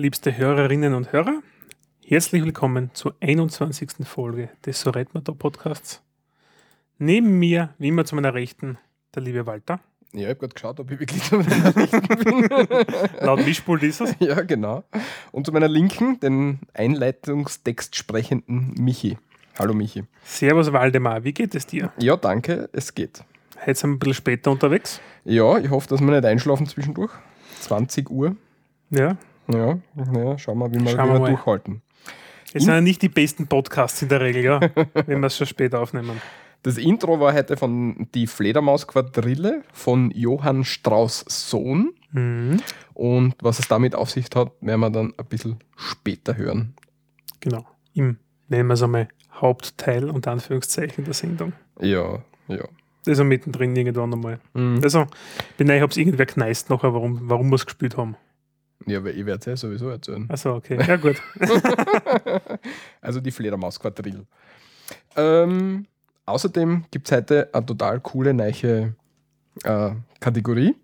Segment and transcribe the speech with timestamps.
[0.00, 1.42] Liebste Hörerinnen und Hörer,
[2.02, 3.90] herzlich willkommen zur 21.
[4.04, 6.00] Folge des So redet man da Podcasts.
[6.96, 8.78] Neben mir, wie immer zu meiner Rechten,
[9.14, 9.78] der liebe Walter.
[10.14, 12.48] Ja, ich habe gerade geschaut, ob ich wirklich zu meiner Rechten bin.
[13.20, 14.16] Laut Mischpult ist es.
[14.20, 14.84] ja, genau.
[15.32, 19.18] Und zu meiner Linken, den Einleitungstext sprechenden Michi.
[19.58, 20.04] Hallo Michi.
[20.24, 21.92] Servus Waldemar, wie geht es dir?
[21.98, 23.22] Ja, danke, es geht.
[23.66, 24.98] Heute sind wir ein bisschen später unterwegs.
[25.26, 27.12] Ja, ich hoffe, dass wir nicht einschlafen zwischendurch.
[27.60, 28.34] 20 Uhr.
[28.88, 29.18] Ja,
[29.52, 29.78] Ja,
[30.14, 31.30] ja schauen wir, wie wir, Schauen wie wir mal.
[31.30, 31.82] durchhalten.
[32.52, 34.60] es sind ja nicht die besten Podcasts in der Regel, ja,
[35.06, 36.20] wenn wir es schon spät aufnehmen.
[36.62, 41.94] Das Intro war heute von Die Fledermaus-Quadrille von Johann Strauss Sohn.
[42.12, 42.60] Mhm.
[42.92, 46.74] Und was es damit auf sich hat, werden wir dann ein bisschen später hören.
[47.40, 47.64] Genau,
[47.94, 51.54] im, nennen wir es einmal, Hauptteil und Anführungszeichen der Sendung.
[51.80, 52.68] Ja, ja.
[53.06, 54.40] Also mittendrin irgendwann einmal.
[54.52, 54.80] Mhm.
[54.82, 55.06] Also,
[55.56, 58.16] bin ich habe es irgendwer kneist nachher, warum, warum wir es gespielt haben.
[58.86, 60.26] Ja, weil ich werde es ja sowieso erzählen.
[60.28, 61.16] Also okay, ja gut.
[63.00, 64.26] Also die Fledermaus-Quadrille.
[65.16, 65.86] Ähm,
[66.26, 68.94] außerdem gibt es heute eine total coole neue
[69.64, 70.74] äh, Kategorie,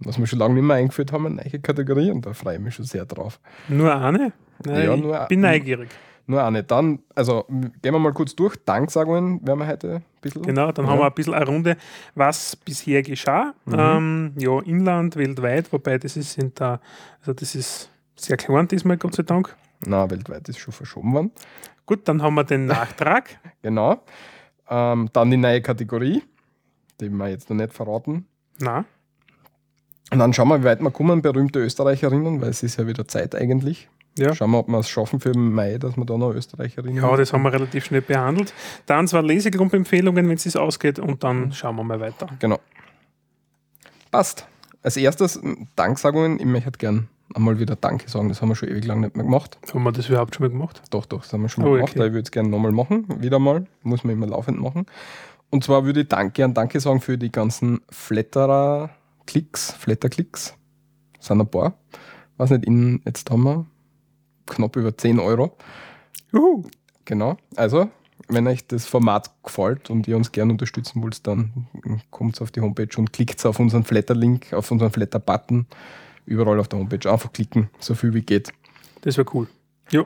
[0.00, 2.60] was wir schon lange nicht mehr eingeführt haben, eine neue Kategorie und da freue ich
[2.60, 3.40] mich schon sehr drauf.
[3.68, 4.32] Nur eine?
[4.64, 5.58] Nein, Ja, ich nur bin eine.
[5.58, 5.88] neugierig.
[6.30, 6.62] Nur eine.
[6.62, 8.56] Dann, also gehen wir mal kurz durch.
[8.64, 10.42] Danksagungen werden wir heute ein bisschen.
[10.42, 10.90] Genau, dann Ja.
[10.92, 11.76] haben wir ein bisschen eine Runde,
[12.14, 13.54] was bisher geschah.
[13.64, 13.74] Mhm.
[13.78, 16.80] Ähm, ja, Inland, weltweit, wobei das ist in der,
[17.20, 19.56] also das ist sehr klein diesmal, Gott sei Dank.
[19.86, 21.32] Na, weltweit ist schon verschoben worden.
[21.86, 23.38] Gut, dann haben wir den Nachtrag.
[23.62, 24.02] Genau.
[24.68, 26.22] Ähm, dann die neue Kategorie,
[27.00, 28.26] die wir jetzt noch nicht verraten.
[28.60, 28.84] Na,
[30.12, 33.08] Und dann schauen wir, wie weit wir kommen, berühmte Österreicherinnen, weil es ist ja wieder
[33.08, 33.88] Zeit eigentlich.
[34.16, 34.34] Ja.
[34.34, 37.32] Schauen wir, ob wir es schaffen für Mai, dass wir da noch Österreicherinnen ja, das
[37.32, 38.52] haben wir relativ schnell behandelt.
[38.86, 42.26] Dann zwar Lesegruppenempfehlungen, wenn es ausgeht, und dann schauen wir mal weiter.
[42.40, 42.58] Genau.
[44.10, 44.46] Passt.
[44.82, 46.38] Als erstes m, Danksagungen.
[46.40, 48.28] Ich möchte gern einmal wieder Danke sagen.
[48.28, 49.58] Das haben wir schon ewig lang nicht mehr gemacht.
[49.72, 50.82] Haben wir das überhaupt schon mal gemacht?
[50.90, 51.92] Doch, doch, das haben wir schon mal Oh, gemacht.
[51.92, 52.06] okay.
[52.06, 53.04] Ich würde es gerne nochmal machen.
[53.22, 53.66] Wieder mal.
[53.82, 54.86] Muss man immer laufend machen.
[55.50, 60.54] Und zwar würde ich Danke an Danke sagen für die ganzen Flatterer-Klicks, Flatter-Klicks.
[61.20, 61.74] Sind ein paar.
[62.36, 63.66] Weiß nicht, in, jetzt haben wir
[64.48, 65.56] knapp über 10 Euro.
[66.32, 66.64] Juhu.
[67.04, 67.36] Genau.
[67.56, 67.88] Also,
[68.28, 71.66] wenn euch das Format gefällt und ihr uns gerne unterstützen wollt, dann
[72.10, 75.66] kommt auf die Homepage und klickt auf unseren Flatter-Link, auf unseren Flatter-Button.
[76.26, 78.52] Überall auf der Homepage einfach klicken, so viel wie geht.
[79.00, 79.48] Das wäre cool.
[79.90, 80.04] Ja.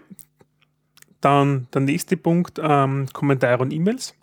[1.20, 4.14] Dann der nächste Punkt, ähm, Kommentare und E-Mails.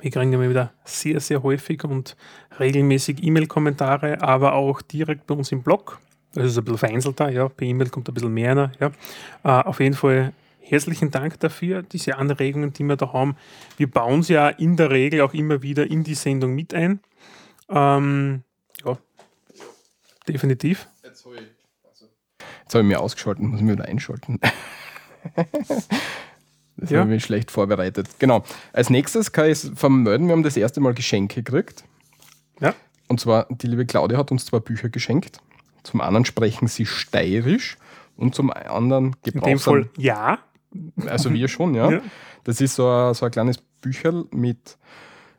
[0.00, 2.16] Wir kriegen immer wieder sehr, sehr häufig und
[2.58, 6.00] regelmäßig E-Mail-Kommentare, aber auch direkt bei uns im Blog.
[6.34, 7.48] Das ist ein bisschen vereinzelter, ja.
[7.48, 8.56] Per E-Mail kommt ein bisschen mehr.
[8.56, 8.90] rein, Ja.
[9.44, 13.36] Äh, auf jeden Fall herzlichen Dank dafür, diese Anregungen, die wir da haben.
[13.76, 17.00] Wir bauen sie ja in der Regel auch immer wieder in die Sendung mit ein.
[17.68, 18.42] Ähm,
[18.84, 18.96] ja,
[20.26, 20.88] definitiv.
[21.04, 21.36] Jetzt habe
[22.82, 24.40] ich, mich ausgeschalten, muss ich mich wieder einschalten.
[26.76, 27.00] das Ja.
[27.00, 28.08] habe ich mich schlecht vorbereitet.
[28.18, 28.42] Genau.
[28.72, 31.84] Als nächstes kann ich vermelden, wir haben das erste Mal Geschenke gekriegt.
[32.60, 32.74] Ja.
[33.08, 35.38] Und zwar, die liebe Claudia hat uns zwei Bücher geschenkt.
[35.84, 37.76] Zum anderen sprechen sie steirisch
[38.16, 40.38] und zum anderen In dem Fall ja.
[41.06, 41.90] Also wir schon, ja.
[41.92, 42.00] Ja.
[42.42, 44.76] Das ist so ein, so ein kleines Bücherl mit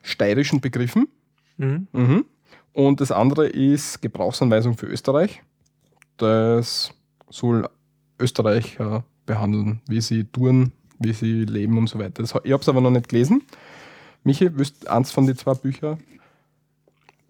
[0.02, 1.08] steirischen Begriffen.
[1.58, 1.88] Mhm.
[1.92, 2.26] Mhm.
[2.74, 5.42] Und das andere ist Gebrauchsanweisung für Österreich.
[6.18, 6.94] Das
[7.30, 7.70] soll
[8.20, 12.22] Österreicher behandeln, wie sie tun, wie sie leben und so weiter.
[12.22, 13.44] Das, ich habe es aber noch nicht gelesen.
[14.24, 16.00] Michi, willst du eins von den zwei Büchern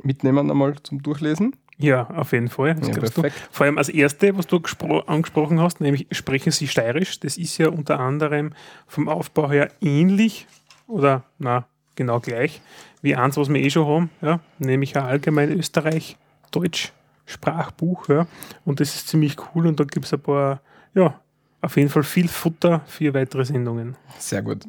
[0.02, 1.56] mitnehmen einmal zum Durchlesen?
[1.78, 2.76] Ja, auf jeden Fall.
[2.76, 3.36] Das Ja, perfekt.
[3.36, 3.48] Du.
[3.52, 7.20] Vor allem als erste, was du gespro- angesprochen hast, nämlich sprechen sie steirisch.
[7.20, 8.54] Das ist ja unter anderem
[8.88, 10.48] vom Aufbau her ähnlich
[10.88, 12.62] oder na genau gleich
[13.02, 16.92] wie eins, was wir eh schon haben, ja, nämlich ein allgemein Österreich-Deutsch
[17.26, 18.08] Sprachbuch.
[18.10, 18.28] Ja.
[18.64, 20.62] Und das ist ziemlich cool und da gibt es ein paar,
[20.94, 21.20] ja,
[21.62, 23.96] auf jeden Fall viel Futter für weitere Sendungen.
[24.18, 24.64] Sehr gut.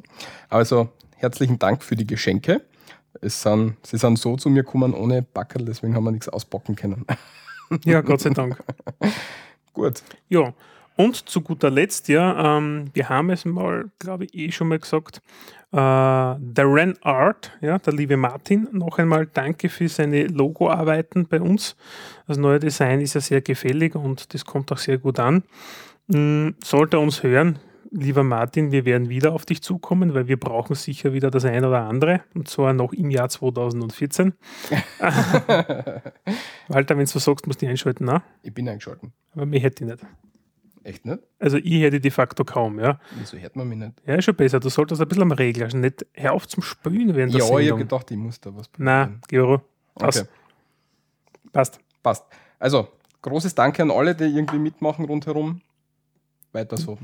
[0.49, 2.63] Also herzlichen Dank für die Geschenke.
[3.21, 6.77] Es sind, sie sind so zu mir gekommen ohne Backerl, deswegen haben wir nichts auspacken
[6.77, 7.05] können.
[7.85, 8.63] Ja, Gott sei Dank.
[9.73, 10.01] Gut.
[10.29, 10.55] Ja,
[10.97, 14.79] und zu guter Letzt, ja, ähm, wir haben es mal, glaube ich, eh schon mal
[14.79, 15.21] gesagt,
[15.73, 21.41] äh, der Ren Art, ja, der liebe Martin, noch einmal danke für seine Logoarbeiten bei
[21.41, 21.77] uns.
[22.27, 25.43] Das neue Design ist ja sehr gefällig und das kommt auch sehr gut an.
[26.07, 27.59] Mm, Sollte er uns hören,
[27.97, 31.69] lieber Martin, wir werden wieder auf dich zukommen, weil wir brauchen sicher wieder das eine
[31.69, 34.35] oder andere, und zwar noch im Jahr 2014.
[36.69, 38.23] Walter, wenn du sagst, musst du einschalten, na?
[38.43, 39.13] Ich bin eingeschalten.
[39.35, 40.07] aber mir hätte ich nicht.
[40.85, 41.19] Echt nicht?
[41.41, 43.01] Also ich hätte de facto kaum, ja.
[43.19, 43.95] Wieso hört man mich nicht?
[44.07, 44.61] Ja, ist schon besser.
[44.61, 45.65] Du solltest ein bisschen am Regler.
[45.65, 47.79] Also nicht hör auf zum Spülen während der Ja, ich habe Sendung.
[47.81, 49.63] gedacht, ich muss da was Nein, Gero.
[49.97, 50.21] Aus.
[50.21, 50.29] Okay,
[51.53, 51.81] Passt.
[52.05, 52.25] passt.
[52.61, 52.87] Also,
[53.23, 55.61] großes Danke an alle, die irgendwie mitmachen rundherum.
[56.53, 56.97] Weiter so.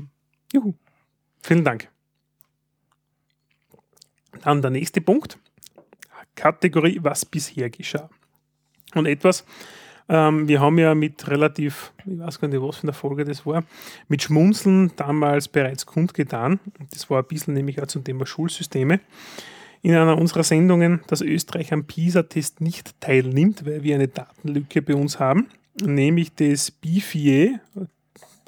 [0.53, 0.73] Juhu.
[1.41, 1.89] Vielen Dank.
[4.41, 5.37] Dann der nächste Punkt.
[6.35, 8.09] Kategorie, was bisher geschah.
[8.95, 9.45] Und etwas,
[10.09, 13.45] ähm, wir haben ja mit relativ, ich weiß gar nicht, was für eine Folge das
[13.45, 13.63] war,
[14.07, 16.59] mit Schmunzeln damals bereits kundgetan.
[16.91, 18.99] Das war ein bisschen nämlich auch zum Thema Schulsysteme.
[19.81, 24.95] In einer unserer Sendungen, dass Österreich am PISA-Test nicht teilnimmt, weil wir eine Datenlücke bei
[24.95, 25.49] uns haben,
[25.81, 27.59] nämlich das BIFIE,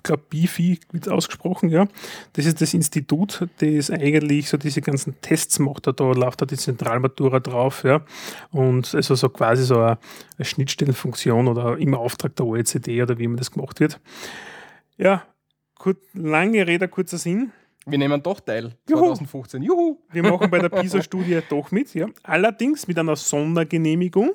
[0.05, 1.87] glaube BIFI wird ausgesprochen, ja.
[2.33, 5.87] Das ist das Institut, das eigentlich so diese ganzen Tests macht.
[5.87, 8.01] Da, da läuft da die Zentralmatura drauf, ja.
[8.51, 9.97] Und also so quasi so eine,
[10.37, 13.99] eine Schnittstellenfunktion oder im Auftrag der OECD oder wie immer das gemacht wird.
[14.97, 15.25] Ja,
[15.77, 17.51] gut, lange Rede, kurzer Sinn.
[17.85, 18.73] Wir nehmen doch teil.
[18.89, 18.99] Juhu.
[18.99, 19.61] 2015.
[19.61, 19.97] Juhu!
[20.11, 22.07] Wir machen bei der PISA-Studie doch mit, ja.
[22.23, 24.31] Allerdings mit einer Sondergenehmigung.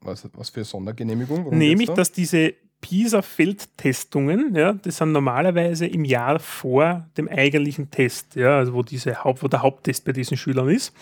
[0.00, 1.44] Was, was für Sondergenehmigung?
[1.44, 8.36] Worum Nämlich, dass diese PISA-Feldtestungen, ja, das sind normalerweise im Jahr vor dem eigentlichen Test,
[8.36, 10.94] ja, also wo, diese Haupt, wo der Haupttest bei diesen Schülern ist.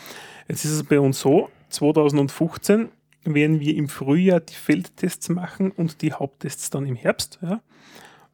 [0.48, 2.88] Jetzt ist es bei uns so, 2015
[3.24, 7.38] werden wir im Frühjahr die Feldtests machen und die Haupttests dann im Herbst.
[7.42, 7.60] Ja.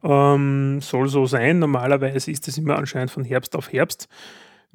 [0.03, 1.59] Ähm, soll so sein.
[1.59, 4.07] Normalerweise ist das immer anscheinend von Herbst auf Herbst.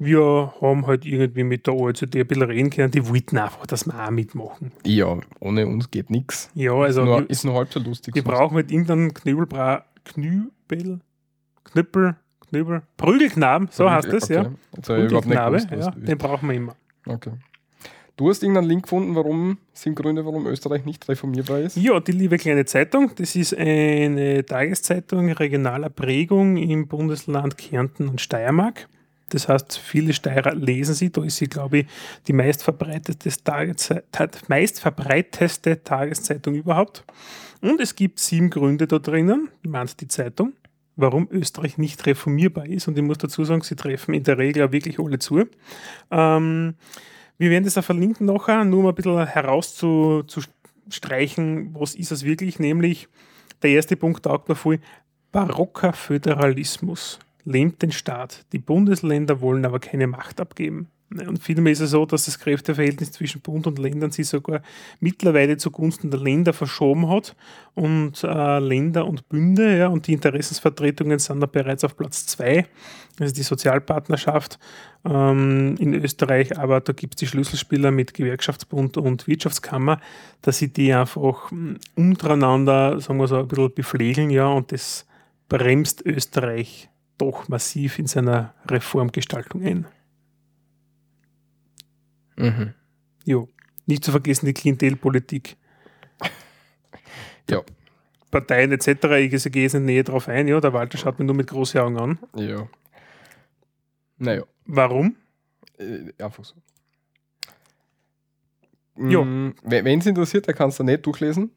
[0.01, 3.85] Wir haben halt irgendwie mit der OECD ein bisschen reden können, die wollten einfach, dass
[3.85, 4.71] wir auch mitmachen.
[4.85, 6.49] Ja, ohne uns geht nichts.
[6.53, 8.15] Ja, also nur, wir, ist nur halb so lustig.
[8.15, 11.01] wir brauchen mit irgendeinem Knüppelbra Knüppel,
[11.65, 12.15] Knüppel,
[12.49, 14.51] Knüppel, Prügelknaben, so heißt das, ja.
[14.77, 15.05] okay.
[15.05, 16.75] Überhaupt nicht Prügelknabe, gewusst, ja, den brauchen wir immer.
[17.05, 17.31] Okay.
[18.19, 21.77] Du hast irgendeinen Link gefunden, warum, sind Gründe, warum Österreich nicht reformierbar ist?
[21.77, 28.19] Ja, die liebe kleine Zeitung, das ist eine Tageszeitung regionaler Prägung im Bundesland Kärnten und
[28.19, 28.89] Steiermark.
[29.29, 31.11] Das heißt, viele Steirer lesen sie.
[31.11, 31.85] Da ist sie, glaube ich,
[32.27, 37.03] die meistverbreitete, Tageszei- ta- meistverbreiteste Tageszeitung überhaupt.
[37.61, 40.53] Und es gibt sieben Gründe da drinnen, meint die Zeitung,
[40.95, 42.87] warum Österreich nicht reformierbar ist.
[42.87, 45.45] Und ich muss dazu sagen, sie treffen in der Regel auch wirklich alle zu.
[46.11, 46.75] Ähm,
[47.37, 52.59] wir werden das auch verlinken nachher, nur um ein bisschen herauszustreichen, was ist es wirklich,
[52.59, 53.07] nämlich
[53.61, 54.79] der erste Punkt taugt mir voll,
[55.31, 58.45] barocker Föderalismus lähmt den Staat.
[58.51, 60.89] Die Bundesländer wollen aber keine Macht abgeben.
[61.11, 64.61] Ne, Und vielmehr ist es so, dass das Kräfteverhältnis zwischen Bund und Ländern sich sogar
[64.99, 67.35] mittlerweile zugunsten der Länder verschoben hat
[67.73, 72.67] und äh, Länder und Bünde ja, und die Interessensvertretungen sind da bereits auf Platz zwei,
[73.19, 74.59] also die Sozialpartnerschaft
[75.03, 79.99] ähm, in Österreich, aber da gibt es die Schlüsselspieler mit Gewerkschaftsbund und Wirtschaftskammer,
[80.43, 85.07] dass sie die einfach mh, untereinander, sagen wir so, ein bisschen beflegeln, ja, und das
[85.47, 86.89] bremst Österreich
[87.19, 89.85] doch massiv in seiner Reformgestaltung ein.
[92.37, 92.73] Mhm.
[93.25, 93.47] Jo.
[93.85, 95.57] Nicht zu vergessen die Klientelpolitik.
[97.49, 97.61] Ja.
[98.31, 98.87] Parteien etc.
[98.87, 100.47] Ich gehe jetzt nicht näher drauf ein.
[100.47, 102.19] Ja, der Walter schaut mir nur mit großen Augen an.
[102.35, 102.67] Ja.
[104.17, 105.15] Naja, Warum?
[105.79, 106.55] äh, einfach so.
[108.97, 109.23] Ja.
[109.23, 111.51] Mm, Wenn es interessiert, der kannst du nicht durchlesen.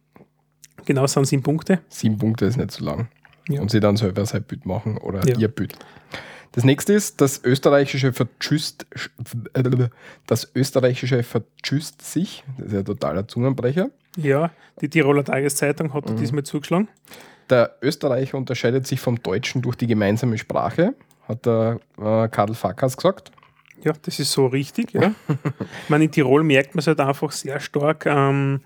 [0.87, 1.83] Genau, das sind sieben Punkte.
[1.89, 3.09] Sieben Punkte ist nicht so lang.
[3.49, 3.61] Ja.
[3.61, 5.37] Und sie dann selber sein Bild machen oder Ja.
[5.39, 5.75] ihr Bild.
[6.53, 8.87] Das nächste ist, das österreichische Vertschüsst,
[10.27, 13.89] das österreichische Vertschüsst sich, das ist ja ein totaler Zungenbrecher.
[14.17, 16.17] Ja, die Tiroler Tageszeitung hat Mhm.
[16.17, 16.89] diesmal zugeschlagen.
[17.49, 20.95] Der Österreicher unterscheidet sich vom Deutschen durch die gemeinsame Sprache,
[21.27, 23.33] hat der äh, Karl Fackers gesagt.
[23.83, 24.93] Ja, das ist so richtig.
[24.93, 25.15] Ja.
[25.29, 28.61] ich meine, in Tirol merkt man es halt einfach sehr stark ähm,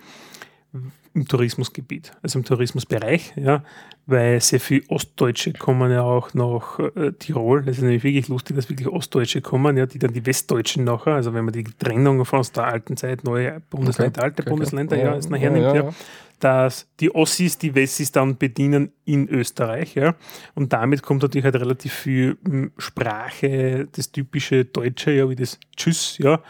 [1.17, 3.65] im Tourismusgebiet, also im Tourismusbereich, ja,
[4.05, 7.63] weil sehr viele Ostdeutsche kommen ja auch nach äh, Tirol.
[7.63, 11.15] Das ist nämlich wirklich lustig, dass wirklich Ostdeutsche kommen, ja, die dann die Westdeutschen nachher,
[11.15, 14.97] also wenn man die Trennung von aus der alten Zeit, neue Bundesländer, alte okay, Bundesländer,
[14.97, 15.07] okay.
[15.07, 15.91] ja, jetzt nachher nimmt, ja,
[16.39, 19.95] dass die Ossis die Wessis dann bedienen in Österreich.
[19.95, 20.15] Ja?
[20.55, 25.59] Und damit kommt natürlich halt relativ viel m, Sprache, das typische Deutsche, ja, wie das
[25.77, 26.43] Tschüss, ja.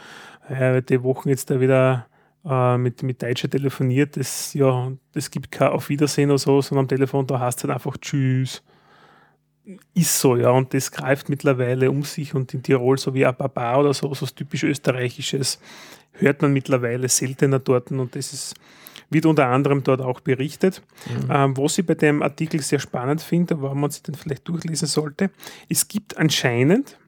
[0.49, 2.07] Äh, die Wochen jetzt da wieder
[2.49, 6.85] äh, mit, mit Deutsche telefoniert, das, ja, es gibt kein Auf Wiedersehen oder so, sondern
[6.85, 8.63] am Telefon, da heißt es halt einfach Tschüss.
[9.95, 13.35] Ist so, ja, und das greift mittlerweile um sich und in Tirol, so wie ein
[13.37, 15.59] Baba oder so, so was typisch Österreichisches,
[16.13, 18.55] hört man mittlerweile seltener dort und das ist
[19.11, 20.83] wird unter anderem dort auch berichtet.
[21.31, 24.89] Ähm, was ich bei dem Artikel sehr spannend finde, warum man sich den vielleicht durchlesen
[24.89, 25.31] sollte,
[25.69, 26.99] es gibt anscheinend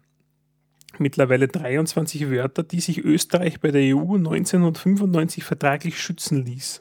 [1.01, 6.81] mittlerweile 23 Wörter, die sich Österreich bei der E EU 1995 vertraglich schützen ließ.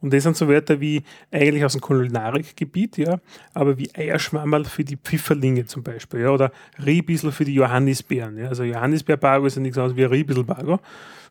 [0.00, 3.20] Und das sind so Wörter wie eigentlich aus dem Kulinarikgebiet, ja,
[3.54, 6.52] aber wie Eierschwammerl für die Pfifferlinge zum Beispiel, ja, oder
[6.84, 8.36] Riebissel für die Johannisbeeren.
[8.36, 8.48] Ja.
[8.48, 10.78] Also Johannisbeerbargo ist ja nichts anderes wie Riebisselbargo,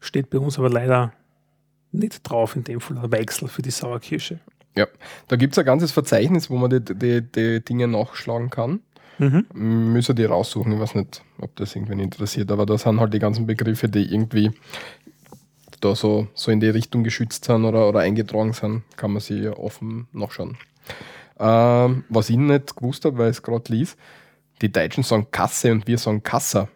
[0.02, 1.14] steht bei uns aber leider
[1.92, 4.40] nicht drauf in dem Fall, ein Weichsel für die Sauerkirsche.
[4.76, 4.88] Ja,
[5.28, 8.80] da gibt es ein ganzes Verzeichnis, wo man die, die, die Dinge nachschlagen kann.
[9.20, 9.46] Mhm.
[9.54, 13.20] Müssen die raussuchen, ich weiß nicht, ob das irgendwen interessiert, aber da sind halt die
[13.20, 14.52] ganzen Begriffe, die irgendwie
[15.82, 19.48] da so, so in die Richtung geschützt sind oder, oder eingetragen sind, kann man sie
[19.50, 20.58] offen nachschauen.
[21.40, 23.98] Ähm, was ich nicht gewusst habe, weil ich es gerade lies,
[24.62, 26.70] die Deutschen sagen Kasse und wir sagen Kassa.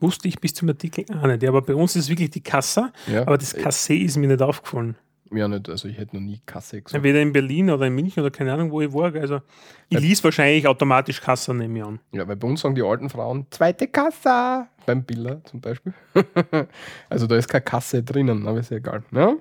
[0.00, 1.44] Wusste ich bis zum Artikel auch nicht.
[1.44, 4.42] Aber bei uns ist es wirklich die Kassa, Ja, aber das Kasse ist mir nicht
[4.42, 4.96] aufgefallen.
[5.36, 7.02] Ja nicht, also ich hätte noch nie Kasse gesagt.
[7.02, 9.14] Weder in Berlin oder in München oder keine Ahnung, wo ich war.
[9.14, 9.40] Also
[9.88, 12.00] ich lies wahrscheinlich automatisch Kassa, nehme ich an.
[12.12, 15.92] Ja, weil bei uns sagen die alten Frauen zweite Kasse beim Biller zum Beispiel.
[17.08, 19.02] also da ist keine Kasse drinnen, aber ist ja egal.
[19.12, 19.34] Ja?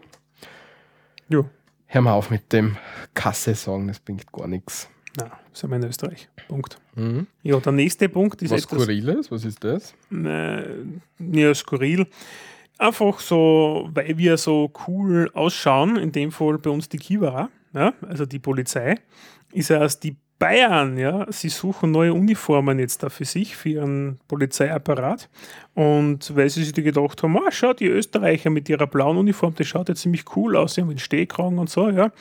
[1.30, 1.46] Ja.
[1.88, 2.78] Hör mal auf mit dem
[3.14, 4.90] Kasse sagen, das bringt gar nichts.
[5.18, 6.30] Na, sind wir in Österreich.
[6.48, 6.78] Punkt.
[6.96, 7.28] Mhm.
[7.44, 9.94] Ja, der nächste Punkt ist Was etwas Skurriles, was ist das?
[10.12, 10.64] äh,
[11.20, 12.08] ja, skurril.
[12.82, 17.94] Einfach so, weil wir so cool ausschauen, in dem Fall bei uns die Kivara, ja,
[18.10, 18.96] also die Polizei,
[19.54, 24.20] ist erst die Bayern, ja, sie suchen neue Uniformen jetzt da für sich, für ihren
[24.28, 25.30] Polizeiapparat.
[25.76, 29.68] Und weil sie sich gedacht haben, ah, schau, die Österreicher mit ihrer blauen Uniform, das
[29.68, 32.12] schaut ja ziemlich cool aus, sie haben den Stehkragen und so, ja.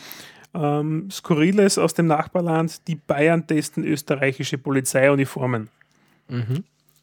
[0.53, 5.71] Ähm, Skurriles aus dem Nachbarland, die Bayern testen österreichische Polizeiuniformen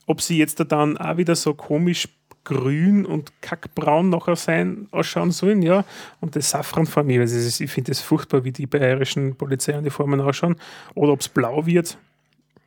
[0.07, 2.07] ob sie jetzt da dann auch wieder so komisch
[2.47, 5.83] grün und kackbraun nachher sein, ausschauen sollen, ja.
[6.21, 9.35] Und das Safran vor mir, also es ist- ich finde es furchtbar, wie die bayerischen
[9.35, 10.55] Polizeiuniformen ausschauen.
[10.95, 11.97] Oder ob es blau wird,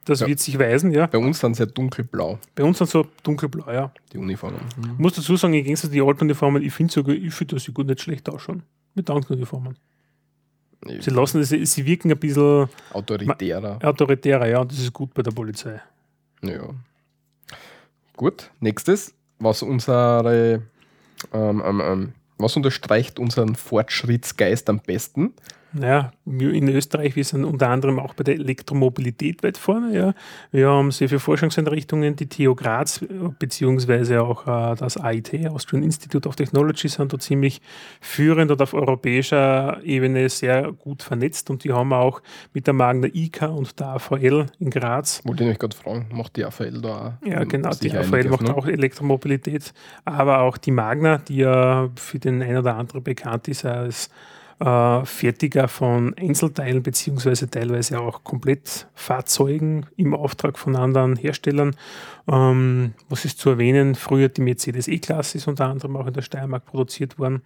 [0.05, 0.27] das Ja.
[0.27, 1.07] wird sich weisen, ja.
[1.07, 3.91] Bei uns sie ja dunkelblau, Bei uns dann so dunkelblau, ja.
[4.13, 4.61] die Uniformen.
[4.93, 7.65] Ich muss dazu sagen, im Gegensatz zu alten Uniformen, ich finde sogar, ich finde, dass
[7.65, 8.63] sie gut nicht schlecht ausschauen.
[8.95, 9.77] Mit anderen Uniformen.
[10.85, 13.79] Nee, Sie lassen, sie, sie wirken ein bisschen Autoritärer.
[13.83, 15.81] autoritärer, ja, und das ist gut bei der Polizei.
[16.43, 16.71] Ja.
[18.17, 20.63] Gut, nächstes, was unsere,
[21.33, 25.35] ähm, ähm, ähm, was unterstreicht unseren Fortschrittsgeist am besten?
[25.73, 29.95] Naja, wir in Österreich, wir sind unter anderem auch bei der Elektromobilität weit vorne.
[29.97, 30.15] Ja.
[30.51, 33.05] Wir haben sehr viele Forschungseinrichtungen, die TU Graz
[33.39, 37.61] beziehungsweise auch äh, das AIT, Austrian Institute of Technology, sind da ziemlich
[38.01, 42.21] führend und auf europäischer Ebene sehr gut vernetzt und die haben auch
[42.53, 46.37] mit der Magna IK und der AVL in Graz Wollte ich mich gerade fragen, macht
[46.37, 47.27] die AVL da auch?
[47.27, 47.71] ja, genau.
[47.71, 48.57] Die AVL macht ne?
[48.57, 49.73] auch Elektromobilität,
[50.05, 54.11] aber auch die Magna, die ja für den einen oder anderen bekannt ist als
[54.61, 61.75] äh, Fertiger von Einzelteilen beziehungsweise teilweise auch Komplettfahrzeugen im Auftrag von anderen Herstellern.
[62.29, 63.95] Ähm, was ist zu erwähnen?
[63.95, 67.43] Früher die Mercedes E-Klasse ist unter anderem auch in der Steiermark produziert worden.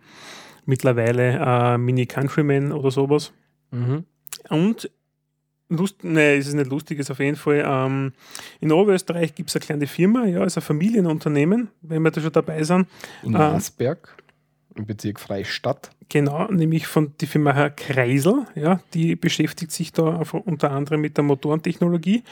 [0.66, 3.32] Mittlerweile äh, Mini Countryman oder sowas.
[3.70, 4.04] Mhm.
[4.48, 4.90] Und
[5.70, 7.64] Lust, nee, es ist nicht lustig, ist auf jeden Fall.
[7.66, 8.12] Ähm,
[8.60, 12.32] in Oberösterreich gibt es eine kleine Firma, ja, also ein Familienunternehmen, wenn wir da schon
[12.32, 12.86] dabei sind.
[13.22, 13.54] In Ah.
[13.54, 14.08] Asberg,
[14.76, 15.90] im Bezirk Freistadt.
[16.08, 21.16] Genau, nämlich von die Firma Herr Kreisel, ja, die beschäftigt sich da unter anderem mit
[21.16, 22.22] der Motorentechnologie.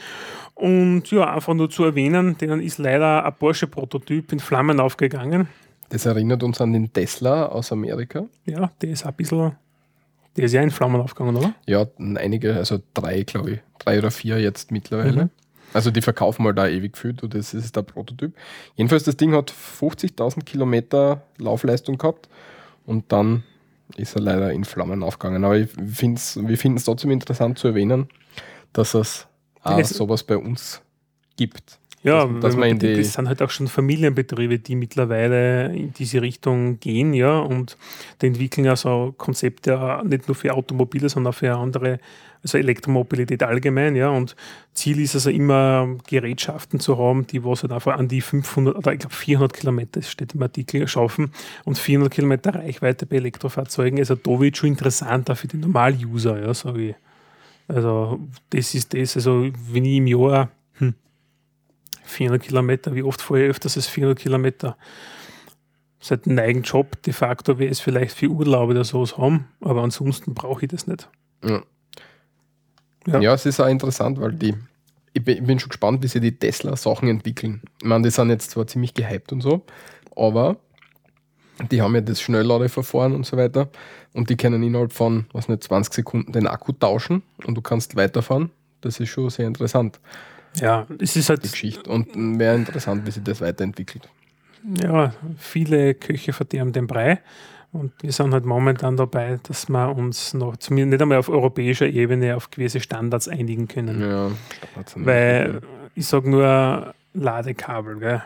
[0.55, 5.47] Und ja, einfach nur zu erwähnen, denen ist leider ein Porsche-Prototyp in Flammen aufgegangen.
[5.89, 8.25] Das erinnert uns an den Tesla aus Amerika.
[8.45, 9.53] Ja, der ist ein bisschen,
[10.37, 11.53] der ist ja in Flammen aufgegangen, oder?
[11.65, 13.59] Ja, einige, also drei, glaube ich.
[13.79, 15.25] Drei oder vier jetzt mittlerweile.
[15.25, 15.29] Mhm.
[15.73, 18.33] Also die verkaufen mal da ewig viel, du, das ist der Prototyp.
[18.75, 22.29] Jedenfalls, das Ding hat 50.000 Kilometer Laufleistung gehabt
[22.85, 23.43] und dann
[23.97, 25.43] ist er leider in Flammen aufgegangen.
[25.43, 28.07] Aber ich find's, wir finden es trotzdem interessant zu erwähnen,
[28.71, 29.27] dass es
[29.63, 30.81] auch sowas bei uns
[31.37, 31.79] gibt.
[32.03, 36.79] Ja, Dass- man bedenkt, das sind halt auch schon Familienbetriebe, die mittlerweile in diese Richtung
[36.81, 37.77] gehen, ja, und
[38.21, 41.99] die entwickeln ja so Konzepte auch nicht nur für Automobile, sondern auch für andere,
[42.43, 44.35] also Elektromobilität allgemein, ja, und
[44.73, 48.91] Ziel ist also immer Gerätschaften zu haben, die was halt einfach an die 500 oder
[48.91, 51.31] ich glaube 400 Kilometer, das steht im Artikel, schaffen
[51.63, 56.53] und 400 Kilometer Reichweite bei Elektrofahrzeugen, also da wird schon interessanter für den Normal-User, ja,
[56.53, 56.95] sage ich.
[57.69, 58.19] Also
[58.49, 60.95] das ist das, also wenn ich im Jahr hm,
[62.03, 64.77] 400 Kilometer, wie oft ich öfters als 400 Kilometer?
[66.01, 69.81] Seit einem eigenen Job de facto wäre es vielleicht für Urlaub oder sowas haben, aber
[69.83, 71.07] ansonsten brauche ich das nicht.
[71.45, 71.63] Ja.
[73.07, 73.19] Ja.
[73.19, 73.33] Ja.
[73.33, 74.53] es ist auch interessant, weil die,
[75.13, 77.61] ich bin, schon gespannt, wie sie die Tesla-Sachen entwickeln.
[77.81, 79.63] Ich meine, die sind jetzt zwar ziemlich gehypt und so,
[80.15, 80.57] aber
[81.71, 83.69] die haben ja das Schnellladeverfahren und so weiter
[84.13, 87.95] und die können innerhalb von, was nicht, 20 Sekunden den Akku tauschen und du kannst
[87.95, 88.49] weiterfahren.
[88.81, 89.99] Das ist schon sehr interessant,
[90.55, 91.89] Ja, es ist die halt, Geschichte.
[91.89, 94.09] Und wäre interessant, wie sich das weiterentwickelt.
[94.81, 97.21] ja, viele Köche verderben den Brei.
[97.73, 101.87] Und wir sind halt momentan dabei, dass wir uns noch, zumindest nicht einmal auf europäischer
[101.87, 103.99] Ebene, auf gewisse Standards einigen können.
[103.99, 104.31] Ja,
[104.95, 105.61] Weil
[105.95, 108.21] ich sage nur Ladekabel gell?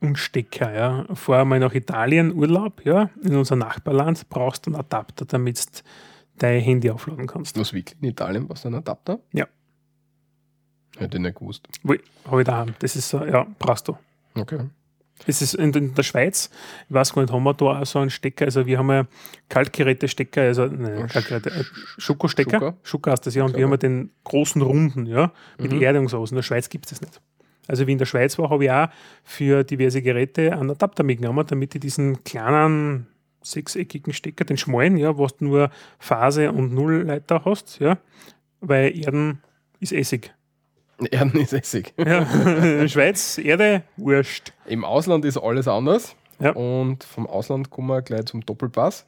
[0.00, 0.74] und Stecker.
[0.74, 1.14] Ja.
[1.14, 5.82] Fahr mal nach Italien Urlaub, ja, in unser Nachbarland, brauchst du einen Adapter, damit du
[6.38, 7.56] dein Handy aufladen kannst.
[7.58, 9.20] Was wirklich in Italien, was ein Adapter?
[9.32, 9.46] Ja.
[10.98, 11.68] Hätte ich nicht gewusst.
[12.26, 12.74] Habe ich daheim.
[12.80, 13.96] Das ist, äh, ja, brauchst du.
[14.34, 14.58] Okay.
[15.26, 16.50] Es ist in, der Schweiz,
[16.88, 19.06] ich weiß gar nicht, haben wir da auch so einen Stecker, also wir haben ja
[19.48, 21.64] Kaltgeräte-Stecker, also nein, Kaltgeräte, äh,
[21.98, 22.76] Schokostecker, Schuka.
[22.82, 25.82] Schuka heißt das ja, und wir haben ja den großen Runden, ja, mit Mhm.
[25.82, 26.30] Erde und sowas.
[26.30, 27.20] In der Schweiz gibt es das nicht.
[27.68, 28.88] Also wie in der Schweiz war, habe ich auch
[29.22, 33.06] für diverse Geräte einen Adapter mitgenommen, damit ich diesen kleinen
[33.42, 37.98] sechseckigen Stecker, den schmalen, ja, wo du nur Phase und Nullleiter hast, ja,
[38.60, 39.42] weil Erden
[39.80, 40.32] ist Essig.
[41.10, 41.92] Erden ist Essig.
[41.98, 42.20] Ja.
[42.22, 44.52] in der Schweiz, Erde, wurscht.
[44.66, 46.14] Im Ausland ist alles anders.
[46.40, 46.50] Ja.
[46.52, 49.04] Und vom Ausland kommen wir gleich zum Doppelpass.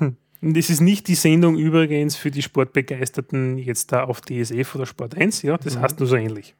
[0.00, 0.16] Und
[0.56, 5.16] das ist nicht die Sendung übrigens für die Sportbegeisterten jetzt da auf DSF oder Sport
[5.16, 5.80] 1, ja, das Mhm.
[5.82, 6.54] heißt nur so ähnlich.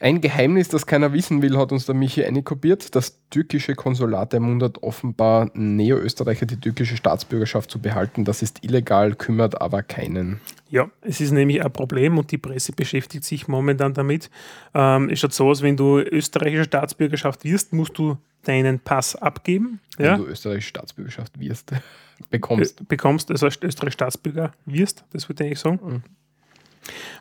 [0.00, 2.94] Ein Geheimnis, das keiner wissen will, hat uns der Michi einkopiert.
[2.94, 8.24] Das türkische Konsulat ermuntert offenbar Neo-Österreicher die türkische Staatsbürgerschaft zu behalten.
[8.24, 10.40] Das ist illegal, kümmert aber keinen.
[10.70, 14.30] Ja, es ist nämlich ein Problem und die Presse beschäftigt sich momentan damit.
[14.72, 19.80] Ähm, es schaut so aus, wenn du österreichische Staatsbürgerschaft wirst, musst du deinen Pass abgeben.
[19.96, 20.16] Wenn Ja?
[20.16, 21.72] du österreichische Staatsbürgerschaft wirst,
[22.30, 22.80] bekommst.
[22.80, 26.02] Ö- bekommst, also als österreichischer Staatsbürger wirst, das würde ich eigentlich sagen, Mhm.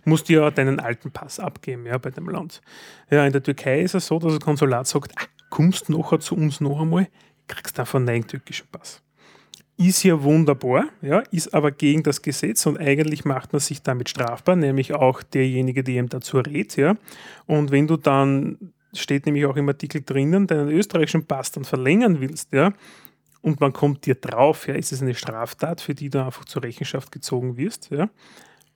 [0.05, 2.61] Musst du ja deinen alten Pass abgeben, ja, bei dem Land.
[3.09, 6.35] Ja, in der Türkei ist es so, dass das Konsulat sagt, ah, kommst nachher zu
[6.35, 7.07] uns noch einmal,
[7.47, 9.01] kriegst einfach einen neuen türkischen Pass.
[9.79, 14.09] Ist ja wunderbar, ja, ist aber gegen das Gesetz und eigentlich macht man sich damit
[14.09, 16.95] strafbar, nämlich auch derjenige, der ihm dazu rät, ja.
[17.45, 22.21] Und wenn du dann, steht nämlich auch im Artikel drinnen, deinen österreichischen Pass dann verlängern
[22.21, 22.73] willst, ja,
[23.41, 26.63] und man kommt dir drauf, ja, ist es eine Straftat, für die du einfach zur
[26.63, 28.09] Rechenschaft gezogen wirst, ja.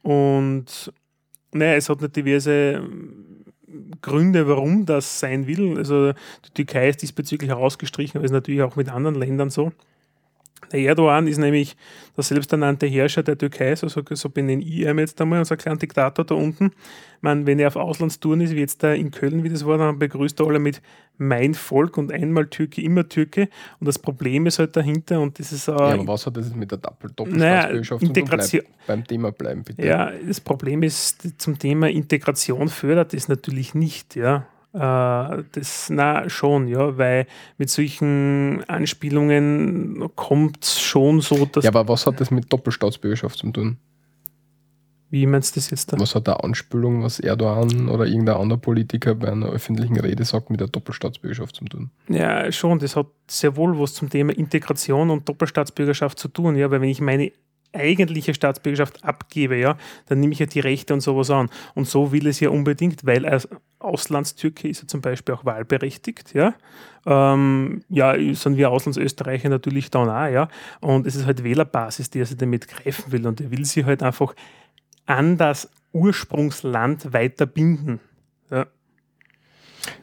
[0.02, 0.94] Und
[1.54, 2.82] naja, es hat nicht diverse
[4.02, 5.78] Gründe, warum das sein will.
[5.78, 6.14] Also
[6.46, 9.72] die Türkei ist diesbezüglich herausgestrichen, aber ist natürlich auch mit anderen Ländern so.
[10.72, 11.76] Der Erdogan ist nämlich
[12.16, 15.78] der selbsternannte Herrscher der Türkei, so, so, so benenne ich ihn jetzt einmal, unser kleiner
[15.80, 16.72] Diktator da unten.
[17.22, 20.00] Man, wenn er auf Auslandstouren ist, wie jetzt da in Köln, wie das war, dann
[20.00, 20.82] begrüßt er alle mit
[21.18, 23.50] mein Volk und einmal Türke, immer Türke.
[23.80, 26.54] Und das Problem ist halt dahinter, und das ist äh, Ja, aber was hat das
[26.56, 28.10] mit der Doppel Naja, Doppelstaatsbürgerschaft tun?
[28.10, 29.86] Integration- Bleib beim Thema bleiben, bitte.
[29.86, 34.48] Ja, das Problem ist, zum Thema Integration fördert es natürlich nicht, ja.
[34.74, 41.64] Äh, Das, na, schon, ja, weil mit solchen Anspielungen kommt es schon so, dass.
[41.64, 43.78] Ja, aber was hat das mit Doppelstaatsbürgerschaft zu tun?
[45.12, 46.00] wie meinst du das jetzt da?
[46.00, 50.50] Was hat der Anspielung, was Erdogan oder irgendein anderer Politiker bei einer öffentlichen Rede sagt,
[50.50, 51.92] mit der Doppelstaatsbürgerschaft zu tun?
[52.08, 56.72] Ja, schon, das hat sehr wohl was zum Thema Integration und Doppelstaatsbürgerschaft zu tun, ja,
[56.72, 57.34] weil wenn ich meine
[57.74, 61.50] eigentliche Staatsbürgerschaft abgebe, ja, dann nehme ich ja die Rechte und sowas an.
[61.74, 63.48] Und so will es ja unbedingt, weil als
[63.80, 66.54] Auslandstürke ist er zum Beispiel auch wahlberechtigt, ja.
[67.06, 70.48] Ähm, ja, sind wir Auslandsösterreicher natürlich dann auch, ja.
[70.82, 73.86] Und es ist halt Wählerbasis, die er sich damit greifen will und er will sie
[73.86, 74.36] halt einfach
[75.06, 78.00] an das Ursprungsland weiter binden.
[78.50, 78.68] Ja.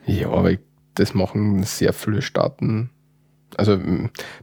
[0.06, 0.56] Ja, aber
[0.94, 2.90] das machen sehr viele Staaten.
[3.56, 3.80] Also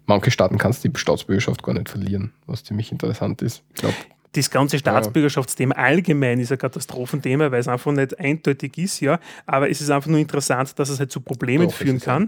[0.05, 3.63] manche Staaten kannst du die Staatsbürgerschaft gar nicht verlieren, was ziemlich interessant ist.
[3.75, 3.95] Ich glaube,
[4.35, 9.19] das ganze Staatsbürgerschaftsthema allgemein ist ein Katastrophenthema, weil es einfach nicht eindeutig ist, ja.
[9.45, 12.27] Aber es ist einfach nur interessant, dass es halt zu Problemen führen kann.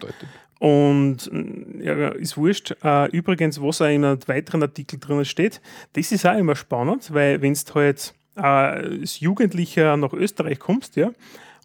[0.60, 2.76] Und mm, ja, ist wurscht.
[2.84, 5.62] Äh, übrigens, was auch in einem weiteren Artikel drin steht,
[5.94, 10.96] das ist auch immer spannend, weil wenn du halt äh, als Jugendlicher nach Österreich kommst,
[10.96, 11.12] ja,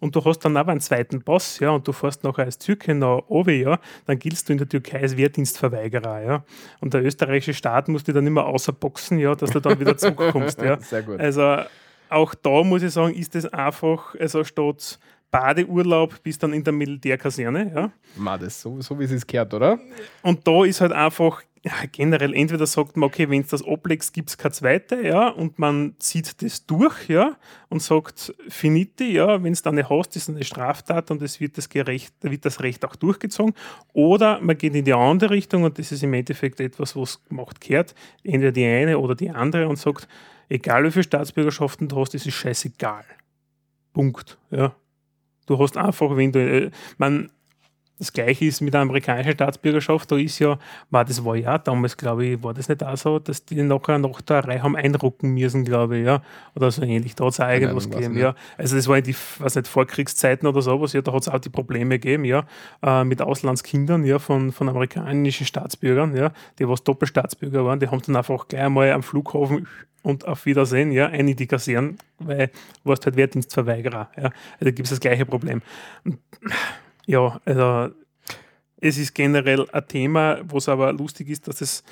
[0.03, 2.93] und du hast dann aber einen zweiten Pass, ja, und du fährst nachher als Türke
[2.93, 6.43] nach oben, ja, dann giltst du in der Türkei als Wehrdienstverweigerer, ja.
[6.81, 10.61] Und der österreichische Staat muss dich dann immer außerboxen, ja, dass du dann wieder zurückkommst,
[10.61, 10.77] ja.
[10.81, 11.21] Sehr gut.
[11.21, 11.59] Also
[12.09, 14.99] auch da muss ich sagen, ist es einfach, also statt
[15.31, 17.91] Badeurlaub bist dann in der Militärkaserne, ja.
[18.17, 19.79] Ma, das so, so wie es ist gehört, oder?
[20.21, 24.13] Und da ist halt einfach ja, generell, entweder sagt man, okay, wenn es das ablegst,
[24.13, 27.37] gibt es keine zweite, ja, und man zieht das durch, ja,
[27.69, 31.39] und sagt, finite, ja, wenn es dann nicht hast, ist es eine Straftat und es
[31.39, 33.53] wird das, gerecht, wird das Recht auch durchgezogen.
[33.93, 37.61] Oder man geht in die andere Richtung und das ist im Endeffekt etwas, was gemacht
[37.61, 37.95] gehört,
[38.25, 40.09] entweder die eine oder die andere und sagt,
[40.49, 43.05] egal wie viele Staatsbürgerschaften du hast, es ist scheißegal.
[43.93, 44.75] Punkt, ja.
[45.45, 47.29] Du hast einfach, wenn du, äh, man,
[48.03, 51.95] das gleiche ist mit der amerikanischen Staatsbürgerschaft, da ist ja, war das war ja damals,
[51.95, 55.33] glaube ich, war das nicht auch so, dass die nachher nach der Reihe haben einrucken
[55.33, 56.21] müssen, glaube ich, ja.
[56.53, 57.15] Oder so ähnlich.
[57.15, 58.35] Da hat es auch irgendwas weiß gegeben, ja.
[58.57, 61.39] Also das war in die, was nicht, Vorkriegszeiten oder sowas, ja, da hat es auch
[61.39, 62.45] die Probleme gegeben, ja,
[62.81, 68.01] äh, mit Auslandskindern, ja, von, von amerikanischen Staatsbürgern, ja, die was Doppelstaatsbürger waren, die haben
[68.05, 69.65] dann einfach gleich einmal am Flughafen
[70.01, 74.29] und auf Wiedersehen, ja, ein in die Kasernen, weil du warst halt Wehrdienstverweigerer, ja.
[74.59, 75.61] Also gibt es das gleiche Problem.
[76.03, 76.19] Und,
[77.05, 77.93] ja, also
[78.77, 81.83] es ist generell ein Thema, wo es aber lustig ist, dass es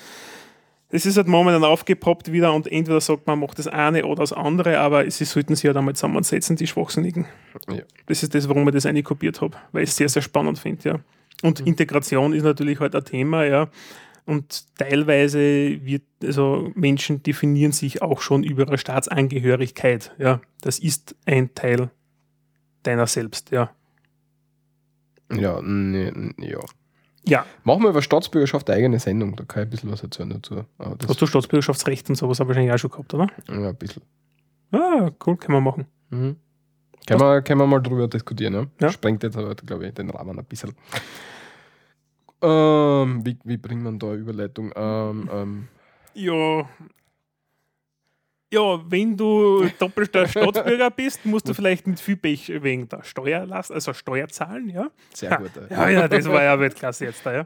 [0.91, 4.33] das ist halt momentan aufgepoppt wieder und entweder sagt man, macht das eine oder das
[4.33, 7.25] andere, aber sie sollten sich ja halt einmal zusammensetzen, die Schwachsinnigen.
[7.69, 7.83] Ja.
[8.07, 10.59] Das ist das, warum ich das eine kopiert habe, weil ich es sehr, sehr spannend
[10.59, 10.99] finde, ja.
[11.43, 11.67] Und mhm.
[11.67, 13.69] Integration ist natürlich halt ein Thema, ja.
[14.25, 20.41] Und teilweise wird, also Menschen definieren sich auch schon über ihre Staatsangehörigkeit, ja.
[20.59, 21.89] Das ist ein Teil
[22.83, 23.71] deiner selbst, ja.
[25.39, 26.59] Ja, nee, ja.
[27.23, 27.45] Ja.
[27.63, 30.65] Machen wir über Staatsbürgerschaft eine eigene Sendung, da kann ich ein bisschen was erzählen dazu.
[30.79, 33.27] Hast du Staatsbürgerschaftsrecht und sowas wahrscheinlich auch schon gehabt, oder?
[33.47, 34.01] Ja, ein bisschen.
[34.71, 35.85] Ah, cool, können wir machen.
[36.09, 36.37] Mhm.
[37.05, 38.65] Können, wir, können wir mal drüber diskutieren, ja?
[38.79, 38.91] ja.
[38.91, 40.73] Sprengt jetzt aber, glaube ich, den Rahmen ein bisschen.
[42.41, 44.71] Ähm, wie, wie bringt man da Überleitung?
[44.75, 45.67] Ähm, ähm.
[46.13, 46.67] Ja,
[48.51, 53.71] ja, wenn du doppelter Staatsbürger bist, musst du vielleicht mit viel Pech wegen der Steuerlast,
[53.71, 54.91] also Steuer zahlen, ja.
[55.13, 55.51] Sehr gut.
[55.69, 57.45] Ja, ja, das war ja Weltklasse jetzt da, ja.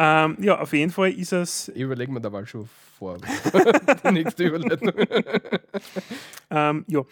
[0.00, 1.68] Ähm, ja, auf jeden Fall ist es.
[1.70, 3.16] Ich überlege mir da mal schon vor.
[4.04, 4.92] die nächste Überleitung.
[6.50, 7.02] ähm, ja.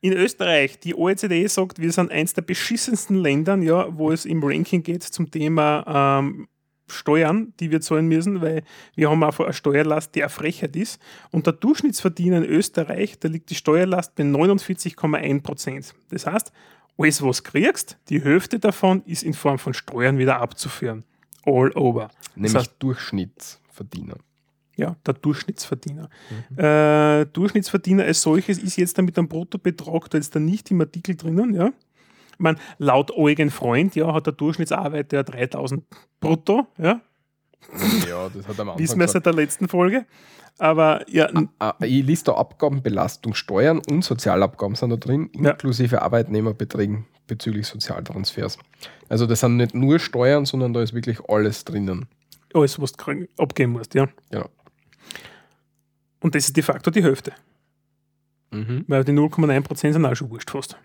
[0.00, 4.44] In Österreich, die OECD sagt, wir sind eins der beschissensten Ländern, ja, wo es im
[4.44, 6.46] Ranking geht zum Thema ähm,
[6.88, 8.62] Steuern, die wir zahlen müssen, weil
[8.94, 11.00] wir haben einfach eine Steuerlast, die eine Frechheit ist.
[11.30, 15.94] Und der Durchschnittsverdiener in Österreich, da liegt die Steuerlast bei 49,1 Prozent.
[16.10, 16.52] Das heißt,
[16.98, 21.04] alles, was du kriegst, die Hälfte davon ist in Form von Steuern wieder abzuführen.
[21.44, 22.10] All over.
[22.34, 24.16] Nämlich das heißt, Durchschnittsverdiener.
[24.76, 26.10] Ja, der Durchschnittsverdiener.
[26.50, 26.58] Mhm.
[26.58, 31.16] Äh, Durchschnittsverdiener als solches ist jetzt damit ein Bruttobetrag, da ist da nicht im Artikel
[31.16, 31.72] drinnen, ja.
[32.36, 35.84] Ich meine, laut Eugen Freund ja, hat der Durchschnittsarbeiter 3000
[36.20, 36.66] brutto.
[36.76, 37.00] Ja,
[38.08, 40.06] ja das hat am Anfang Wissen wir seit der letzten Folge.
[40.58, 41.28] Aber ja.
[41.34, 46.02] Ah, ah, ich lese da Abgaben, Belastung, Steuern und Sozialabgaben sind da drin, inklusive ja.
[46.02, 48.58] Arbeitnehmerbeträgen bezüglich Sozialtransfers.
[49.08, 52.06] Also das sind nicht nur Steuern, sondern da ist wirklich alles drinnen.
[52.54, 54.08] Alles, was du abgeben musst, ja.
[54.30, 54.48] Genau.
[56.20, 57.32] Und das ist de facto die Hälfte.
[58.50, 58.84] Mhm.
[58.88, 60.78] Weil die 0,9% sind auch schon wurscht fast.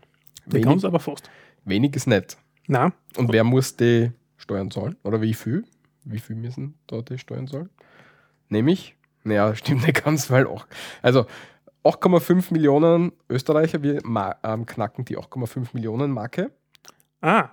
[0.60, 1.30] Kann es aber fast.
[1.64, 2.38] Wenig ist nicht.
[2.68, 2.94] Nein.
[3.18, 4.96] Und wer muss die Steuern zahlen?
[5.04, 5.64] Oder wie viel?
[6.04, 7.70] Wie viel müssen da die Steuern zahlen?
[8.50, 10.66] Nämlich, naja, stimmt nicht ganz, weil auch.
[11.02, 11.26] Also
[11.84, 14.02] 8,5 Millionen Österreicher, wir
[14.44, 16.52] ähm, knacken die 8,5 Millionen Marke.
[17.22, 17.50] Ah.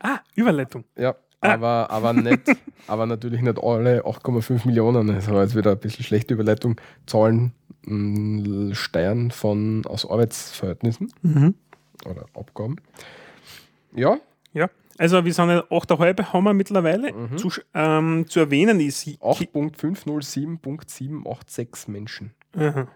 [0.00, 0.84] Ah, Überleitung.
[0.96, 1.54] Ja, ah.
[1.54, 2.42] aber, aber, nicht,
[2.86, 5.08] aber natürlich nicht alle 8,5 Millionen.
[5.08, 6.80] Das war jetzt wieder ein bisschen schlechte Überleitung.
[7.06, 7.52] Zahlen
[8.72, 11.12] Steuern von, aus Arbeitsverhältnissen.
[11.20, 11.54] Mhm
[12.04, 12.76] oder Abgaben.
[13.94, 14.18] Ja.
[14.52, 14.68] Ja.
[14.98, 17.12] Also wir sind ja 8,5 haben wir mittlerweile.
[17.12, 17.36] Mhm.
[17.38, 22.32] Zu, ähm, zu erwähnen ist 8.507.786 Menschen.
[22.56, 22.88] Aha.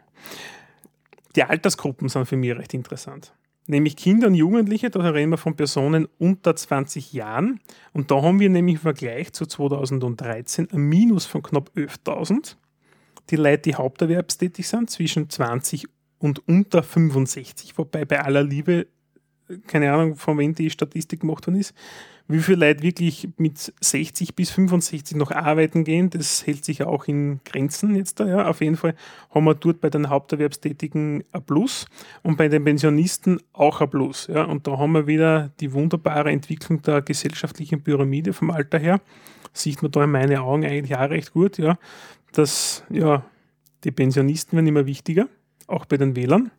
[1.34, 3.34] Die Altersgruppen sind für mich recht interessant.
[3.66, 7.61] Nämlich Kinder und Jugendliche, da reden wir von Personen unter 20 Jahren.
[7.92, 12.56] Und da haben wir nämlich im Vergleich zu 2013 ein Minus von knapp 11.000.
[13.28, 15.87] Die Leute, die haupterwerbstätig sind, zwischen 20
[16.18, 17.78] und unter 65.
[17.78, 18.87] Wobei bei aller Liebe
[19.66, 21.74] keine Ahnung, von wem die Statistik gemacht worden ist,
[22.31, 26.87] wie viele Leute wirklich mit 60 bis 65 noch arbeiten gehen, das hält sich ja
[26.87, 28.26] auch in Grenzen jetzt da.
[28.26, 28.46] Ja.
[28.46, 28.94] Auf jeden Fall
[29.31, 31.87] haben wir dort bei den Haupterwerbstätigen ein Plus
[32.22, 34.26] und bei den Pensionisten auch ein Plus.
[34.26, 34.44] Ja.
[34.44, 39.00] Und da haben wir wieder die wunderbare Entwicklung der gesellschaftlichen Pyramide vom Alter her.
[39.54, 41.78] Sieht man da in meinen Augen eigentlich auch recht gut, ja,
[42.33, 43.24] dass ja,
[43.85, 45.28] die Pensionisten werden immer wichtiger,
[45.68, 46.50] auch bei den Wählern.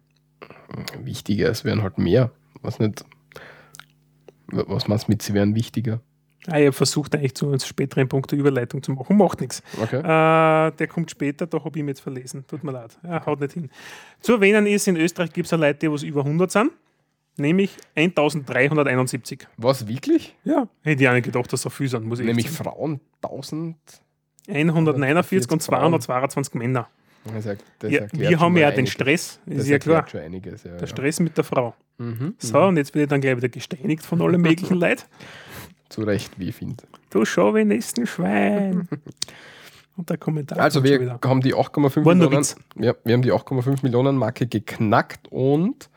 [1.04, 3.06] Wichtiger, es werden halt mehr was nicht,
[4.48, 6.02] was meinst du mit, sie wären wichtiger?
[6.48, 9.17] Ah, ich habe versucht, eigentlich zu einem späteren Punkt der Überleitung zu machen.
[9.17, 9.62] Macht nichts.
[9.82, 9.98] Okay.
[9.98, 12.45] Äh, der kommt später, da habe ich ihn jetzt verlesen.
[12.48, 12.98] Tut mir leid.
[13.04, 13.69] Ja, haut nicht hin.
[14.22, 16.72] Zu erwähnen ist, in Österreich gibt es Leute, die was über 100 sind,
[17.36, 19.48] nämlich 1371.
[19.58, 20.36] Was, wirklich?
[20.45, 22.06] Ja, hätte ich auch nicht gedacht, dass so viel sind.
[22.06, 23.76] Muss ich nämlich Frauen 1000.
[24.48, 26.88] 149 und 222 Männer.
[27.25, 30.05] Das das ja, wir haben ja den Stress, ist ja klar.
[30.13, 31.75] Einiges, ja, der Stress mit der Frau.
[31.97, 35.03] Mhm, so, und jetzt werde ich dann gleich wieder gesteinigt von allen möglichen Leuten.
[35.89, 36.84] Zu Recht, wie ich finde.
[37.10, 38.88] Du Chauvinisten Schwein.
[39.97, 40.60] und der Kommentar.
[40.60, 42.45] Also, wir haben die 8,5 Millionen,
[42.79, 45.89] ja, wir haben die 8,5 Millionen Marke geknackt und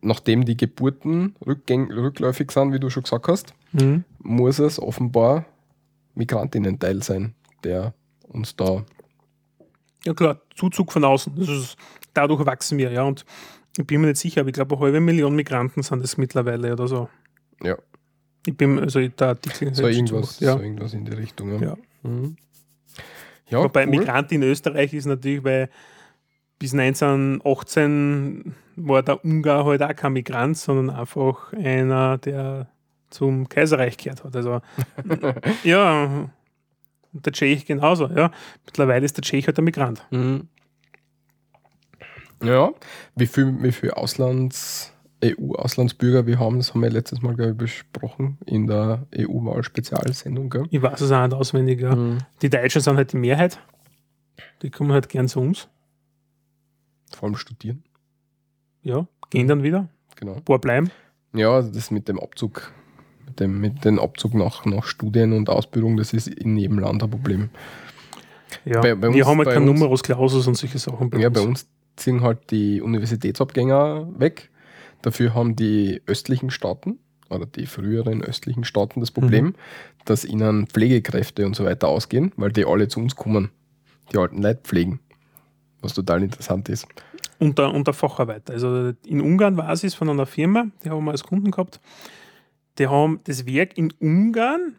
[0.00, 4.04] nachdem die Geburten rückläufig sind, wie du schon gesagt hast, mhm.
[4.18, 5.44] muss es offenbar
[6.14, 7.92] Migrantinnen-Teil sein, der
[8.28, 8.84] uns da
[10.04, 11.36] ja klar, Zuzug von außen.
[11.36, 11.76] Ist,
[12.14, 13.02] dadurch wachsen wir, ja.
[13.02, 13.24] Und
[13.76, 16.72] ich bin mir nicht sicher, aber ich glaube, eine halbe Million Migranten sind es mittlerweile
[16.72, 17.08] oder so.
[17.62, 17.76] Ja.
[18.46, 20.54] Ich bin, also der Artikel so irgendwas, ja.
[20.54, 21.68] so irgendwas in die Richtung, ja.
[21.70, 21.76] ja.
[22.02, 22.36] Mhm.
[23.48, 23.90] ja Wobei cool.
[23.90, 25.68] Migrant in Österreich ist natürlich, weil
[26.58, 32.68] bis 1918 war der Ungar halt auch kein Migrant, sondern einfach einer, der
[33.10, 34.36] zum Kaiserreich gehört hat.
[34.36, 34.60] Also
[35.64, 36.30] ja,
[37.12, 38.30] Und der Tschech genauso, ja.
[38.64, 40.06] Mittlerweile ist der Tschech halt der Migrant.
[40.10, 40.48] Mhm.
[42.42, 42.70] Ja,
[43.16, 47.56] wie viel, wie viel Auslands, EU-Auslandsbürger wir haben, das haben wir letztes Mal, glaube ich,
[47.58, 50.54] besprochen in der EU-Wahl-Spezialsendung.
[50.70, 51.94] Ich weiß es auch nicht auswendig, ja.
[51.94, 52.18] Mhm.
[52.40, 53.58] Die Deutschen sind halt die Mehrheit.
[54.62, 55.68] Die kommen halt gern zu uns.
[57.14, 57.82] Vor allem studieren,
[58.82, 59.88] Ja, gehen dann wieder.
[60.16, 60.34] genau.
[60.36, 60.90] Ein paar bleiben.
[61.34, 62.72] Ja, also das mit dem Abzug,
[63.30, 67.02] mit dem, mit dem Abzug nach, nach Studien und Ausbildung, das ist in jedem Land
[67.02, 67.50] ein Problem.
[68.64, 71.10] Ja, Bei- bei wir uns- haben halt bei uns- Numerus Clausus und solche Sachen.
[71.18, 74.50] Ja, bei uns ziehen halt die Universitätsabgänger weg.
[75.02, 76.98] Dafür haben die östlichen Staaten
[77.30, 79.54] oder die früheren östlichen Staaten das Problem,
[80.04, 83.50] dass ihnen Pflegekräfte und so weiter ausgehen, weil die alle zu uns kommen,
[84.12, 85.00] die alten Leute pflegen.
[85.80, 86.86] Was total interessant ist.
[87.38, 88.52] unter, unter Facharbeiter.
[88.52, 91.80] Also in Ungarn war es von einer Firma, die haben wir als Kunden gehabt.
[92.80, 94.74] Die haben das Werk in Ungarn,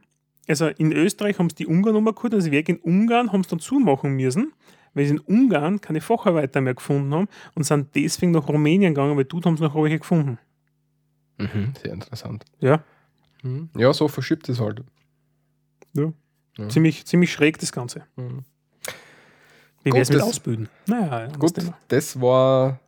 [0.47, 3.59] also in Österreich haben sie die Ungarn-Nummer geholt, das Werk in Ungarn haben sie dann
[3.59, 4.51] zumachen müssen,
[4.93, 9.15] weil sie in Ungarn keine Facharbeiter mehr gefunden haben und sind deswegen nach Rumänien gegangen,
[9.15, 10.37] weil dort haben sie noch welche gefunden.
[11.37, 12.43] Mhm, sehr interessant.
[12.59, 12.83] Ja,
[13.43, 13.69] Mhm.
[13.75, 14.83] Ja, so verschiebt es halt.
[15.93, 16.11] ja.
[16.57, 16.67] Ja.
[16.69, 18.03] Ziemlich, ziemlich schräg das Ganze.
[18.17, 18.43] Mhm.
[19.83, 20.69] Wie Gut, wäre es mit das- Ausbilden?
[20.85, 21.53] Naja, Gut,
[21.87, 22.79] das war,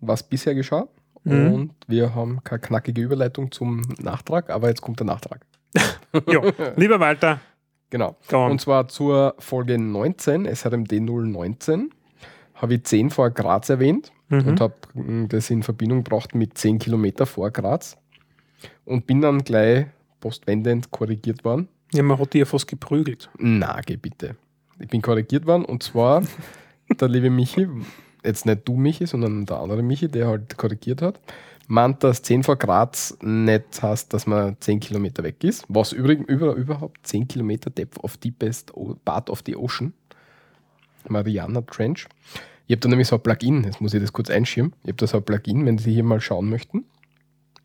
[0.00, 0.86] was bisher geschah.
[1.26, 1.52] Mhm.
[1.54, 5.40] Und wir haben keine knackige Überleitung zum Nachtrag, aber jetzt kommt der Nachtrag.
[6.28, 6.40] Ja,
[6.76, 7.40] lieber Walter,
[7.90, 8.16] Genau.
[8.32, 11.90] Und zwar zur Folge 19, SRMD 019,
[12.54, 14.46] habe ich 10 vor Graz erwähnt Mhm.
[14.48, 17.96] und habe mm, das in Verbindung gebracht mit 10 Kilometer vor Graz
[18.84, 19.86] und bin dann gleich
[20.20, 21.68] postwendend korrigiert worden.
[21.92, 23.30] Ja, man hat die ja fast geprügelt.
[23.38, 24.34] Na, geh bitte.
[24.80, 26.22] Ich bin korrigiert worden und zwar
[27.00, 27.68] der liebe Michi,
[28.26, 31.20] jetzt nicht du Michi, sondern der andere Michi, der halt korrigiert hat,
[31.68, 35.64] meint, dass 10 vor Graz nicht heißt, dass man 10 Kilometer weg ist.
[35.68, 38.72] Was übrigens über, überhaupt 10 Kilometer Depth of Deepest
[39.04, 39.92] Part of the Ocean.
[41.08, 42.06] Mariana Trench.
[42.66, 44.72] Ich habe da nämlich so ein Plugin, jetzt muss ich das kurz einschirmen.
[44.82, 46.84] Ich habe da so ein Plugin, wenn Sie hier mal schauen möchten.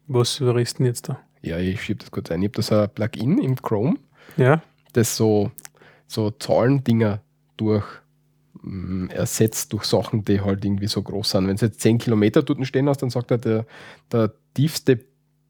[0.08, 1.20] Was überrest denn jetzt da?
[1.42, 2.42] Ja, ich schiebe das kurz ein.
[2.44, 3.96] Ich habe da so ein Plugin im Chrome,
[4.38, 4.62] Ja,
[4.94, 5.52] das so,
[6.06, 7.22] so Zahlendinger
[7.58, 7.86] durch
[9.10, 11.48] ersetzt durch Sachen, die halt irgendwie so groß sind.
[11.48, 13.66] Wenn es jetzt 10 Kilometer dort stehen hast, dann sagt er, der,
[14.12, 15.00] der tiefste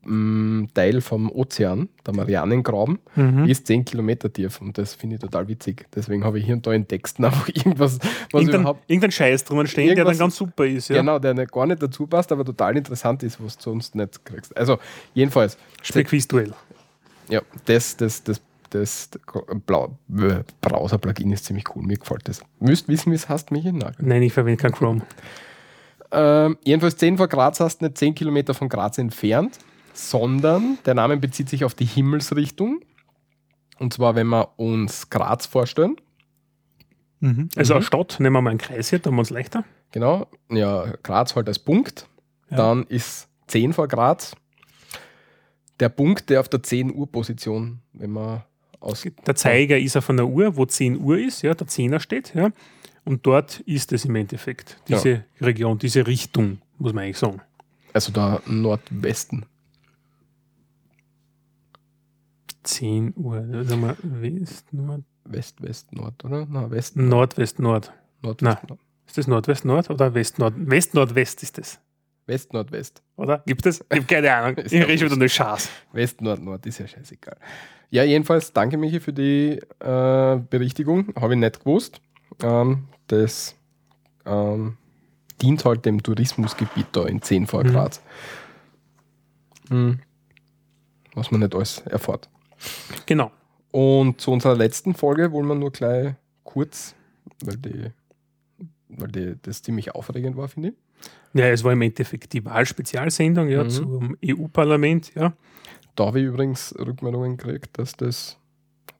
[0.06, 3.46] mm, Teil vom Ozean, der Marianengraben, mhm.
[3.46, 5.88] ist 10 Kilometer tief und das finde ich total witzig.
[5.94, 8.00] Deswegen habe ich hier und da in Texten einfach irgendwas,
[8.32, 10.90] was irgendein, überhaupt irgendein Scheiß drinnen stehen, der dann ganz super ist.
[10.90, 10.98] Ja?
[10.98, 14.56] genau, der gar nicht dazu passt, aber total interessant ist, was du sonst nicht kriegst.
[14.56, 14.78] Also
[15.14, 16.54] jedenfalls, Spequizduell.
[17.30, 19.10] ja, das, das, das, das,
[19.66, 22.42] Blau, äh, Browser-Plugin ist ziemlich cool, mir gefällt das.
[22.60, 23.72] Müsst wissen, wie es heißt, Michi?
[23.72, 23.94] Nein.
[24.00, 25.02] Nein, ich verwende kein Chrome.
[26.12, 29.60] Ähm, jedenfalls 10 vor Graz hast nicht 10 Kilometer von Graz entfernt,
[29.94, 32.82] sondern der Name bezieht sich auf die Himmelsrichtung.
[33.80, 35.96] Und zwar, wenn wir uns Graz vorstellen,
[37.22, 37.50] Also Mhm.
[37.56, 39.64] eine Stadt, nehmen wir mal einen Kreis hier, da haben wir uns leichter.
[39.92, 42.08] genau, ja, Graz halt als Punkt,
[42.50, 42.58] Ja.
[42.58, 44.36] dann ist 10 vor Graz
[45.80, 48.44] der Punkt, der auf der 10 Uhr Position, wenn man
[48.82, 52.34] aus Der Zeiger ist auf einer Uhr, wo 10 Uhr ist, ja, der Zehner steht,
[52.36, 52.52] ja.
[53.06, 57.42] Und dort ist es im Endeffekt, diese Region, diese Richtung, muss man eigentlich sagen.
[57.94, 59.46] also der Nordwesten.
[62.64, 63.98] 10 Uhr, da sagen wir
[64.42, 66.46] West, Nord, West, West, Nord, oder?
[66.50, 67.92] Na, Westen, Nordwest, Nord.
[68.22, 68.78] Nordwest, Na.
[69.08, 70.54] Ist das Nordwest, Nord oder West, Nord?
[70.58, 71.80] West, Nordwest ist das,
[72.28, 73.02] West, Nordwest.
[73.16, 73.40] oder?
[73.48, 73.84] Gibt es?
[73.90, 74.58] Ich habe keine Ahnung.
[74.66, 75.70] Ich ja rede wieder nur Schaß.
[75.92, 77.38] West, Nord, Nord, ist ja scheißegal.
[77.92, 81.14] Ja, jedenfalls danke Michi für die äh, Berichtigung.
[81.20, 82.02] Habe ich nicht gewusst.
[82.42, 83.56] Ähm, das
[84.26, 84.78] ähm,
[85.42, 87.72] dient halt dem Tourismusgebiet da in 10 vor Mhm.
[87.72, 88.02] Graz.
[89.70, 90.00] Hm.
[91.14, 92.30] Was man nicht alles erfährt.
[93.06, 93.32] Genau.
[93.72, 96.96] Und zu unserer letzten Folge wollen wir nur gleich kurz,
[97.44, 97.86] weil die,
[98.90, 100.76] weil die, das ziemlich aufregend war, finde ich.
[101.34, 103.70] Ja, es war im Endeffekt die Wahlspezialsendung ja, Mhm.
[103.70, 105.34] zum EU-Parlament, ja.
[105.96, 108.38] Da habe ich übrigens Rückmeldungen gekriegt, dass das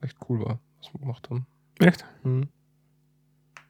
[0.00, 1.46] echt cool war, was wir gemacht haben.
[1.78, 2.04] Echt?
[2.22, 2.48] Mhm.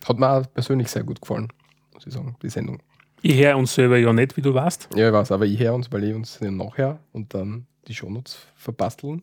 [0.07, 1.49] Hat mir auch persönlich sehr gut gefallen,
[1.95, 2.83] muss ich sagen, die Sendung.
[3.23, 4.89] Ich höre uns selber ja nicht, wie du weißt.
[4.97, 7.95] Ja, ich weiß, aber ich höre uns, weil ich uns den nachher und dann die
[7.95, 9.23] Shownotes verbasteln,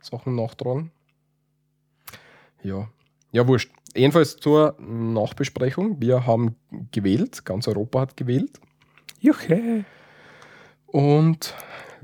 [0.00, 0.90] Sachen nachtragen.
[2.62, 2.88] Ja,
[3.32, 3.70] ja, wurscht.
[3.94, 6.00] Jedenfalls zur Nachbesprechung.
[6.00, 6.56] Wir haben
[6.90, 8.60] gewählt, ganz Europa hat gewählt.
[9.20, 9.84] Juche.
[10.86, 11.54] Und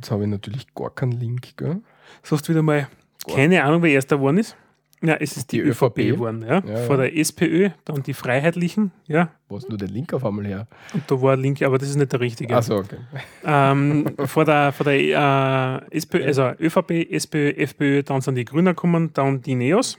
[0.01, 1.81] jetzt habe ich natürlich gar keinen Link, gell?
[2.23, 2.89] Sagst wieder mal,
[3.33, 4.57] keine Ahnung, wer erster geworden ist.
[5.03, 6.63] Ja, es ist die, Die ÖVP geworden, ja.
[6.63, 7.03] Ja, Vor ja.
[7.05, 9.31] der SPÖ, dann die Freiheitlichen, ja.
[9.49, 10.67] Wo hast du den Link auf einmal her?
[10.93, 12.55] Und da war ein Link, aber das ist nicht der richtige.
[12.55, 12.99] Achso, okay.
[13.45, 18.75] Ähm, vor der, vor der äh, SPÖ, also ÖVP, SPÖ, FPÖ, dann sind die Grünen
[18.75, 19.99] gekommen, dann die Neos.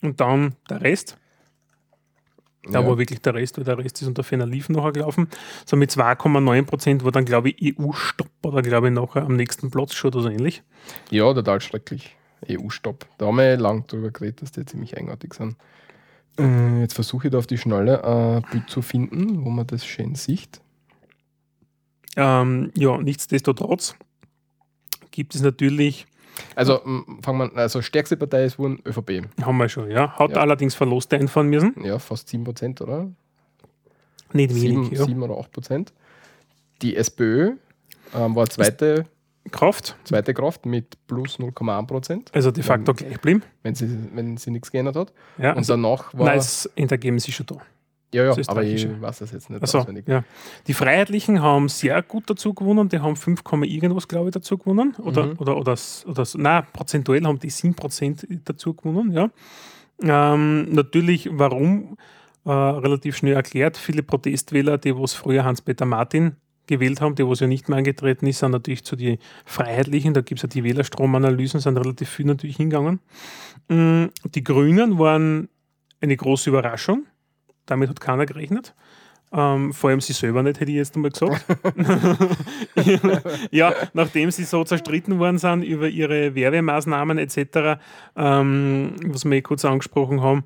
[0.00, 1.18] Und dann der Rest.
[2.64, 2.86] Da Ja.
[2.86, 5.28] war wirklich der Rest, weil der Rest ist unter Ferner Lief nachher gelaufen.
[5.64, 9.70] So mit 2,9 Prozent war dann, glaube ich, EU-Stopp oder glaube ich nachher am nächsten
[9.70, 10.62] Platz schon oder so ähnlich.
[11.10, 12.16] Ja, total schrecklich.
[12.48, 13.06] EU-Stopp.
[13.18, 15.56] Da haben wir lang drüber geredet, dass die ziemlich eigenartig sind.
[16.38, 19.84] Äh, jetzt versuche ich da auf die Schnelle ein Bild zu finden, wo man das
[19.86, 20.60] schön sieht.
[22.16, 23.94] Ähm, ja, nichtsdestotrotz
[25.10, 26.06] gibt es natürlich,
[26.54, 26.80] Also
[27.22, 29.22] fangen wir, also stärkste Partei ist wohl ÖVP.
[29.42, 30.36] haben wir schon, ja, hat Ja.
[30.38, 31.74] allerdings Verluste einfahren müssen.
[31.84, 33.08] Ja, fast 7%, oder?
[34.32, 35.04] Nicht 7, wenig, ja.
[35.04, 35.88] 7 oder 8%.
[36.82, 37.52] Die SPÖ
[38.14, 39.06] ähm, war zweite,
[39.50, 43.42] Kraft, zweite Kraft mit plus 0,1%, also de facto gleich geblieben.
[43.62, 45.12] wenn sie, wenn sie nichts geändert hat.
[45.38, 46.26] Ja, Und also, danach war.
[46.26, 47.56] nein, das Endergebnis ist schon da.
[48.14, 50.08] Ja, ja, aber ich weiß das jetzt nicht Also, auswendig.
[50.08, 50.24] ja.
[50.66, 54.56] Die Freiheitlichen haben sehr gut dazu gewonnen, die haben 5, Komma irgendwas, glaube ich, dazu
[54.58, 54.94] gewonnen.
[54.98, 55.34] Oder, Mhm.
[55.38, 59.30] oder, oder, oder, nein, prozentuell haben die 7% dazu gewonnen, ja.
[60.00, 61.96] Ähm, natürlich, warum?
[62.44, 63.76] Äh, relativ schnell erklärt.
[63.76, 68.26] Viele Protestwähler, die was früher Hans-Peter Martin gewählt haben, die was ja nicht mehr angetreten
[68.26, 70.14] ist, sind natürlich zu die Freiheitlichen.
[70.14, 73.00] Da gibt es ja die Wählerstromanalysen, sind relativ viel natürlich hingegangen.
[73.68, 75.48] Mm, Die Grünen waren
[76.00, 77.04] eine große Überraschung.
[77.68, 78.74] Damit hat keiner gerechnet.
[79.30, 81.44] Ähm, vor allem sie selber nicht, hätte ich jetzt einmal gesagt.
[83.50, 87.78] ja, nachdem sie so zerstritten worden sind über ihre Werbemaßnahmen etc.,
[88.16, 90.44] ähm, was wir eh kurz angesprochen haben,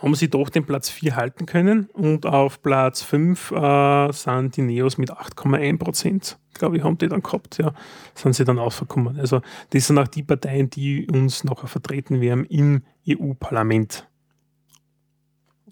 [0.00, 4.62] haben sie doch den Platz 4 halten können und auf Platz 5 äh, sind die
[4.62, 7.72] Neos mit 8,1 Prozent, glaube ich, haben die dann gehabt, ja,
[8.14, 9.18] sind sie dann ausgekommen.
[9.18, 14.06] Also das sind auch die Parteien, die uns nachher vertreten werden im EU-Parlament.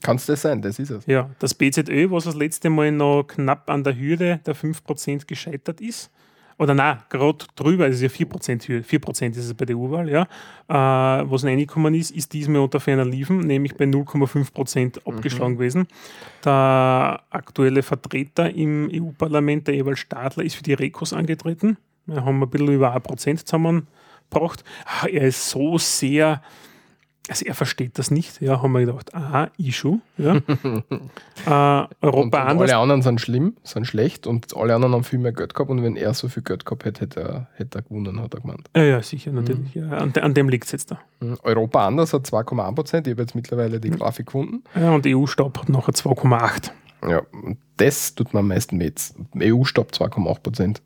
[0.02, 0.62] Kann es das sein?
[0.62, 1.06] Das ist es.
[1.06, 5.80] Ja, das BZÖ, was das letzte Mal noch knapp an der Hürde der 5% gescheitert
[5.80, 6.10] ist,
[6.58, 10.08] oder nein, gerade drüber, es ist ja 4% Hürde, 4% ist es bei der EU-Wahl,
[10.08, 10.22] ja,
[10.68, 15.86] äh, was reingekommen ist, ist diesmal unter ferner Liefen, nämlich bei 0,5% abgeschlagen gewesen.
[16.44, 21.76] Der aktuelle Vertreter im EU-Parlament, der Ewald Stadler, ist für die Rekos angetreten.
[22.06, 24.64] Wir haben ein bisschen über 1% zusammengebracht.
[24.86, 26.40] Ah, Er ist so sehr
[27.28, 30.36] also er versteht das nicht, ja, haben wir gedacht, aha, Issue, ja.
[30.36, 32.70] äh, Und, Europa und anders.
[32.70, 35.82] alle anderen sind schlimm, sind schlecht und alle anderen haben viel mehr Geld gehabt und
[35.82, 38.70] wenn er so viel Geld gehabt hätte, hätte er, hätte er gewonnen, hat er gemeint.
[38.76, 39.74] Ja, ja, sicher, natürlich.
[39.74, 41.00] Ja, an, an dem liegt es jetzt da.
[41.20, 41.36] Mhm.
[41.42, 43.06] Europa anders hat 2,1 Prozent.
[43.06, 44.62] Ich habe jetzt mittlerweile die Grafik gefunden.
[44.74, 46.70] Ja, und EU-Staub hat nachher 2,8.
[47.08, 48.92] Ja, und das tut mir am meisten weh.
[49.52, 50.82] EU-Stopp 2,8 Prozent.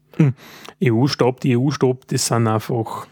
[0.83, 3.07] EU-Staub, die EU-Staub, das sind einfach.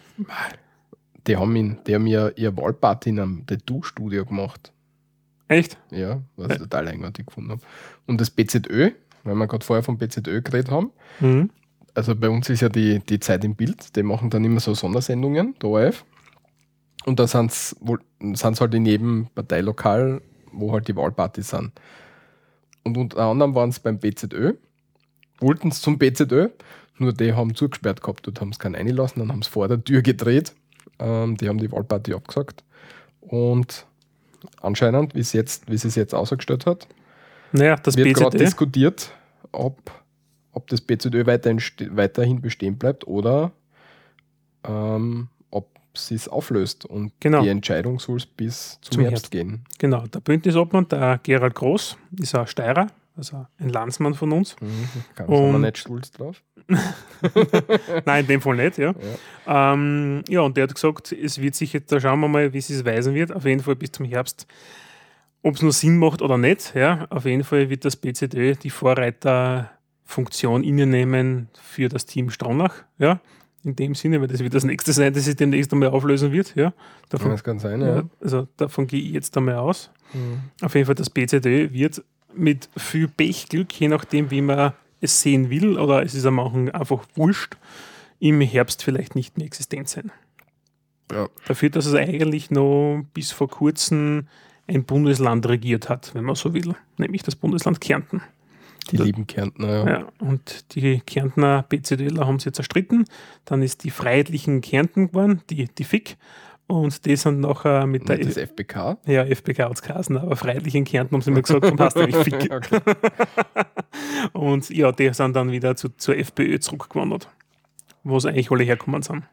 [1.28, 4.72] Die haben, ihn, die haben ja ihr Wahlparty in einem Tattoo-Studio gemacht.
[5.46, 5.78] Echt?
[5.90, 7.60] Ja, was ich total eigenartig gefunden habe.
[8.06, 8.90] Und das BZÖ,
[9.24, 11.50] weil wir gerade vorher vom BZÖ geredet haben, Mhm.
[11.94, 14.74] also bei uns ist ja die, die Zeit im Bild, die machen dann immer so
[14.74, 16.04] Sondersendungen, der ORF.
[17.04, 17.76] Und da sind es
[18.60, 20.20] halt in jedem Parteilokal,
[20.52, 21.72] wo halt die Wahlpartys sind.
[22.84, 24.54] Und unter anderem waren es beim BZÖ,
[25.40, 26.48] wollten es zum BZÖ,
[26.98, 29.82] nur die haben zugesperrt gehabt, dort haben sie keinen reinlassen, dann haben sie vor der
[29.82, 30.54] Tür gedreht,
[30.98, 32.64] ähm, die haben die Wahlparty abgesagt.
[33.20, 33.86] Und
[34.60, 36.86] anscheinend, wie es jetzt, wie es jetzt ausgestellt hat,
[37.52, 39.10] Naja, das wird gerade diskutiert,
[39.52, 39.90] ob,
[40.52, 43.52] ob das BZÖ weiterhin, weiterhin bestehen bleibt oder
[44.64, 46.84] ähm, ob sie es auflöst.
[46.84, 47.42] Und Genau.
[47.42, 49.30] die Entscheidung soll es bis zum, Zum Herbst, Herbst.
[49.30, 49.64] gehen.
[49.78, 54.56] Genau, der Bündnisobmann, der Gerald Groß, ist ein Steirer, also ein Landsmann von uns.
[55.14, 56.42] Ganz sind wir Und- nicht stolz drauf.
[58.04, 58.94] Nein, in dem Fall nicht, ja.
[59.46, 59.72] Ja.
[59.74, 62.58] Ähm, ja, und der hat gesagt, es wird sich jetzt, da schauen wir mal, wie
[62.58, 63.32] es sich weisen wird.
[63.32, 64.46] Auf jeden Fall bis zum Herbst,
[65.42, 66.74] ob es nur Sinn macht oder nicht.
[66.74, 67.06] Ja.
[67.10, 72.74] Auf jeden Fall wird das BZÖ die Vorreiterfunktion innenehmen für das Team Stronach.
[72.98, 73.20] Ja.
[73.64, 76.54] In dem Sinne, weil das wird das nächste sein, das sich demnächst einmal auflösen wird.
[76.54, 76.72] Ja.
[77.08, 77.96] Davon, Das kann sein, ja.
[77.96, 78.02] ja.
[78.20, 79.90] Also davon gehe ich jetzt einmal aus.
[80.14, 80.40] Mhm.
[80.62, 82.02] Auf jeden Fall, das BZÖ wird
[82.38, 86.70] mit viel Pechglück, je nachdem, wie man es sehen will, oder es ist am Anfang
[86.70, 87.56] einfach wurscht,
[88.20, 90.10] im Herbst vielleicht nicht mehr existent sein.
[91.12, 91.28] Ja.
[91.46, 94.26] Dafür, dass es eigentlich noch bis vor kurzem
[94.66, 98.22] ein Bundesland regiert hat, wenn man so will, nämlich das Bundesland Kärnten.
[98.90, 99.88] Die lieben Kärntner, ja.
[99.88, 103.04] Ja, und die Kärntner BZÖler haben sie zerstritten.
[103.44, 106.16] Dann ist die Freiheitlichen Kärnten geworden, die, die FIK.
[106.68, 108.98] Und die sind nachher mit der das FBK.
[109.06, 111.96] ja, FPK hat es geheißen, aber freilich in Kärnten haben sie mir gesagt, dann hast
[111.96, 112.52] du Fick.
[112.52, 112.80] Okay.
[114.34, 117.28] Und ja, die sind dann wieder zu, zur FPÖ zurückgewandert,
[118.04, 119.24] wo sie eigentlich alle herkommen sind.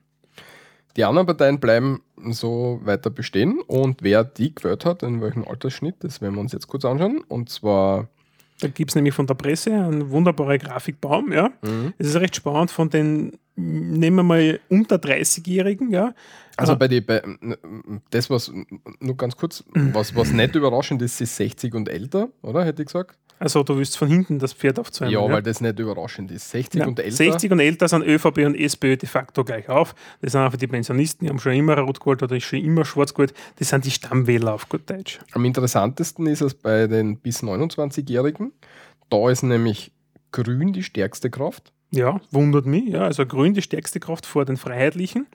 [0.95, 5.95] Die anderen Parteien bleiben so weiter bestehen und wer die gewählt hat, in welchem Altersschnitt,
[5.99, 7.21] das werden wir uns jetzt kurz anschauen.
[7.27, 8.07] Und zwar
[8.62, 11.32] Da gibt es nämlich von der Presse einen wunderbaren Grafikbaum.
[11.34, 11.51] Ja.
[11.97, 16.14] Es ist recht spannend von den nehmen wir mal unter 30-Jährigen, ja.
[16.58, 16.76] Also Ah.
[16.76, 17.22] bei die, bei,
[18.10, 18.51] das, was,
[18.99, 22.66] nur ganz kurz, was, was nicht überraschend ist, ist 60 und älter, oder?
[22.66, 23.18] Hätte ich gesagt.
[23.38, 25.13] Also du willst von hinten das Pferd aufzäumen.
[25.13, 26.49] ja, weil das nicht überraschend ist.
[26.51, 27.11] 60 Ja, und älter.
[27.11, 29.93] 60 und älter sind ÖVP und SPÖ de facto gleich auf.
[30.21, 33.13] Das sind einfach die Pensionisten, die haben schon immer rot gewählt oder schon immer schwarz
[33.13, 33.33] gewählt.
[33.57, 35.19] Das sind die Stammwähler auf gut Deutsch.
[35.33, 38.53] Am interessantesten ist es bei den bis 29-Jährigen.
[39.09, 39.91] Da ist nämlich
[40.31, 41.71] Grün die stärkste Kraft.
[41.91, 42.89] Ja, wundert mich.
[42.89, 45.27] Ja, also Grün die stärkste Kraft vor den Freiheitlichen.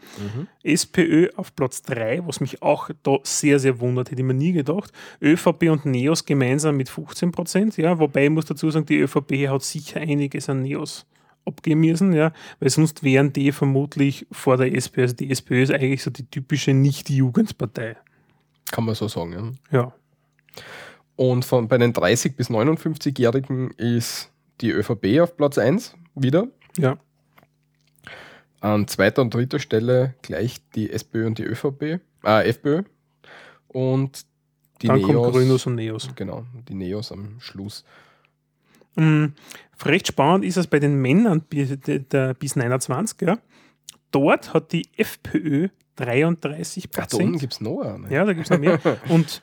[0.62, 4.52] SPÖ auf Platz 3, was mich auch da sehr, sehr wundert, hätte ich mir nie
[4.52, 4.92] gedacht.
[5.22, 7.76] ÖVP und NEOS gemeinsam mit 15 Prozent.
[7.76, 11.06] Ja, wobei ich muss dazu sagen, die ÖVP hat sicher einiges an NEOS
[11.46, 15.02] abgeben müssen, ja, weil sonst wären die vermutlich vor der SPÖ.
[15.02, 17.96] Also die SPÖ ist eigentlich so die typische Nicht-Jugendpartei.
[18.70, 19.58] Kann man so sagen.
[19.72, 19.78] Ja.
[19.78, 19.94] Ja.
[21.16, 24.30] Und von, bei den 30 bis 59-Jährigen ist
[24.60, 26.48] die ÖVP auf Platz 1 wieder.
[26.76, 26.98] Ja.
[28.60, 32.82] An zweiter und dritter Stelle gleich die SPÖ und die ÖVP, äh, FPÖ.
[33.68, 34.26] Und
[34.82, 35.06] die Dann Neos.
[35.08, 36.10] kommt Grünos und Neos.
[36.14, 37.84] Genau, die Neos am Schluss.
[38.96, 39.34] Mhm.
[39.84, 43.22] Recht spannend ist es bei den Männern bis, der, der, bis 29.
[43.22, 43.38] Ja.
[44.10, 47.40] Dort hat die FPÖ 33 Ach, da unten Prozent.
[47.40, 48.10] gibt es noch eine.
[48.12, 48.80] Ja, da gibt es noch mehr.
[49.08, 49.42] Und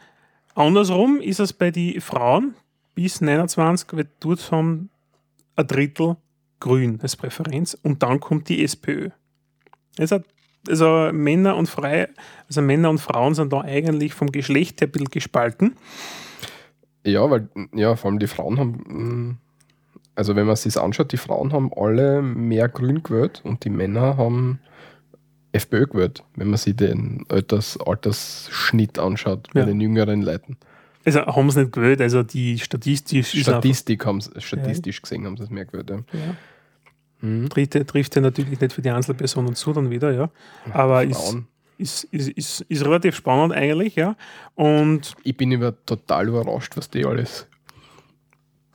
[0.54, 2.56] andersrum ist es bei den Frauen
[2.94, 4.90] bis 29, weil dort haben
[5.56, 6.18] ein Drittel
[6.60, 9.10] Grün als Präferenz und dann kommt die SPÖ.
[10.00, 10.20] Also,
[10.68, 12.10] also Männer und Frei,
[12.48, 15.76] also Männer und Frauen sind da eigentlich vom Geschlecht her ein bisschen gespalten.
[17.06, 19.38] Ja, weil, ja, vor allem die Frauen haben, mm,
[20.16, 24.18] also wenn man sich anschaut, die Frauen haben alle mehr Grün gewählt und die Männer
[24.18, 24.60] haben
[25.54, 29.66] FPÖ gewählt, wenn man sich den Alters, Altersschnitt anschaut bei Ja.
[29.66, 30.58] den jüngeren Leuten.
[31.08, 35.44] Also haben sie nicht gewählt, also die statistisch Statistik haben sie- statistisch gesehen haben sie
[35.44, 35.90] es mehr gewählt.
[35.90, 35.96] Ja.
[36.20, 36.36] Ja.
[37.22, 37.48] Mhm.
[37.50, 40.30] Trifft, trifft ja natürlich nicht für die Einzelpersonen zu, dann wieder, ja.
[40.74, 41.38] Aber ist,
[41.78, 44.18] ist, ist, ist, ist relativ spannend eigentlich, ja.
[44.56, 47.48] Und Ich bin über, total überrascht, was die alles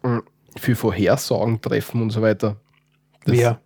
[0.03, 0.19] mm,
[0.57, 2.57] für Vorhersagen treffen und so weiter.
[3.27, 3.61] Das- wer?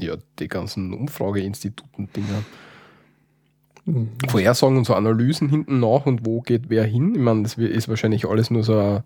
[0.00, 2.44] Ja, die ganzen Umfrageinstituten-Dinger.
[3.84, 4.10] Mhm.
[4.28, 7.14] Vorhersagen und so Analysen hinten nach und wo geht wer hin.
[7.14, 9.04] Ich meine, das ist wahrscheinlich alles nur so eine,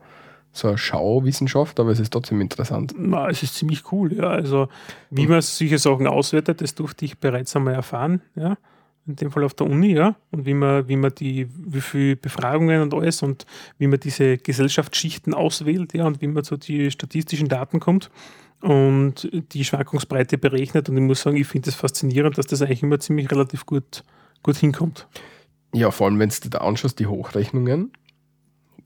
[0.53, 2.95] so eine Schauwissenschaft, aber es ist trotzdem interessant.
[2.99, 4.29] Na, es ist ziemlich cool, ja.
[4.29, 4.69] Also,
[5.11, 8.57] wie man solche Sachen auswertet, das durfte ich bereits einmal erfahren, ja.
[9.09, 10.17] In dem Fall auf der Uni, ja.
[10.33, 13.47] Und wie man, wie man die, wie viele Befragungen und alles und
[13.79, 18.11] wie man diese Gesellschaftsschichten auswählt, ja, und wie man zu die statistischen Daten kommt
[18.61, 20.89] und die Schwankungsbreite berechnet.
[20.89, 23.65] Und ich muss sagen, ich finde es das faszinierend, dass das eigentlich immer ziemlich relativ
[23.65, 24.03] gut,
[24.47, 25.07] gut hinkommt.
[25.75, 27.93] Ja, vor allem, wenn du da anschaust, die Hochrechnungen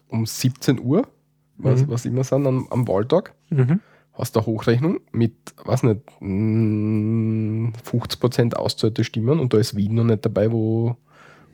[0.09, 1.07] um 17 Uhr,
[1.59, 1.89] was, Mhm.
[1.91, 3.81] was immer sind am, am Wahltag, Mhm.
[4.15, 5.35] hast du eine Hochrechnung mit,
[5.65, 10.97] weiß nicht, mm, 50% auszahlte Stimmen und da ist Wien noch nicht dabei, wo,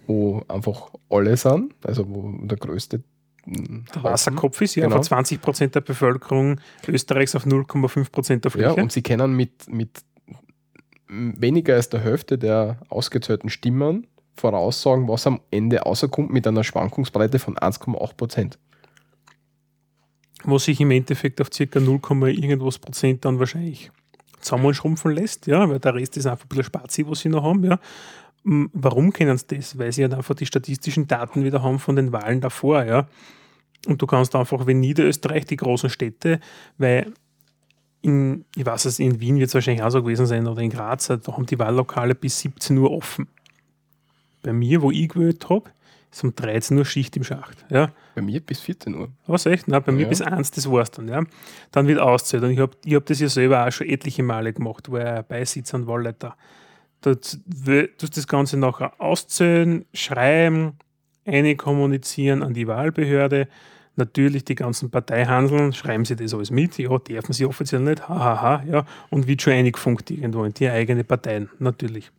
[0.07, 3.02] wo einfach alle sind, also wo der größte
[3.48, 4.02] Der.
[4.02, 4.96] Wasserkopf ist ja Genau.
[4.96, 8.82] von 20 Prozent der Bevölkerung Österreichs auf 0,5 Prozent der Ja, Fläche.
[8.82, 10.00] und sie können mit, mit
[11.09, 17.38] weniger als der Hälfte der ausgezählten Stimmen voraussagen, was am Ende rauskommt mit einer Schwankungsbreite
[17.38, 18.59] von 1,8 Prozent.
[20.44, 22.00] was sich im Endeffekt auf circa 0,
[22.30, 23.90] irgendwas Prozent dann wahrscheinlich
[24.40, 27.64] zusammenschrumpfen lässt, ja, weil der Rest ist einfach ein bisschen Spazi, was sie noch haben,
[27.64, 27.78] ja.
[28.44, 29.76] Warum kennen sie das?
[29.76, 33.09] Weil sie halt einfach die statistischen Daten wieder haben von den Wahlen davor, ja.
[33.88, 36.40] Und du kannst einfach, wenn Niederösterreich, die großen Städte,
[36.78, 37.12] weil
[38.03, 40.70] in, ich weiß es, in Wien wird es wahrscheinlich auch so gewesen sein oder in
[40.70, 43.26] Graz, da haben die Wahllokale bis 17 Uhr offen.
[44.42, 45.70] Bei mir, wo ich gewählt habe,
[46.12, 47.90] ist um 13 Uhr Schicht im Schacht, ja.
[48.14, 49.09] Bei mir bis 14 Uhr.
[49.26, 49.66] Was echt?
[49.68, 50.09] Nein, bei mir Ja.
[50.09, 51.24] bis eins, das war's dann, ja.
[51.72, 52.44] Dann wird auszählt.
[52.44, 55.22] Und ich habe ich hab das ja selber auch schon etliche Male gemacht, wo er
[55.24, 56.36] Beisitzer und Wahlleiter.
[57.05, 60.72] W- tust das Ganze nachher auszählen, schreiben,
[61.24, 63.49] eine kommunizieren an die Wahlbehörde.
[63.97, 66.76] Natürlich die ganzen Parteihandeln, schreiben sie das alles mit.
[66.78, 68.86] Ja, dürfen sie offiziell nicht, hahaha, ha, ha, ja.
[69.11, 72.11] Und wird schon eingefunkt irgendwo in die eigene Parteien, natürlich.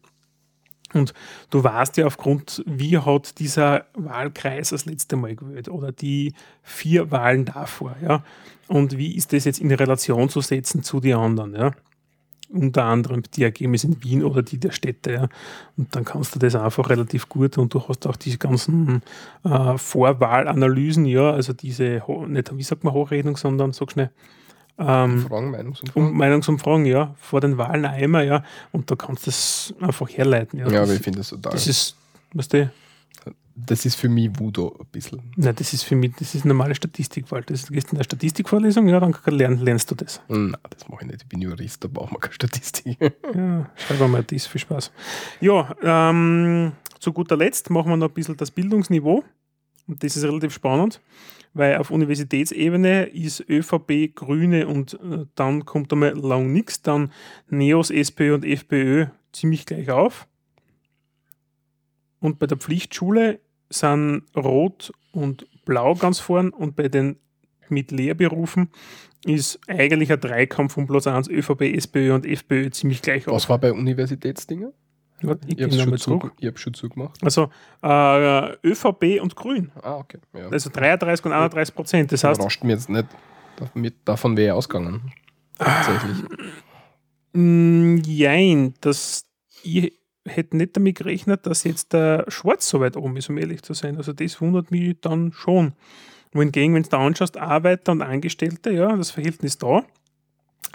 [0.94, 1.14] Und
[1.50, 7.12] du weißt ja aufgrund, wie hat dieser Wahlkreis das letzte Mal gewählt oder die vier
[7.12, 8.24] Wahlen davor, ja.
[8.68, 11.72] Und wie ist das jetzt in Relation zu setzen zu den anderen, ja.
[12.50, 15.28] Unter anderem die Ergebnisse in Wien oder die der Städte, ja.
[15.76, 19.02] Und dann kannst du das einfach relativ gut und du hast auch diese ganzen
[19.44, 24.12] äh, Vorwahlanalysen, ja, also diese, nicht, wie sagt man Hochrechnung, sondern sag schnell,
[24.80, 26.10] ähm, Fragen, Meinungsumfragen.
[26.10, 30.60] um, Meinungsumfragen, ja, vor den Wahlen immer, ja, und da kannst du das einfach herleiten.
[30.60, 31.52] Ja, ja, das, aber ich finde das total.
[31.52, 31.96] das ist,
[32.34, 32.72] weißt du,
[33.60, 35.20] das ist für mich Voodoo ein bisschen.
[35.36, 37.42] Nein, das ist für mich, das ist normale Statistikwahl.
[37.42, 40.22] Das ist, du gehst in der Statistikvorlesung, ja, dann lern, lernst du das.
[40.28, 41.24] Nein, das mache ich nicht.
[41.24, 42.98] Ich bin Jurist, da brauchen wir keine Statistik.
[43.36, 44.92] Ja, schreib mal das, viel Spaß.
[45.42, 49.24] Ja, ähm, zu guter Letzt machen wir noch ein bisschen das Bildungsniveau.
[49.88, 51.02] Und das ist relativ spannend,
[51.54, 57.12] weil auf Universitätsebene ist ÖVP, Grüne und äh, dann kommt einmal lang nichts, dann
[57.50, 60.28] NEOS, SPÖ und FPÖ ziemlich gleich auf.
[62.20, 63.40] Und bei der Pflichtschule
[63.70, 67.18] sind Rot und Blau ganz vorn und bei den
[67.70, 68.70] mit Lehrberufen
[69.26, 73.50] ist eigentlich ein Dreikampf um Platz 1 ÖVP, SPÖ und FPÖ ziemlich gleich Was auf.
[73.50, 74.72] war bei Universitätsdingen?
[75.22, 76.32] Warte, Ich Ich habe schon, zurück.
[76.46, 77.22] hab schon zugemacht.
[77.24, 77.50] Also
[77.84, 79.72] äh, ÖVP und Grün.
[79.82, 80.20] Ah, okay.
[80.34, 80.48] Ja.
[80.50, 82.12] Also 33 und 31 Prozent.
[82.12, 83.08] Das heißt, überrascht mich jetzt nicht.
[83.74, 85.12] Damit, davon wäre ich ausgegangen.
[85.58, 86.18] Tatsächlich.
[87.34, 89.26] mh, jein, das,
[89.64, 89.94] ich
[90.28, 93.74] hätte nicht damit gerechnet, dass jetzt der Schwarz so weit oben ist, um ehrlich zu
[93.74, 93.98] sein.
[93.98, 95.74] Also das wundert mich dann schon.
[96.34, 99.84] Wohingegen, wenn du da anschaust, Arbeiter und Angestellte, ja, das Verhältnis da.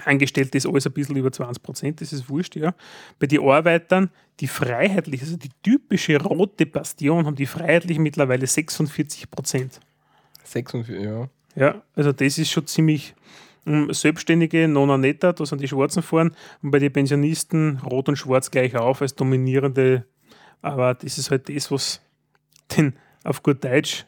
[0.05, 2.75] Angestellte ist alles ein bisschen über 20 Prozent, das ist wurscht, ja.
[3.19, 9.31] Bei den Arbeitern, die freiheitlich, also die typische rote Bastion, haben die freiheitlichen mittlerweile 46
[9.31, 9.81] Prozent.
[10.45, 11.29] 46, ja.
[11.55, 13.15] Ja, also das ist schon ziemlich
[13.65, 18.17] um, Selbstständige, Nona Netta, da sind die Schwarzen vorn und bei den Pensionisten Rot und
[18.17, 20.07] Schwarz gleich auf als dominierende.
[20.61, 22.01] Aber das ist halt das, was
[22.77, 22.95] den
[23.25, 24.07] auf gut Deutsch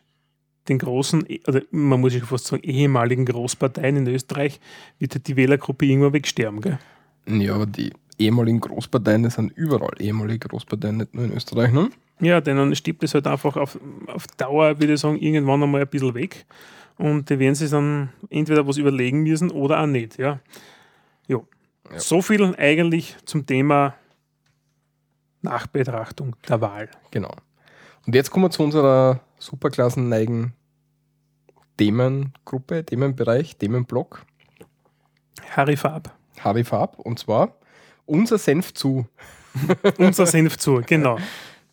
[0.68, 4.60] den großen, oder man muss ja fast sagen, ehemaligen Großparteien in Österreich
[4.98, 6.60] wird halt die Wählergruppe irgendwann wegsterben.
[6.60, 6.78] Gell?
[7.26, 11.72] Ja, aber die ehemaligen Großparteien, das sind überall ehemalige Großparteien, nicht nur in Österreich.
[11.72, 11.90] Ne?
[12.20, 15.82] Ja, denn dann stirbt es halt einfach auf, auf Dauer, würde ich sagen, irgendwann einmal
[15.82, 16.46] ein bisschen weg.
[16.96, 20.18] Und die werden sich dann entweder was überlegen müssen oder auch nicht.
[20.18, 20.38] Ja.
[21.26, 21.46] Jo.
[21.90, 21.98] Ja.
[21.98, 23.94] So viel eigentlich zum Thema
[25.42, 26.88] Nachbetrachtung der Wahl.
[27.10, 27.34] Genau.
[28.06, 30.52] Und jetzt kommen wir zu unserer superklassenneigen
[31.76, 34.24] Themengruppe, Themenbereich, Themenblock,
[35.50, 36.14] Harry Farb.
[36.40, 36.98] Harry Farb.
[36.98, 37.56] Und zwar
[38.06, 39.06] unser Senf zu.
[39.98, 41.16] Unser Senf zu, genau.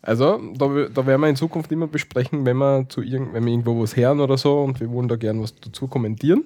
[0.02, 3.52] Also, da, da werden wir in Zukunft immer besprechen, wenn wir, zu irgend, wenn wir
[3.52, 6.44] irgendwo was hören oder so und wir wollen da gern was dazu kommentieren.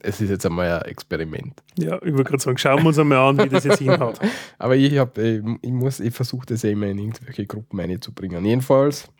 [0.00, 1.60] Es ist jetzt einmal ein Experiment.
[1.78, 4.18] Ja, ich wollte gerade sagen, schauen wir uns einmal an, wie das jetzt hinhaut.
[4.58, 8.44] Aber ich, hab, ich, ich, muss- ich versuche das ja immer in irgendwelche Gruppen einzubringen.
[8.46, 9.10] Jedenfalls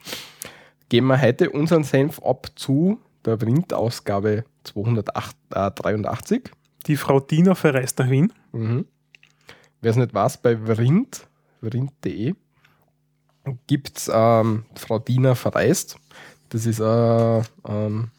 [0.89, 6.51] geben wir heute unseren Senf ab zu der Printausgabe 283.
[6.87, 8.33] Die Frau Dina verreist nach Wien.
[8.53, 8.87] Mhm.
[9.81, 11.27] Wer es nicht weiß, bei Vrind,
[11.63, 12.35] vrind.de
[13.67, 15.97] gibt es ähm, Frau Dina verreist.
[16.51, 18.11] Das ist äh, ähm,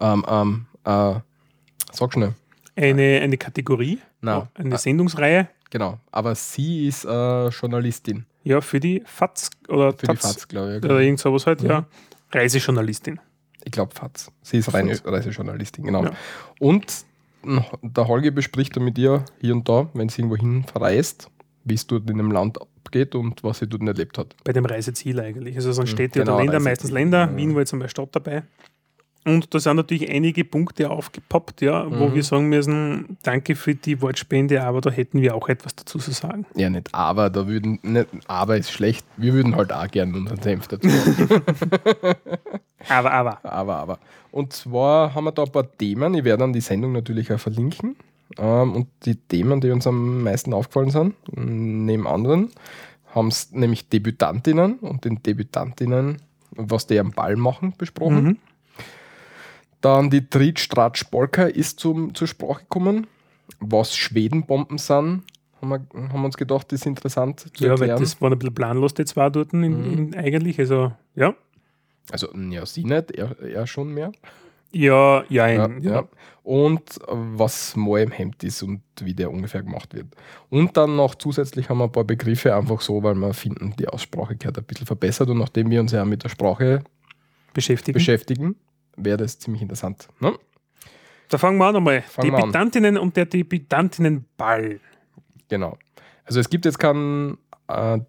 [0.00, 1.14] ähm, ähm, äh,
[1.92, 2.34] sag schnell.
[2.76, 5.48] Eine, eine Kategorie, Na, eine äh, Sendungsreihe.
[5.68, 5.98] genau.
[6.10, 10.76] Aber sie ist äh, Journalistin Ja, für die FAZ oder für die Taz FAZ, glaube
[10.78, 10.84] ich.
[10.84, 11.68] oder irgend sowas halt, Mhm.
[11.68, 11.86] ja.
[12.32, 13.20] Reisejournalistin.
[13.64, 14.30] Ich glaube FAZ.
[14.42, 14.98] Sie ist reine.
[15.04, 16.04] Reisejournalistin, genau.
[16.04, 16.12] Ja.
[16.60, 17.04] Und
[17.82, 21.30] der Holger bespricht dann mit ihr hier und da, wenn sie irgendwo hin verreist,
[21.64, 24.34] wie es dort in dem Land abgeht und was sie dort erlebt hat.
[24.44, 25.56] bei dem Reiseziel eigentlich.
[25.56, 26.70] Also es sind Mhm, Städte genau, oder Länder, Reiseziel.
[26.70, 27.18] meistens Länder.
[27.30, 27.36] Ja.
[27.36, 28.42] Wien war jetzt einmal Stadt dabei.
[29.26, 32.14] Und da sind natürlich einige Punkte aufgepoppt, ja, wo Mhm.
[32.14, 36.10] wir sagen müssen, danke für die Wortspende, aber da hätten wir auch etwas dazu zu
[36.12, 36.46] sagen.
[36.54, 39.04] Ja, nicht aber, da würden, nicht, aber ist schlecht.
[39.18, 40.88] Wir würden halt auch gerne unseren Senf dazu.
[42.88, 43.44] Aber, aber.
[43.44, 43.98] aber, aber.
[44.32, 46.14] Und zwar haben wir da ein paar Themen.
[46.14, 47.94] Ich werde dann die Sendung natürlich auch verlinken.
[48.38, 52.50] Ähm, und die Themen, die uns am meisten aufgefallen sind, neben anderen,
[53.14, 58.22] haben es nämlich Debütantinnen und den Debütantinnen, was die am Ball machen, besprochen.
[58.24, 58.36] Mhm.
[59.80, 60.68] Dann die Tritsch
[61.10, 63.06] Polka ist zum, zur Sprache gekommen.
[63.60, 65.22] Was Schwedenbomben sind,
[65.60, 68.00] haben wir, haben wir uns gedacht, ist interessant zu Ja, weil erklären.
[68.00, 69.92] das waren ein bisschen planlos, die zwei dort in, Mhm.
[69.92, 70.58] in, eigentlich.
[70.58, 71.34] Also, ja.
[72.10, 74.12] also, ja, sie nicht, er, er schon mehr.
[74.72, 75.78] Ja, ja, Ja, ja.
[75.80, 76.08] ja.
[76.44, 80.06] Und äh, was mal im Hemd ist und wie der ungefähr gemacht wird.
[80.48, 83.88] Und dann noch zusätzlich haben wir ein paar Begriffe einfach so, weil wir finden, die
[83.88, 85.28] Aussprache gehört ein bisschen verbessert.
[85.28, 86.84] Und nachdem wir uns ja mit der Sprache
[87.52, 87.94] beschäftigen.
[87.94, 88.56] beschäftigen,
[88.96, 90.08] wäre das ziemlich interessant.
[90.20, 90.34] Ne?
[91.30, 92.02] da fangen wir an einmal.
[92.02, 92.40] Fangen an.
[92.40, 94.80] Debütantinnen und der Debütantinnenball.
[95.48, 95.78] Genau.
[96.24, 97.38] Also es gibt jetzt keinen,
[97.68, 98.00] äh,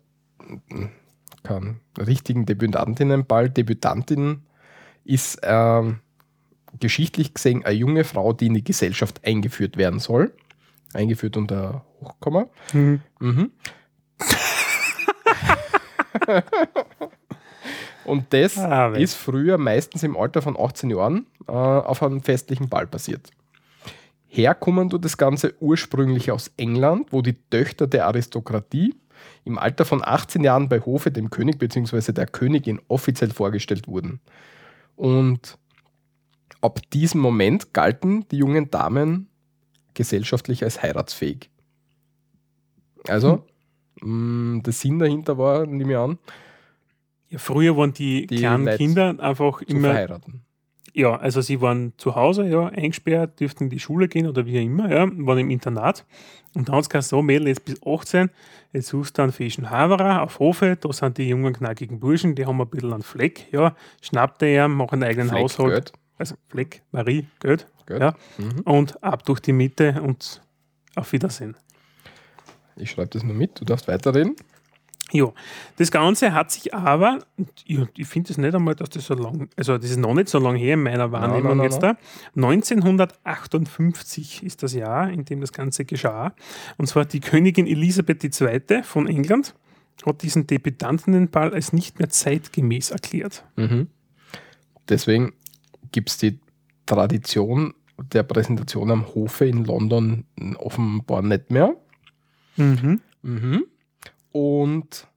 [1.44, 3.50] keinen richtigen Debütantinnenball.
[3.50, 4.44] Debütantin
[5.06, 6.00] ist ähm,
[6.80, 10.34] geschichtlich gesehen eine junge Frau, die in die Gesellschaft eingeführt werden soll.
[10.94, 12.48] Eingeführt unter Hochkomma.
[12.74, 13.02] Mhm.
[13.20, 13.52] Mhm.
[18.06, 22.70] Und das Ah, ist früher meistens im Alter von 18 Jahren äh, auf einem festlichen
[22.70, 23.30] Ball passiert.
[24.28, 28.96] Herkommen tut das Ganze ursprünglich aus England, wo die Töchter der Aristokratie
[29.44, 32.14] im Alter von 18 Jahren bei Hofe dem König bzw.
[32.14, 34.20] der Königin offiziell vorgestellt wurden.
[34.96, 35.58] Und
[36.62, 39.28] ab diesem Moment galten die jungen Damen
[39.94, 41.50] gesellschaftlich als heiratsfähig.
[43.08, 43.46] Also,
[44.02, 46.20] mh, der Sinn dahinter war, nehme ich an,
[47.32, 50.42] Ja, früher waren die, Die kleinen Leute Kinder einfach zu immer verheiraten.
[50.94, 54.60] Ja, also sie waren zu Hause, ja, eingesperrt, dürften in die Schule gehen oder wie
[54.60, 56.06] auch immer, ja, waren im Internat.
[56.54, 58.30] Und dann hat es gesagt, so, Mädel, jetzt bis 18,
[58.74, 62.46] jetzt suchst du einen fischen Haverer auf Hofe, da sind die jungen, knackigen Burschen, die
[62.46, 65.72] haben ein bisschen einen Fleck, ja, schnappt er, machen einen eigenen Fleck, Haushalt.
[65.72, 68.02] Geld, Also Fleck, Marie, Geld, Geld.
[68.02, 68.60] ja, Mhm.
[68.66, 70.42] und ab durch die Mitte und
[70.98, 71.56] auf Wiedersehen.
[72.76, 74.36] Ich schreibe das nur mit, du darfst weiterreden.
[75.12, 75.32] Ja,
[75.78, 77.20] das Ganze hat sich aber,
[77.66, 80.30] ich, ich finde es nicht einmal, dass das so lang, also das ist noch nicht
[80.30, 81.98] so lange her in meiner Wahrnehmung nein, nein, jetzt nein.
[82.36, 82.42] da.
[82.42, 86.34] 1958 ist das Jahr, in dem das Ganze geschah.
[86.78, 88.84] Und zwar die Königin Elisabeth II.
[88.84, 89.54] von England
[90.06, 93.46] hat diesen Debütantinnenball als nicht mehr zeitgemäß erklärt.
[93.56, 93.88] Mhm.
[94.90, 95.34] Deswegen
[95.92, 96.40] gibt es die
[96.86, 100.26] Tradition der Präsentation am Hofe in London
[100.58, 101.76] offenbar nicht mehr.
[102.58, 103.02] Mhm.
[103.22, 103.66] Mhm.
[104.32, 105.08] Und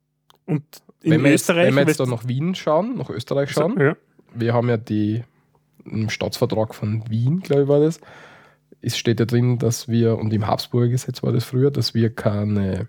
[0.47, 0.63] Und
[1.03, 1.67] in wenn wir, jetzt, Österreich.
[1.69, 3.97] wenn wir jetzt da nach Wien schauen, nach Österreich schauen, ja,
[4.35, 5.23] wir haben ja die
[5.85, 8.01] im Staatsvertrag von Wien, glaube ich, war das.
[8.81, 12.15] Es steht ja drin, dass wir, und im Habsburger Gesetz war das früher, dass wir
[12.15, 12.89] keine.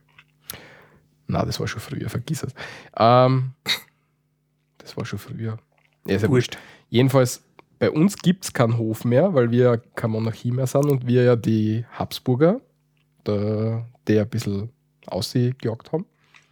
[1.27, 2.53] Na, das war schon früher, vergiss es.
[2.97, 3.51] Ähm,
[4.77, 5.57] das war schon früher.
[6.05, 6.57] Ja, ist wurscht.
[6.89, 7.43] Jedenfalls,
[7.79, 11.23] bei uns gibt es keinen Hof mehr, weil wir keine Monarchie mehr sind und wir
[11.23, 12.61] ja die Habsburger,
[13.25, 14.69] der, der ein bisschen
[15.07, 16.05] ausgejagt haben.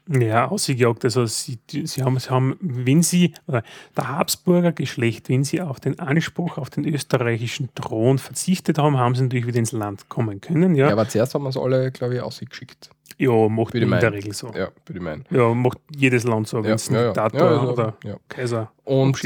[0.09, 1.05] Ja, ausgejagt.
[1.05, 3.63] Also sie, sie, haben, sie haben, wenn sie, oder
[3.95, 9.15] der Habsburger Geschlecht, wenn sie auf den Anspruch auf den österreichischen Thron verzichtet haben, haben
[9.15, 10.75] sie natürlich wieder ins Land kommen können.
[10.75, 12.89] Ja, Ja, aber zuerst haben wir es alle, glaube ich, ausgeschickt.
[13.17, 14.11] ja macht in der.
[14.11, 14.47] Regel so.
[14.47, 15.23] Ja, würde ich meinen.
[15.29, 17.05] Ja, macht jedes Land so, wenn Ja, es ja, ja.
[17.13, 18.17] Diktator Ja, also, oder ja.
[18.27, 19.17] Kaiser Und.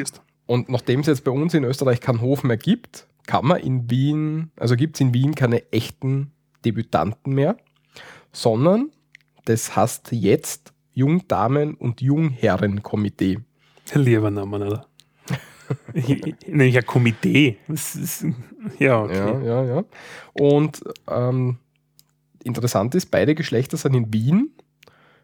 [0.46, 3.90] Und nachdem es jetzt bei uns in Österreich keinen Hof mehr gibt, kann man in
[3.90, 6.32] Wien, also gibt es in Wien keine echten
[6.64, 7.58] Debütanten mehr,
[8.32, 8.92] sondern
[9.48, 13.40] das heißt jetzt Jungdamen- und Jungherrenkomitee.
[13.94, 14.88] Lieber Name, oder?
[16.48, 17.58] Nämlich ein Komitee.
[17.68, 18.26] Ist,
[18.80, 19.16] ja, okay.
[19.16, 19.84] Ja, ja, ja.
[20.34, 21.58] Und ähm,
[22.44, 24.52] interessant ist, beide Geschlechter sind in Wien,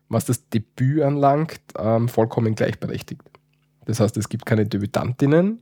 [0.09, 3.21] was das Debüt anlangt, ähm, vollkommen gleichberechtigt.
[3.85, 5.59] Das heißt, es gibt keine Debütantinnen,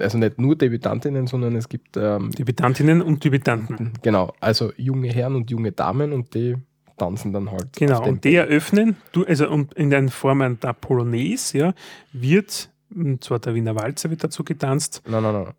[0.00, 3.92] also nicht nur Debütantinnen, sondern es gibt ähm, Debütantinnen und Debütanten.
[4.02, 6.56] Genau, also junge Herren und junge Damen und die
[6.98, 7.72] tanzen dann halt.
[7.76, 11.74] Genau, und die eröffnen, du, also und in den Formen der Polonaise, ja,
[12.12, 15.54] wird, und zwar der Wiener Walzer wird dazu getanzt, Nein, nein, nein.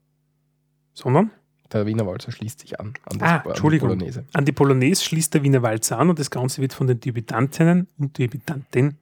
[0.94, 1.32] sondern
[1.72, 2.94] Der Wiener Walzer schließt sich an.
[3.06, 3.90] an Ah, an die Entschuldigung.
[3.90, 4.26] Polonaise.
[4.34, 7.88] an die Polonaise schließt der Wiener Walzer an und das Ganze wird von den Debütantinnen
[7.98, 8.98] und Debütanten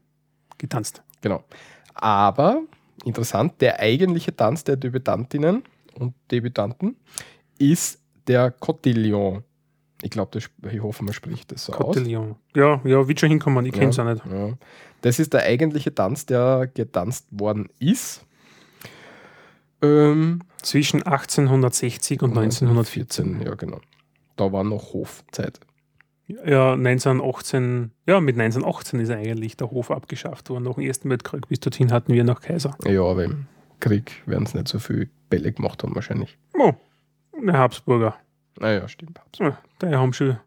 [0.57, 1.01] getanzt.
[1.21, 1.43] Genau.
[1.93, 2.61] Aber
[3.05, 5.63] interessant, der eigentliche Tanz der Debütantinnen
[5.95, 6.95] und Debütanten
[7.57, 9.43] ist der Cotillon.
[10.01, 11.95] Ich glaube, ich hoffe, man spricht das so aus.
[11.95, 12.35] Cotillon.
[12.55, 14.23] Ja, ja, wird schon hinkommen, ich kenne es auch nicht.
[14.25, 14.53] Ja.
[15.01, 18.25] Das ist der eigentliche Tanz, der getanzt worden ist.
[19.81, 23.41] Ähm, Zwischen 1860 und 1914.
[23.43, 23.79] Ja, genau.
[24.35, 25.59] Da war noch Hofzeit.
[26.27, 30.65] Ja, 1918, ja, mit 1918 ist eigentlich der Hof abgeschafft worden.
[30.65, 32.75] Nach dem Ersten Weltkrieg bis dorthin hatten wir noch Kaiser.
[32.85, 33.45] Ja, aber im
[33.79, 36.37] Krieg werden es nicht so viel Bälle gemacht haben, wahrscheinlich.
[36.57, 36.73] Oh,
[37.41, 38.17] der Habsburger.
[38.59, 39.19] Naja, stimmt.
[39.39, 40.37] Ja, die haben schon,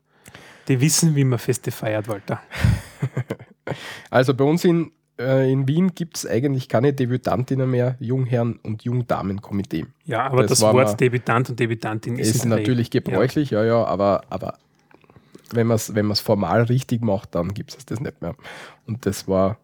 [0.69, 2.41] die wissen, wie man Feste feiert, Walter.
[4.11, 8.83] Also bei uns in, äh, in Wien gibt es eigentlich keine Debütantinnen mehr, Jungherren- und
[8.83, 9.87] Jungdamenkomitee.
[10.07, 13.85] Ja, aber Das das, Wort mal- Debütant und Debütantin ist, Ist natürlich gebräuchlich, ja, ja,
[13.85, 14.59] aber, aber
[15.53, 18.35] wenn man es wenn man's formal richtig macht, dann gibt es das nicht mehr.
[18.87, 19.59] Und das war,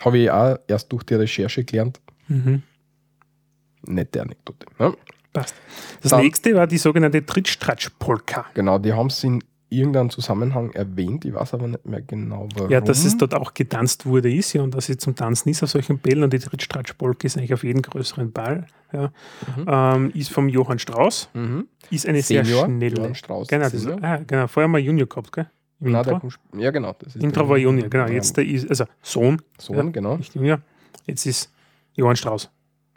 [0.00, 2.00] habe ich auch erst durch die Recherche gelernt.
[2.28, 2.34] Ja.
[2.36, 2.62] Mhm.
[3.86, 4.66] Nette Anekdote.
[4.80, 4.94] Ne?
[5.40, 5.54] Passt.
[6.02, 8.46] Das Dann- nächste war die sogenannte Trittstratsch-Polka.
[8.54, 12.70] Genau, die haben es in irgendeinem Zusammenhang erwähnt, ich weiß aber nicht mehr genau warum.
[12.70, 15.62] Ja, dass es dort auch getanzt wurde, ist ja, und dass sie zum Tanzen ist
[15.62, 18.66] auf solchen Bällen und die Trittstratsch-Polka ist eigentlich auf jedem größeren Ball.
[18.92, 19.12] Ja.
[19.66, 21.66] Ähm, ist vom Johann Strauß, Mhm.
[21.90, 22.96] ist eine sehr Senior, schnelle.
[22.96, 25.50] Johann Strauß, genau, das, ah, genau, vorher mal Junior gehabt, gell?
[25.80, 26.18] Im Na, Intro.
[26.54, 26.94] der ja, genau.
[26.98, 28.06] Das ist Intro der- war Junior, genau.
[28.06, 29.82] Jetzt der ist, also Sohn, Sohn, ja.
[29.92, 30.16] genau.
[30.16, 30.60] nicht Junior.
[31.06, 31.52] Jetzt ist
[31.94, 32.50] Johann Strauß.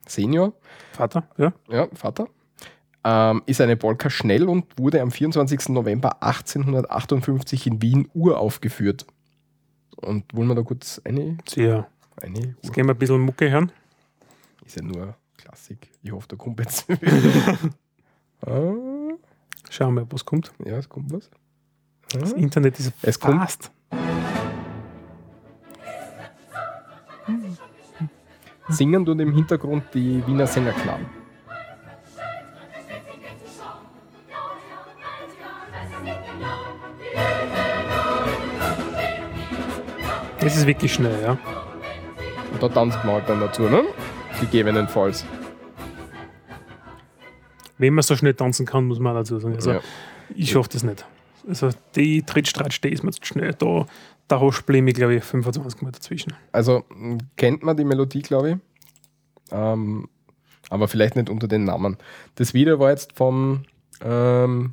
[0.07, 0.53] Senior,
[0.93, 1.53] Vater, ja.
[1.69, 2.27] ja, Vater.
[3.03, 5.69] Ähm, ist eine Polka schnell und wurde am 24.
[5.69, 9.05] November 1858 in Wien uraufgeführt.
[9.97, 11.87] Und wollen wir da kurz eine, Sehr.
[12.21, 13.71] eine Jetzt gehen wir ein bisschen Mucke hören.
[14.65, 15.89] ist ja nur Klassik.
[16.03, 16.85] Ich hoffe, da kommt jetzt.
[18.45, 18.73] ah,
[19.69, 20.51] Schauen wir, was kommt.
[20.65, 21.29] ja, es kommt was.
[22.11, 22.37] Das Ah.
[22.37, 23.71] Internet ist Es kommt-
[28.72, 31.05] Singen tut im Hintergrund die Wiener Sängerknaben.
[40.39, 41.38] Das ist wirklich schnell, ja.
[42.51, 43.84] Und da tanzt man halt dann dazu, ne?
[44.39, 45.26] Gegebenenfalls.
[47.78, 49.55] Wenn man so schnell tanzen kann, muss man dazu sagen.
[49.55, 49.80] Also, Ja.
[50.36, 51.05] ich schaffe das nicht.
[51.47, 53.53] Also, die Trittstratsch, die ist mir zu schnell.
[53.53, 53.86] Da,
[54.32, 56.34] da ich mich, glaube ich, 25 Mal dazwischen.
[56.53, 56.86] Also
[57.36, 58.57] kennt man die Melodie, glaube ich.
[59.51, 60.07] Ähm,
[60.69, 61.97] aber vielleicht nicht unter den Namen.
[62.36, 63.63] Das Video war jetzt vom,
[64.01, 64.71] ähm,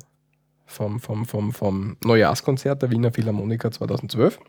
[0.65, 4.39] vom, vom, vom, vom Neujahrskonzert der Wiener Philharmoniker 2012.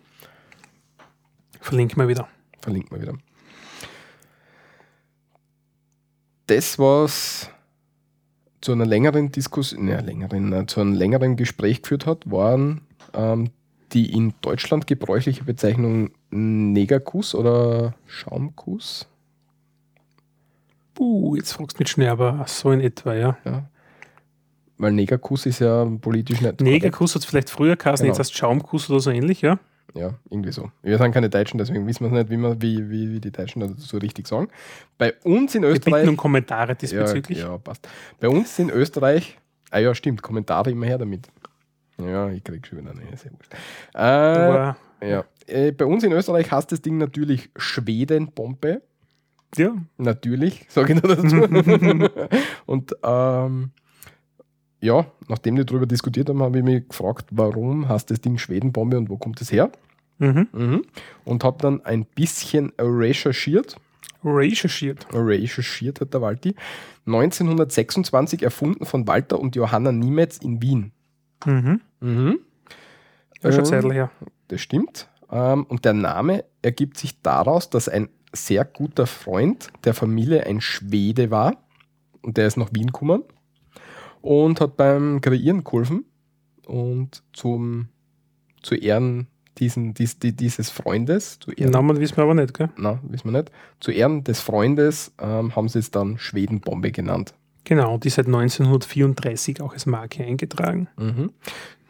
[1.60, 2.28] Verlinke mal wieder.
[2.60, 3.14] Verlinkt mal wieder.
[6.46, 7.50] Das, was
[8.60, 12.82] zu einer längeren Diskussion, ne, längeren, äh, zu einem längeren Gespräch geführt hat, waren
[13.12, 13.50] ähm,
[13.92, 19.06] die in Deutschland gebräuchliche Bezeichnung Negerkuss oder Schaumkuss.
[20.98, 23.38] Uh, jetzt fragst du mich schnell, aber so in etwa, ja.
[23.44, 23.68] Ja.
[24.76, 26.60] Weil Negerkuss ist ja politisch nicht.
[26.60, 28.12] Negerkuss hat es vielleicht früher geheißen, Genau.
[28.12, 29.58] jetzt heißt Schaumkuss oder so ähnlich, ja.
[29.94, 30.70] Ja, irgendwie so.
[30.82, 33.60] Wir sind keine Deutschen, deswegen wissen wir nicht, wie, man, wie, wie, wie die Deutschen
[33.60, 34.48] das so richtig sagen.
[34.98, 36.08] Bei uns in Wir bitten Österreich.
[36.08, 37.38] um Kommentare Ja, diesbezüglich.
[37.38, 37.88] ja, passt.
[38.20, 39.38] Bei uns in Österreich,
[39.70, 41.28] ah ja, stimmt, Kommentare immer her damit.
[42.06, 43.54] Ja, ich krieg schon wieder eine, sehr wurscht.
[43.94, 45.24] Äh, ja.
[45.46, 48.82] Äh, bei uns in Österreich heißt das Ding natürlich Schwedenbombe.
[49.56, 51.36] ja, Natürlich, sage ich nur dazu.
[52.66, 53.70] Und ähm,
[54.80, 58.96] ja, nachdem wir darüber diskutiert haben, habe ich mich gefragt, warum heißt das Ding Schwedenbombe
[58.96, 59.70] und wo kommt es her?
[60.18, 60.48] mhm.
[60.52, 60.82] Mhm.
[61.24, 63.76] Und habe dann ein bisschen recherchiert.
[64.24, 65.06] recherchiert.
[65.12, 66.54] Recherchiert hat der Walti.
[67.06, 70.92] 1926 erfunden von Walter und Johanna Niemetz in Wien.
[71.46, 71.80] Mhm.
[72.00, 72.38] Mhm.
[73.42, 74.10] Ja, schon Zeitl her.
[74.48, 75.08] Das stimmt.
[75.30, 80.60] Ähm, und der Name ergibt sich daraus, dass ein sehr guter Freund der Familie ein
[80.60, 81.56] Schwede war.
[82.22, 83.24] Und der ist nach Wien gekommen
[84.20, 86.04] und hat beim Kreieren geholfen.
[86.66, 87.88] Und zum,
[88.62, 89.26] zu Ehren
[89.58, 92.70] diesen, dies, die, dieses Freundes, zu Den Ehren, Namen wissen wir aber nicht, gell?
[92.76, 97.34] na, wissen wir nicht, zu Ehren des Freundes ähm, haben sie es dann Schwedenbombe genannt.
[97.64, 100.88] Genau, die seit 1934 auch als Marke eingetragen.
[100.96, 101.30] Mhm.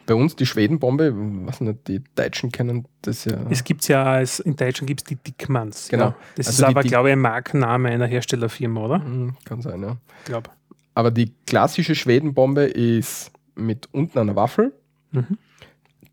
[0.05, 1.13] Bei uns die Schwedenbombe,
[1.45, 3.37] was nicht, die Deutschen kennen das ja.
[3.49, 5.87] Es gibt ja als, in Deutschland gibt es die Dickmanns.
[5.89, 6.05] Genau.
[6.05, 6.15] Ja.
[6.35, 8.99] Das Also ist aber, glaube ich, ein Markenname einer Herstellerfirma, oder?
[8.99, 9.97] Mhm, kann sein, ja.
[10.19, 10.49] Ich glaube.
[10.95, 14.73] Aber die klassische Schwedenbombe ist mit unten einer Waffel,
[15.13, 15.37] Mhm.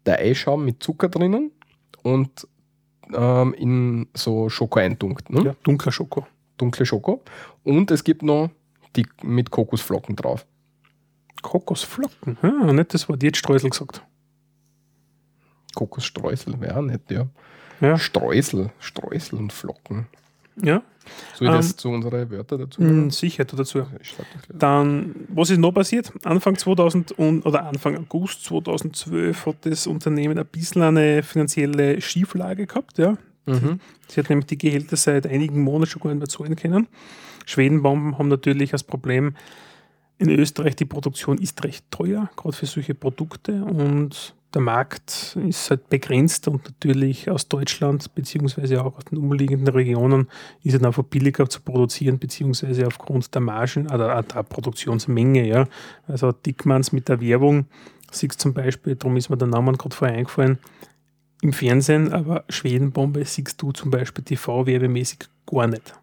[0.07, 1.51] der Eischaum mit Zucker drinnen
[2.03, 2.47] und
[3.15, 5.31] ähm, in so Schoko eintunkt.
[5.31, 5.43] Ne?
[5.45, 6.27] Ja, dunkler Schoko.
[6.59, 7.23] Dunkle Schoko.
[7.65, 8.51] Und es gibt noch
[8.97, 10.47] die mit Kokosflocken drauf.
[11.43, 12.37] Kokosflocken.
[12.43, 14.03] Ah, nicht das Wort, jetzt Streusel gesagt.
[15.75, 17.27] Kokosstreusel wäre auch nicht, ja.
[17.81, 17.97] Ja.
[17.99, 20.07] Streusel, Streusel und Flocken.
[20.61, 20.83] Ja,
[21.35, 22.83] Soll ich das Ähm, zu unseren Wörtern dazu?
[22.83, 23.87] mh, sicher, du dazu.
[24.53, 26.13] Dann, was ist noch passiert?
[26.25, 32.67] Anfang 2000 und, oder Anfang August 2012 hat das Unternehmen ein bisschen eine finanzielle Schieflage
[32.67, 32.99] gehabt.
[32.99, 33.17] Ja.
[33.47, 33.79] Mhm.
[34.09, 36.89] Sie hat nämlich die Gehälter seit einigen Monaten schon gar nicht mehr zahlen können.
[37.49, 39.35] Schwedenbomben haben natürlich das Problem,
[40.19, 45.71] in Österreich die Produktion ist recht teuer, gerade für solche Produkte und der Markt ist
[45.71, 50.29] halt begrenzt und natürlich aus Deutschland beziehungsweise auch aus den umliegenden Regionen
[50.63, 55.47] ist es einfach billiger zu produzieren, beziehungsweise aufgrund der Margen oder auch der Produktionsmenge.
[55.47, 55.67] Ja.
[56.07, 57.67] Also Dickmanns mit der Werbung,
[58.11, 60.59] siehst zum Beispiel, darum ist mir der Name gerade vorher eingefallen,
[61.41, 65.95] im Fernsehen, aber Schwedenbombe siehst du zum Beispiel TV-werbemäßig gar nicht.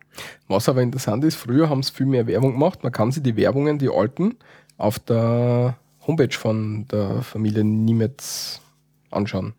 [0.48, 2.84] Was aber interessant ist, früher haben sie viel mehr Werbung gemacht.
[2.84, 4.36] Man kann sich die Werbungen, die alten,
[4.78, 8.62] auf der Homepage von der Familie Niemetz
[9.12, 9.54] anschauen.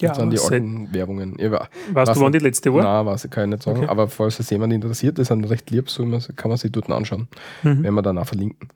[0.00, 1.38] Ja, das sind die alten Werbungen.
[1.38, 2.82] Ich wa- Weißt weiß du, wann die letzte war?
[2.82, 3.78] Nein, weiß ich, kann ich nicht sagen.
[3.80, 3.88] Okay.
[3.88, 6.04] Aber falls es jemand interessiert, die sind recht lieb, so
[6.36, 7.28] kann man sich dort anschauen,
[7.62, 7.82] Mhm.
[7.84, 8.68] wenn wir dann auch verlinken.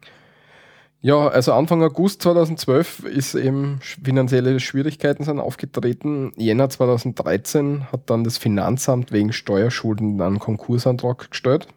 [1.05, 6.33] Ja, also Anfang August 2012 ist eben finanzielle Schwierigkeiten sind aufgetreten.
[6.39, 11.69] Jänner 2013 hat dann das Finanzamt wegen Steuerschulden einen Konkursantrag gestellt.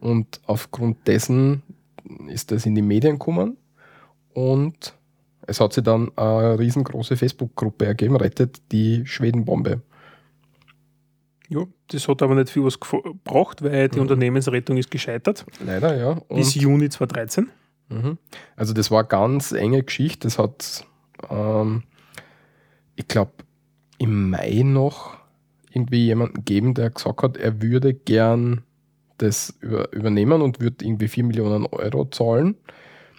[0.00, 1.62] Und aufgrund dessen
[2.26, 3.56] ist das in die Medien gekommen.
[4.32, 4.94] Und
[5.46, 9.80] es hat sich dann eine riesengroße Facebook-Gruppe ergeben, rettet die Schwedenbombe.
[11.48, 14.02] Ja, das hat aber nicht viel was gebracht, weil die Mhm.
[14.02, 15.46] Unternehmensrettung ist gescheitert.
[15.64, 16.10] Leider, ja.
[16.26, 17.48] Und Bis Juni 2013.
[17.88, 18.18] Mhm.
[18.56, 20.26] Also das war eine ganz enge Geschichte.
[20.26, 20.86] Das hat,
[21.30, 21.82] ähm,
[22.96, 23.32] ich glaube,
[23.98, 25.16] im Mai noch
[25.70, 28.62] irgendwie jemanden gegeben, der gesagt hat, er würde gern
[29.18, 32.56] das über, übernehmen und würde irgendwie 4 Millionen Euro zahlen.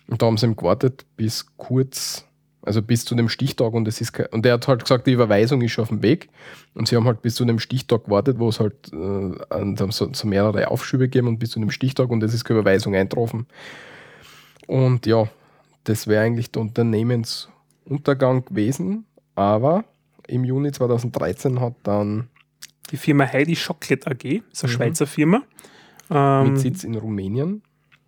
[0.08, 2.26] Und da haben sie ihm gewartet bis kurz
[2.62, 5.62] Also bis zu dem Stichtag und es ist und er hat halt gesagt, die Überweisung
[5.62, 6.30] ist schon auf dem Weg.
[6.74, 10.28] Und sie haben halt bis zu dem Stichtag gewartet, wo es halt äh, so, so,
[10.28, 13.48] mehrere Aufschübe geben und bis zu dem Stichtag und es ist keine Überweisung eintroffen.
[14.68, 15.28] Und ja,
[15.84, 19.06] das wäre eigentlich der Unternehmensuntergang gewesen,
[19.36, 19.86] aber
[20.28, 22.30] im Juni 2013 hat dann
[22.92, 24.76] die Firma Heidi Chocolate AG, ist eine mhm.
[24.76, 25.42] Schweizer Firma.
[26.10, 27.62] Ähm, mit Sitz in Rumänien.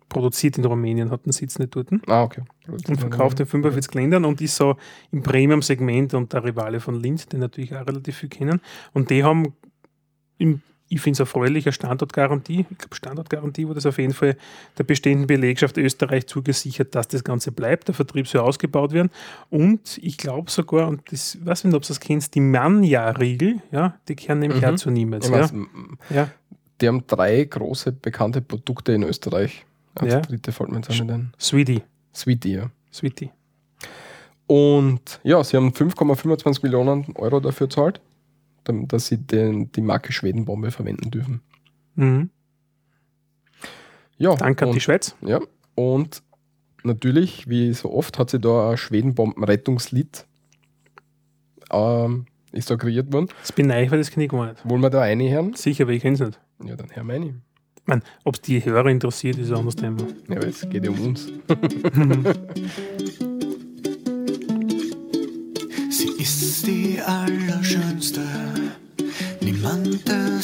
[0.08, 1.88] Produziert in Rumänien, hat einen Sitz nicht dort.
[2.06, 2.42] Ah, okay.
[2.64, 4.76] Produziert und verkauft in 45 Ländern und ist so
[5.10, 8.60] im Premium-Segment und der Rivale von Lind, den natürlich auch relativ viel kennen.
[8.94, 9.54] Und die haben
[10.38, 12.66] im ich finde es erfreulich, eine Standortgarantie.
[12.70, 14.36] Ich glaube, Standortgarantie wurde es auf jeden Fall
[14.78, 19.10] der bestehenden Belegschaft Österreich zugesichert, dass das Ganze bleibt, der Vertrieb soll ausgebaut werden.
[19.50, 23.98] Und ich glaube sogar, und das weiß nicht, ob du das kennst, die Manja-Riegel, ja,
[24.08, 24.76] die kehren nämlich mhm.
[24.76, 25.28] zu niemals.
[25.28, 25.50] Ja.
[26.10, 26.30] ja.
[26.80, 29.66] Die haben drei große bekannte Produkte in Österreich.
[29.94, 30.20] Als ja.
[30.20, 31.32] dritte fällt mir jetzt an.
[31.40, 31.82] Sweetie.
[32.14, 32.70] Sweetie, ja.
[32.92, 33.30] Sweetie.
[34.46, 38.00] Und ja, sie haben 5,25 Millionen Euro dafür gezahlt
[38.64, 41.40] dass sie den, die Marke Schwedenbombe verwenden dürfen.
[41.94, 42.30] Mhm.
[44.18, 45.14] Ja, Danke an die Schweiz.
[45.22, 45.40] Ja,
[45.74, 46.22] und
[46.82, 50.26] natürlich, wie so oft, hat sie da ein Schwedenbomben-Rettungslied
[51.70, 53.28] ähm, ist da kreiert worden.
[53.40, 54.68] Das bin ich, weil das kenne ich gar nicht.
[54.68, 55.54] Wollen wir da eine hören?
[55.54, 56.40] Sicher, weil ich kenne es nicht.
[56.64, 57.40] Ja, dann hören wir eine.
[58.24, 60.02] Ob es die Hörer interessiert, ist ein anderes Thema.
[60.28, 61.32] Ja, aber es geht ja um uns.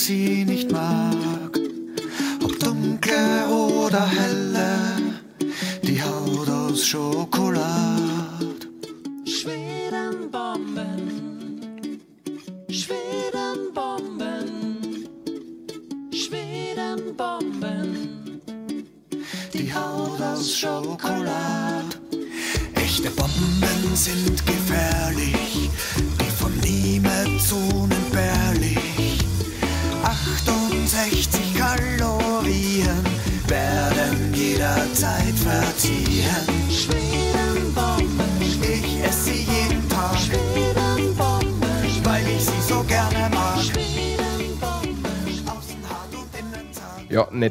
[0.04, 0.53] seen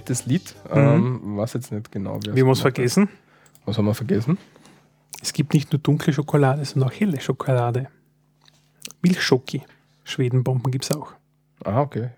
[0.03, 0.55] nettes Lied.
[0.69, 0.77] Mhm.
[0.77, 3.09] Ähm, weiß jetzt nicht genau, wie Wir haben es vergessen.
[3.65, 4.37] Was haben wir vergessen?
[5.21, 7.87] Es gibt nicht nur dunkle Schokolade, sondern auch helle Schokolade.
[9.01, 9.63] Milchschoki.
[10.03, 11.13] Schwedenbomben gibt es auch.
[11.63, 12.09] Ah, okay.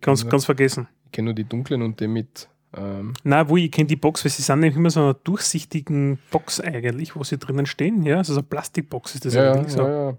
[0.00, 0.88] Ganz, nur, ganz vergessen.
[1.04, 2.48] Ich kenne nur die dunklen und die mit.
[2.74, 6.18] Ähm Nein, wo ich kenne die Box, weil sie sind nämlich immer so einer durchsichtigen
[6.30, 8.02] Box eigentlich, wo sie drinnen stehen.
[8.04, 9.82] Ja, also so eine Plastikbox ist das ja, eigentlich so.
[9.82, 10.16] Ja, ja.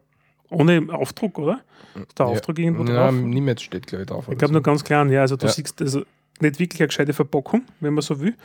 [0.52, 1.62] Ohne Aufdruck, oder?
[1.96, 3.12] Ist der Aufdruck irgendwo drauf?
[3.12, 4.28] Nein, niemals steht, glaube ich, drauf.
[4.30, 5.22] Ich glaube nur ganz klein, ja.
[5.22, 6.04] Also du siehst also
[6.42, 8.36] nicht wirklich eine gescheite Verpackung, wenn man so will.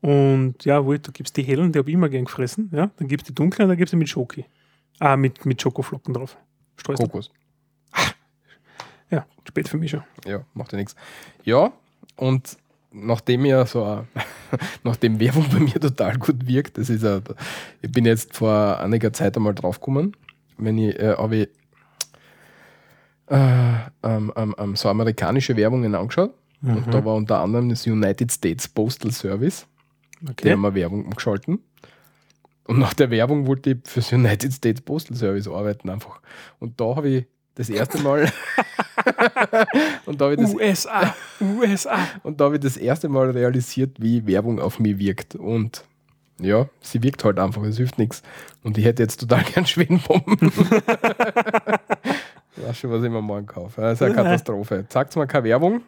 [0.00, 2.70] Und ja, wo du gibst die hellen, die habe ich immer gern gefressen.
[2.72, 4.44] Ja, dann gibst die dunklen, dann gibst du mit Schoki.
[4.98, 6.36] Ah, mit, mit Schokoflocken drauf.
[6.76, 7.06] Streusel.
[7.06, 7.30] Kokos.
[9.10, 10.02] Ja, spät für mich schon.
[10.24, 10.96] Ja, macht ja nichts.
[11.44, 11.72] Ja,
[12.16, 12.56] und
[12.90, 14.06] nachdem ja so
[14.84, 17.20] nachdem Werbung bei mir total gut wirkt, das ist ja,
[17.82, 20.16] ich bin jetzt vor einiger Zeit einmal draufgekommen,
[20.56, 21.48] wenn ich, äh, habe ich
[23.26, 26.76] äh, ähm, ähm, ähm, so amerikanische Werbungen angeschaut mhm.
[26.78, 29.66] und da war unter anderem das United States Postal Service.
[30.22, 30.34] Okay.
[30.44, 31.58] Die haben wir Werbung geschalten.
[32.64, 36.20] Und nach der Werbung wollte ich fürs United States Postal Service arbeiten einfach.
[36.58, 38.32] Und da habe ich das erste Mal.
[40.06, 41.98] und da das, USA, USA.
[42.22, 45.34] Und da habe ich das erste Mal realisiert, wie Werbung auf mich wirkt.
[45.34, 45.84] Und
[46.40, 48.22] ja, sie wirkt halt einfach, es hilft nichts.
[48.62, 50.38] Und ich hätte jetzt total gern Schwedenbomben.
[52.56, 53.80] ich weiß schon, was ich mir morgen kaufe.
[53.80, 54.86] Das ist eine Katastrophe.
[54.88, 55.82] Sagt mal keine Werbung.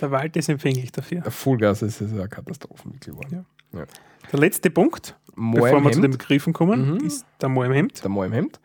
[0.00, 1.22] Der Wald ist empfänglich dafür.
[1.30, 3.46] Fullgas ist eine Katastrophe geworden.
[3.72, 3.80] Ja.
[3.80, 3.86] Ja.
[4.32, 7.06] Der letzte Punkt, Mo bevor wir zu den Begriffen kommen, mhm.
[7.06, 8.02] ist der Mo im Hemd.
[8.02, 8.60] Der Mo im Hemd.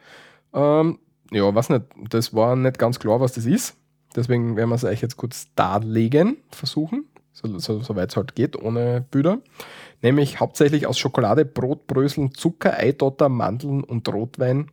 [0.53, 0.99] Ähm,
[1.31, 3.75] ja, weiß nicht, das war nicht ganz klar, was das ist.
[4.15, 8.55] Deswegen werden wir es euch jetzt kurz darlegen, versuchen, so, so, soweit es halt geht,
[8.55, 9.39] ohne Bilder.
[10.01, 14.69] Nämlich hauptsächlich aus Schokolade, Brotbröseln, Zucker, Eidotter, Mandeln und Rotwein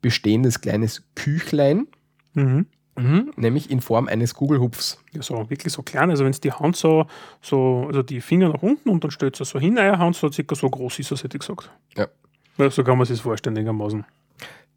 [0.00, 1.88] bestehendes kleines Küchlein.
[2.34, 2.66] Mhm.
[3.00, 4.98] Mhm, nämlich in Form eines Kugelhupfs.
[5.12, 6.10] Ja, so wirklich so klein.
[6.10, 7.06] Also wenn es die Hand so,
[7.40, 10.30] so, also die Finger nach unten und dann stellt es so hin, eine Hand so
[10.30, 11.70] circa so groß ist das, hätte ich gesagt.
[11.96, 12.08] Ja.
[12.58, 14.04] ja so kann man sich das vorstellen, einigermaßen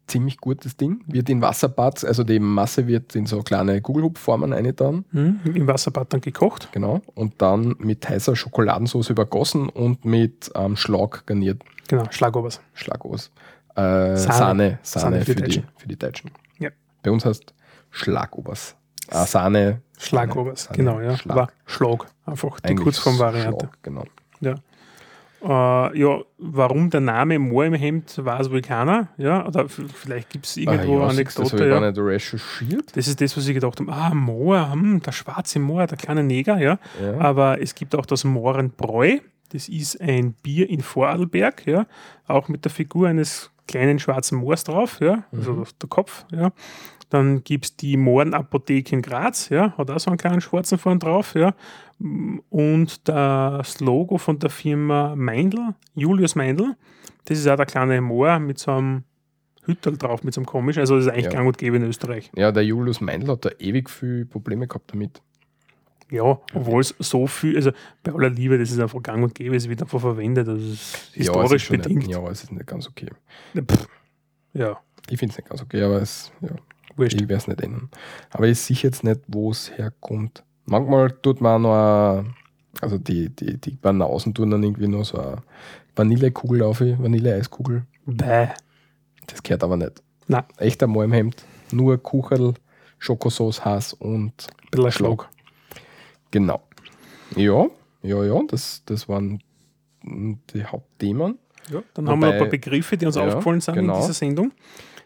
[0.06, 1.00] ziemlich gutes Ding.
[1.06, 5.04] Wird in Wasserbad, also die Masse wird in so kleine Kugelhupfformen eingetan.
[5.12, 6.68] Mhm, Im Wasserbad dann gekocht.
[6.72, 7.00] Genau.
[7.14, 11.62] Und dann mit heißer Schokoladensauce übergossen und mit ähm, Schlag garniert.
[11.88, 12.60] Genau, Schlagobers.
[12.74, 13.30] Schlagobers.
[13.76, 14.16] Äh, Sahne.
[14.16, 16.30] Sahne, Sahne, für, für, die, für die Deutschen.
[16.58, 16.70] Ja.
[17.02, 17.52] Bei uns heißt
[17.94, 18.74] Schlagobers.
[19.10, 19.80] Ah, Sahne.
[19.98, 21.16] Schlagobers, genau, ja.
[21.16, 21.36] Schlag.
[21.36, 23.70] War Schlag, einfach die Kurzformvariante.
[23.82, 24.04] genau.
[24.40, 24.54] Ja.
[25.42, 29.08] Äh, ja, warum der Name Moor im Hemd weiß wohl keiner.
[29.18, 31.64] Ja, oder vielleicht gibt es irgendwo Ah, eine ja, Das habe Anekdote.
[31.64, 31.90] ich gar Ja.
[31.90, 32.96] nicht recherchiert.
[32.96, 33.92] Das ist das, was ich gedacht habe.
[33.92, 36.78] Ah, Moor, hm, der schwarze Moor, der kleine Neger, ja.
[37.00, 37.18] Ja.
[37.20, 39.18] Aber es gibt auch das Mohrenbräu.
[39.52, 41.86] Das ist ein Bier in Vorarlberg, ja.
[42.26, 45.24] Auch mit der Figur eines kleinen schwarzen Moors drauf, ja.
[45.32, 45.64] Also Mhm.
[45.80, 46.52] der Kopf, ja.
[47.10, 49.76] Dann gibt es die Mohrenapotheke in Graz, ja.
[49.76, 51.54] Hat auch so einen kleinen schwarzen vorn drauf, ja.
[52.50, 56.74] Und das Logo von der Firma Meindl, Julius Meindl,
[57.26, 59.04] das ist auch der kleine Moor mit so einem
[59.64, 60.80] Hüttel drauf, mit so einem komischen.
[60.80, 61.30] Also das ist eigentlich Ja.
[61.30, 62.30] gang und gäbe in Österreich.
[62.36, 65.22] ja, der Julius Meindl hat da ewig viel Probleme gehabt damit.
[66.10, 69.56] Ja, obwohl es so viel, also bei aller Liebe, das ist einfach gang und gäbe,
[69.56, 71.98] es wird einfach verwendet, das ist ja, es ist historisch schon bedingt.
[72.02, 73.08] Nicht, ja, aber es ist nicht ganz okay.
[73.56, 73.88] Pff,
[74.52, 74.78] ja,
[75.10, 76.50] Ich finde es nicht ganz okay, aber es, ja,
[76.96, 77.14] wurscht.
[77.14, 77.88] ich werde es nicht ändern.
[78.30, 80.44] Aber ich sehe jetzt nicht, wo es herkommt.
[80.66, 82.34] Manchmal tut man auch noch, eine-
[82.80, 85.36] also die, die, die Banausen tun dann irgendwie noch so eine
[85.96, 87.86] Vanillekugel auf, Vanilleeiskugel.
[88.06, 88.48] Bäh.
[89.26, 90.02] Das gehört aber nicht.
[90.26, 90.44] Nein.
[90.58, 91.44] Echter Mal im Hemd.
[91.72, 92.54] Nur Kucherl,
[92.98, 94.32] Schokosauce, Hass und
[94.74, 94.92] Schlag.
[94.92, 95.28] Schlag.
[96.34, 96.60] Genau.
[97.36, 97.66] Ja,
[98.02, 99.40] ja, ja, das, das waren
[100.02, 101.38] die Hauptthemen.
[101.70, 103.94] Ja, dann haben wir Wobei- ein paar Begriffe, die uns Ja, aufgefallen sind genau.
[103.94, 104.50] in dieser Sendung.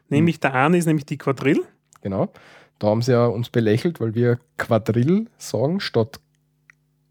[0.09, 1.63] Nämlich der eine ist nämlich die Quadrill.
[2.01, 2.33] Genau.
[2.79, 6.19] Da haben sie ja uns belächelt, weil wir Quadrill sagen statt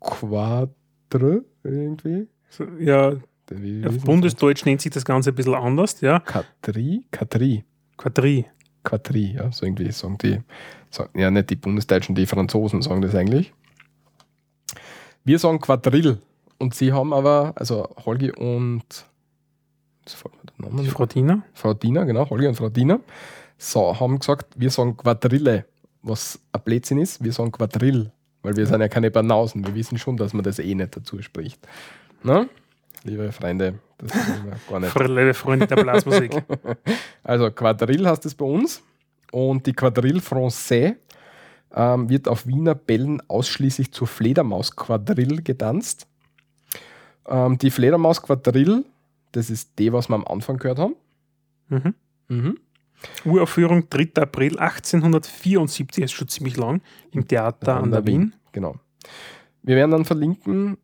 [0.01, 2.28] Quadre irgendwie.
[2.49, 3.13] So, Ja,
[3.49, 6.20] Wie, auf Bundesdeutsch nennt sich das Ganze ein bisschen anders, ja.
[6.22, 7.63] Quadri, Quadri,
[7.97, 8.45] Quadri.
[8.84, 10.39] Quadri, ja, so irgendwie sagen die,
[10.89, 13.53] sagen, ja, nicht die Bundesdeutschen, die Franzosen sagen das eigentlich.
[15.28, 16.20] Wir sagen Quadrill
[16.58, 18.86] und sie haben aber, also Holgi und,
[20.06, 21.44] Frau Dina.
[21.54, 23.02] Frau Dina, genau, Holgi und Frau Dina,
[23.58, 25.66] so, haben gesagt, wir sagen Quadrille,
[26.02, 28.10] was ein Blödsinn ist, wir sagen Quadrill,
[28.42, 31.22] weil wir sind ja keine Banausen, wir wissen schon, dass man das eh nicht dazu
[31.22, 31.60] spricht.
[32.24, 32.48] Na?
[33.04, 34.96] Liebe Freunde, das ist gar nicht.
[34.98, 36.42] Liebe Freunde der Blasmusik.
[37.22, 38.82] Also Quadrille heißt es bei uns
[39.34, 40.96] und die Quadrille Français
[41.74, 46.07] ähm, wird auf Wiener Bällen ausschließlich zur Fledermaus-Quadrille getanzt.
[47.28, 48.86] Ähm, die Fledermaus-Quadrille,
[49.32, 50.95] das ist die, was wir am Anfang gehört haben.
[51.70, 51.93] Mhm.
[52.30, 52.57] Mhm.
[53.26, 54.22] Uraufführung 3.
[54.22, 58.34] April 1874, ist schon ziemlich lang, im Theater an der Wien.
[58.53, 58.76] Genau.
[59.61, 60.78] Wir werden dann verlinken,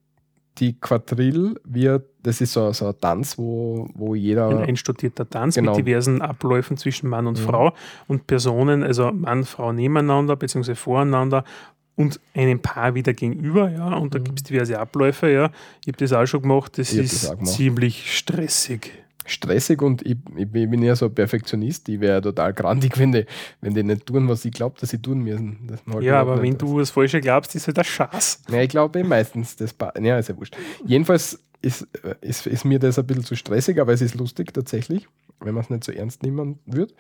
[0.60, 4.48] die Quadrille wird, das ist so, so ein Tanz, wo, wo jeder.
[4.50, 5.76] Ein einstudierter Tanz Genau.
[5.76, 7.44] mit diversen Abläufen zwischen Mann und Mhm.
[7.44, 7.74] Frau
[8.08, 10.76] und Personen, also Mann, Frau nebeneinander bzw.
[10.76, 11.44] voreinander
[11.96, 14.24] und einem Paar wieder gegenüber, ja, und da Mhm.
[14.26, 15.52] gibt es diverse Abläufe, ja.
[15.82, 17.48] Ich habe das auch schon gemacht, das Ich ist das gemacht.
[17.48, 19.03] ziemlich stressig.
[19.26, 23.26] Stressig und ich, ich bin ja so ein Perfektionist, ich wäre total grandig, wenn die,
[23.62, 25.68] wenn die nicht tun, was ich glaube, dass sie tun müssen.
[25.68, 26.62] Das ich Ja, aber wenn nicht.
[26.62, 28.42] du das Falsche glaubst, ist halt der Schatz.
[28.50, 30.56] Ja, ich glaube eh meistens, das ja, ist ja wurscht.
[30.86, 31.88] Jedenfalls ist,
[32.22, 35.08] ist, ist mir das ein bisschen zu stressig, aber es ist lustig tatsächlich,
[35.40, 36.94] wenn man es nicht so ernst nehmen würde.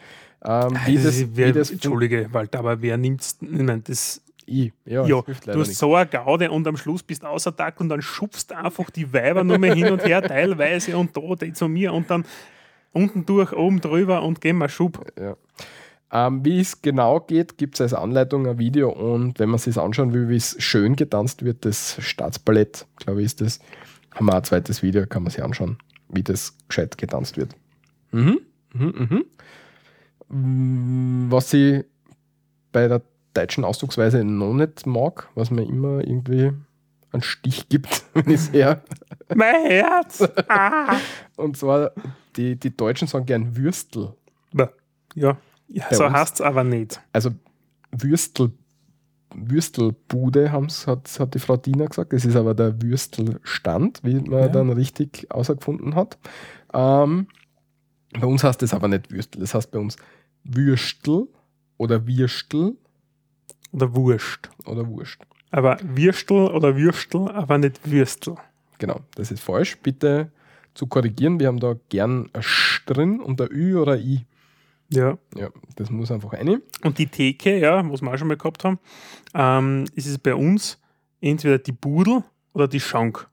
[0.45, 3.37] Ähm, wie Das das, ist- wer, wie das Entschuldige, Walter, aber wer nimmt's?
[3.41, 5.77] Ich meine, das, ich, ja, ja, du hast nicht.
[5.77, 9.11] so eine Gaude und am Schluss bist du außer Tag und dann schubst einfach die
[9.13, 12.25] Weiber nur mehr hin und her, teilweise und da, die zu mir und dann
[12.91, 15.05] unten durch, oben drüber und gehen wir Schub.
[15.19, 15.35] Ja.
[16.11, 19.77] Ähm, wie es genau geht, gibt es als Anleitung ein Video und wenn man sich
[19.77, 23.59] anschauen will, wie es schön getanzt wird, das Staatsballett, glaube ich, ist das,
[24.11, 25.77] haben wir ein zweites Video, kann man sich anschauen,
[26.09, 27.55] wie das gescheit getanzt wird.
[28.11, 28.41] Mhm.
[28.73, 29.25] Mhm,
[30.29, 31.27] mhm.
[31.27, 31.83] Mm, Was ich
[32.71, 33.01] bei der
[33.33, 36.51] deutschen Ausdrucksweise noch nicht mag, was mir immer irgendwie
[37.11, 38.83] einen Stich gibt, wenn ich es her.
[39.33, 40.27] Mein Herz!
[40.47, 40.97] Ah.
[41.37, 41.91] Und zwar,
[42.35, 44.13] die, die Deutschen sagen gern Würstel.
[45.15, 46.99] Ja, ja so heißt es aber nicht.
[47.11, 47.29] also
[47.91, 48.51] Würstel,
[49.35, 52.13] Würstelbude haben's, hat, hat die Frau Dina gesagt.
[52.13, 54.47] Das ist aber der Würstelstand, wie man Ja.
[54.47, 56.17] dann richtig außergefunden hat.
[56.73, 57.27] Ähm,
[58.19, 59.95] bei uns heißt das aber nicht Würstel, das heißt bei uns
[60.43, 61.27] Würstel
[61.77, 62.75] oder Würstel
[63.73, 64.49] Oder Wurscht.
[64.65, 65.17] oder Wurst.
[65.51, 68.35] Aber Würstel oder Würstel, aber nicht Würstel.
[68.77, 69.77] Genau, das ist falsch.
[69.81, 70.31] Bitte
[70.73, 71.39] zu korrigieren.
[71.39, 74.25] Wir haben da gern ein Sch drin und ein Ü oder ein I.
[74.89, 75.17] Ja.
[75.35, 76.61] Ja, das muss einfach rein.
[76.83, 78.79] Und die Theke, ja, was wir auch schon mal gehabt haben,
[79.33, 80.79] ähm, ist es bei uns
[81.21, 83.27] entweder die Budel oder die Schank.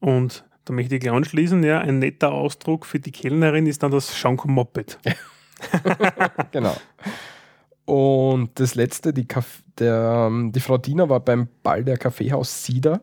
[0.00, 3.90] Und da möchte ich gleich anschließen, ja, ein netter Ausdruck für die Kellnerin ist dann
[3.90, 4.98] das Schank-Moped.
[6.52, 6.74] Genau.
[7.90, 12.64] Und das letzte, die, Kaff der, ähm, die Frau Dina war beim Ball der Kaffeehaus
[12.64, 13.00] Sieder.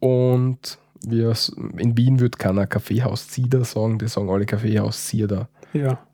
[0.00, 1.32] Und wir,
[1.76, 5.48] in Wien wird keiner Kaffeehaus Sieder sagen, die sagen alle Kaffeehaus Sieder.
[5.72, 6.04] Ja.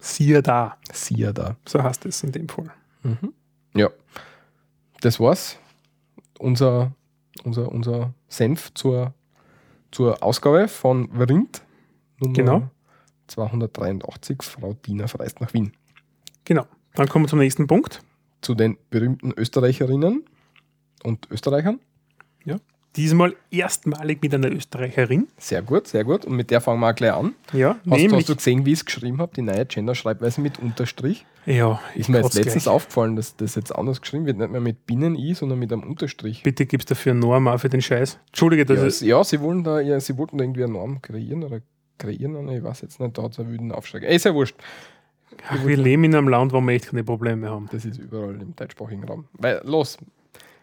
[0.00, 0.76] Siehe da.
[0.92, 1.56] Sieder.
[1.68, 2.72] So heißt es in dem Fall.
[3.04, 3.32] Mhm.
[3.76, 3.88] Ja.
[5.02, 5.58] Das war's.
[6.40, 6.90] Unser,
[7.44, 9.14] unser, unser Senf zur,
[9.92, 11.62] zur Ausgabe von Vrind,
[12.18, 12.70] Nummer Genau.
[13.28, 14.42] 283.
[14.42, 15.72] Frau Diener verreist nach Wien.
[16.44, 16.66] Genau.
[16.94, 18.00] Dann kommen wir zum nächsten Punkt.
[18.40, 20.24] Zu den berühmten Österreicherinnen
[21.04, 21.80] und Österreichern.
[22.94, 25.26] Diesmal erstmalig mit einer Österreicherin.
[25.38, 26.26] Sehr gut, sehr gut.
[26.26, 27.34] Und mit der fangen wir auch gleich an.
[27.54, 28.12] Ja, Hast, nämlich.
[28.12, 29.32] hast du gesehen, wie ich es geschrieben habe?
[29.34, 31.24] Die neue Gender-Schreibweise mit Unterstrich.
[31.46, 32.74] ja, Ist mir jetzt letztens gleich.
[32.74, 34.36] aufgefallen, dass das jetzt anders geschrieben wird.
[34.36, 36.42] Nicht mehr mit Binnen-I, sondern mit einem Unterstrich.
[36.42, 38.18] Bitte gibst dafür eine Norm auch für den Scheiß.
[38.26, 38.94] Entschuldige, das Ja, ist.
[38.96, 41.62] es- ja, sie wollen da, ja, sie wollten da irgendwie eine Norm kreieren oder
[41.96, 44.02] kreieren, ich weiß jetzt nicht, da hat es einen wüden Aufschlag.
[44.02, 44.56] Ey, ist ja wurscht.
[45.48, 47.68] Ach, wir leben in einem Land, wo wir echt keine Probleme haben.
[47.72, 49.26] Das ist überall im deutschsprachigen Raum.
[49.34, 49.98] Weil, los.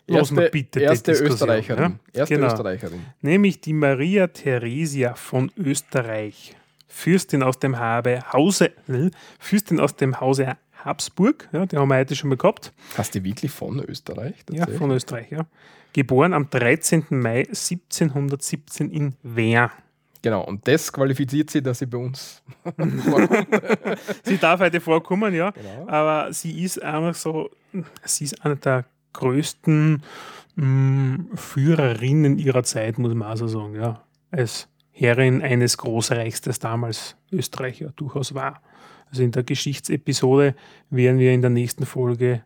[0.08, 2.00] Los mal bitte erste Österreicherin.
[2.14, 2.48] Erste Genau.
[2.48, 3.02] Österreicherin.
[3.22, 6.56] Nämlich die Maria Theresia von Österreich.
[6.88, 11.98] Fürstin aus dem Habe, Hause, äh, Fürstin aus dem Hause Habsburg, ja, die haben wir
[11.98, 12.72] heute schon mal gehabt.
[12.98, 14.34] Hast du wirklich von Österreich?
[14.52, 15.46] Ja, von Österreich, ja.
[15.94, 17.06] Geboren am 13.
[17.10, 19.70] Mai 1717 in Wien.
[20.22, 22.44] Genau, und das qualifiziert sie, dass sie bei uns
[23.04, 23.48] vorkommt.
[24.24, 25.52] Sie darf heute vorkommen, ja.
[25.52, 25.88] Genau.
[25.88, 27.50] Aber sie ist einfach so,
[28.04, 30.04] sie ist eine der größten
[30.56, 34.04] mh, Führerinnen ihrer Zeit, muss man auch so sagen, ja.
[34.32, 38.62] Als Herrin eines Großreichs, das damals Österreich ja durchaus war.
[39.10, 40.56] Also in der Geschichtsepisode
[40.90, 42.44] werden wir in der nächsten Folge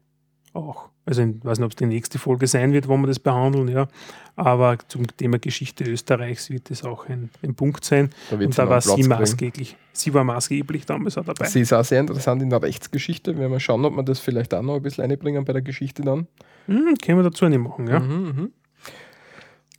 [0.54, 3.20] auch, also ich weiß nicht, ob es die nächste Folge sein wird, wo wir das
[3.20, 3.88] behandeln, ja.
[4.36, 8.10] Aber zum Thema Geschichte Österreichs wird das auch ein, ein Punkt sein.
[8.30, 9.10] Da Und da war einen sie Platz kriegen.
[9.10, 9.78] maßgeblich.
[9.92, 11.46] Sie war maßgeblich damals auch dabei.
[11.46, 13.38] Sie ist auch sehr interessant in der Rechtsgeschichte.
[13.38, 16.02] Werden wir schauen, ob wir das vielleicht auch noch ein bisschen einbringen bei der Geschichte
[16.04, 16.28] dann.
[16.68, 18.00] Hm, können wir dazu nicht machen, ja.
[18.00, 18.52] Mhm, mhm.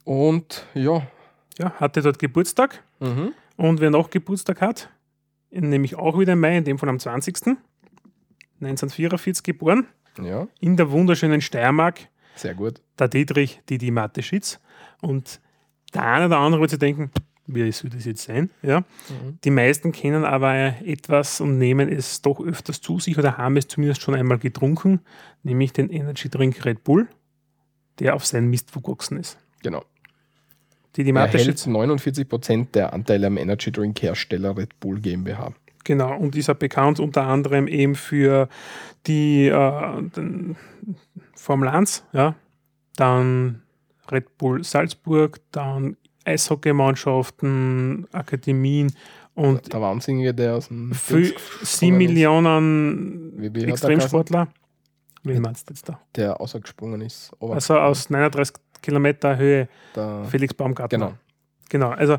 [0.05, 1.07] Und ja.
[1.59, 1.70] ja.
[1.81, 3.33] Hatte dort Geburtstag Mhm.
[3.57, 4.89] und wer noch Geburtstag hat,
[5.51, 7.57] nämlich auch wieder im Mai, in dem Fall am 20.
[8.61, 9.87] 1944 geboren,
[10.23, 12.81] Ja, in der wunderschönen Steiermark, sehr gut.
[12.99, 14.61] der Dietrich Didi Mateschitz.
[15.01, 15.41] Und
[15.93, 17.11] der eine oder andere wird sich denken,
[17.47, 18.51] wie soll das jetzt sein?
[18.62, 18.81] Ja.
[18.81, 19.39] Mhm.
[19.45, 23.69] Die meisten kennen aber etwas und nehmen es doch öfters zu sich oder haben es
[23.69, 25.01] zumindest schon einmal getrunken,
[25.43, 27.07] nämlich den Energy Drink Red Bull,
[27.99, 29.39] der auf seinen Mist gewachsen ist.
[29.62, 29.85] Genau.
[30.97, 35.53] Er hält Mateschitz 49% der Anteile am Energy Drink Hersteller Red Bull GmbH.
[35.85, 38.49] Genau, und ist er bekannt unter anderem eben für
[39.07, 40.03] die äh,
[41.35, 42.35] Formel 1, ja,
[42.97, 43.62] dann
[44.11, 48.93] Red Bull Salzburg, dann Eishockeymannschaften, Akademien
[49.35, 53.68] und Der Wahnsinnige, der aus dem für Dings 7 gesprungen ist, Millionen Wie- wie er
[53.68, 54.49] Extremsportler.
[55.22, 55.99] Wen meinst du jetzt da?
[56.16, 57.32] Der ausgesprungen ist.
[57.41, 60.99] Also aus 39 Kilometer Höhe der, Felix Baumgartner.
[60.99, 61.14] Genau.
[61.70, 62.18] Genau, also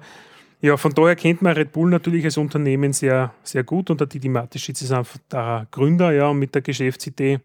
[0.65, 4.07] ja, von daher kennt man Red Bull natürlich als Unternehmen sehr, sehr gut und der
[4.07, 7.39] Didi Mateschitz ist einfach der Gründer, ja, und mit der Geschäftsidee,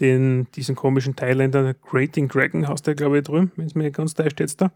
[0.00, 4.12] den, diesen komischen Thailänder Creating Dragon heißt der, glaube ich, drüben, wenn es mir ganz
[4.12, 4.70] täuscht jetzt da,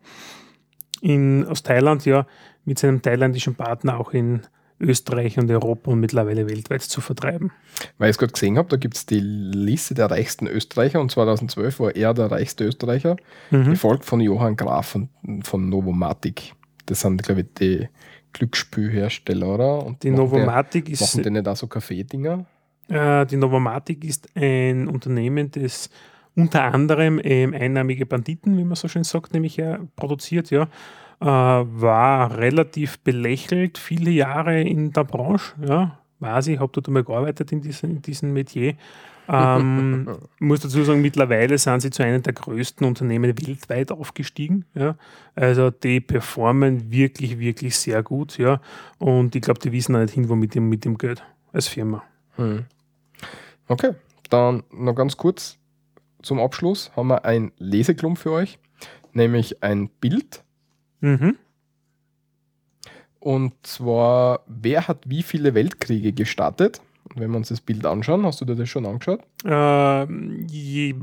[1.02, 2.26] in, aus Thailand, ja,
[2.64, 4.40] mit seinem thailändischen Partner auch in
[4.78, 7.52] Österreich und Europa und mittlerweile weltweit zu vertreiben.
[7.98, 11.10] Weil ich es gerade gesehen habe, da gibt es die Liste der reichsten Österreicher und
[11.10, 13.16] 2012 war er der reichste Österreicher,
[13.50, 13.70] Mhm.
[13.72, 15.10] gefolgt von Johann Graf von,
[15.42, 16.54] von Novomatic.
[16.86, 17.88] Das sind, glaube ich, die
[18.32, 19.86] Glücksspielhersteller, oder?
[19.86, 22.46] Und Die Novomatic ist machen die nicht auch so Kaffeedinger?
[22.88, 25.90] Äh, die Novomatic ist ein Unternehmen, das
[26.36, 30.68] unter anderem ähm, einnahmige Banditen, wie man so schön sagt, nämlich ja, produziert, ja.
[31.20, 35.98] Äh, war relativ belächelt, viele Jahre in der Branche, ja.
[36.18, 38.74] Weiß ich, habe dort einmal gearbeitet in diesem, in diesem Metier.
[39.28, 44.64] Ähm, muss dazu sagen, mittlerweile sind sie zu einem der größten Unternehmen weltweit aufgestiegen.
[44.74, 44.96] Ja.
[45.34, 48.38] Also die performen wirklich, wirklich sehr gut.
[48.38, 48.60] Ja.
[48.98, 51.22] Und ich glaube, die wissen auch nicht hin, wo mit dem, mit dem Geld
[51.52, 52.02] als Firma.
[52.36, 52.64] Hm.
[53.68, 53.94] Okay,
[54.30, 55.58] dann noch ganz kurz
[56.22, 58.58] zum Abschluss haben wir ein Leseklump für euch,
[59.12, 60.42] nämlich ein Bild.
[61.00, 61.36] Mhm.
[63.18, 66.80] Und zwar, wer hat wie viele Weltkriege gestartet?
[67.14, 69.20] Und wenn wir uns das Bild anschauen, hast du dir das schon angeschaut?
[69.44, 70.94] Ähm, je,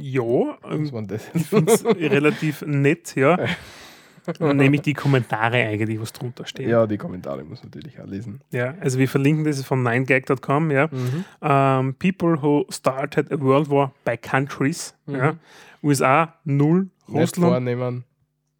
[0.00, 0.22] ja,
[0.62, 1.28] Was war das?
[1.34, 3.38] ich finde es relativ nett, ja.
[4.40, 6.66] Nämlich die Kommentare eigentlich, was drunter steht.
[6.68, 8.40] ja, die Kommentare muss man natürlich auch lesen.
[8.50, 10.88] Ja, also wir verlinken das von 9gag.com, ja.
[10.90, 11.24] Mhm.
[11.42, 14.96] Ähm, people who started a world war by countries.
[15.06, 15.36] Ja.
[15.80, 17.52] USA null, Nicht Russland.
[17.52, 18.04] vornehmen.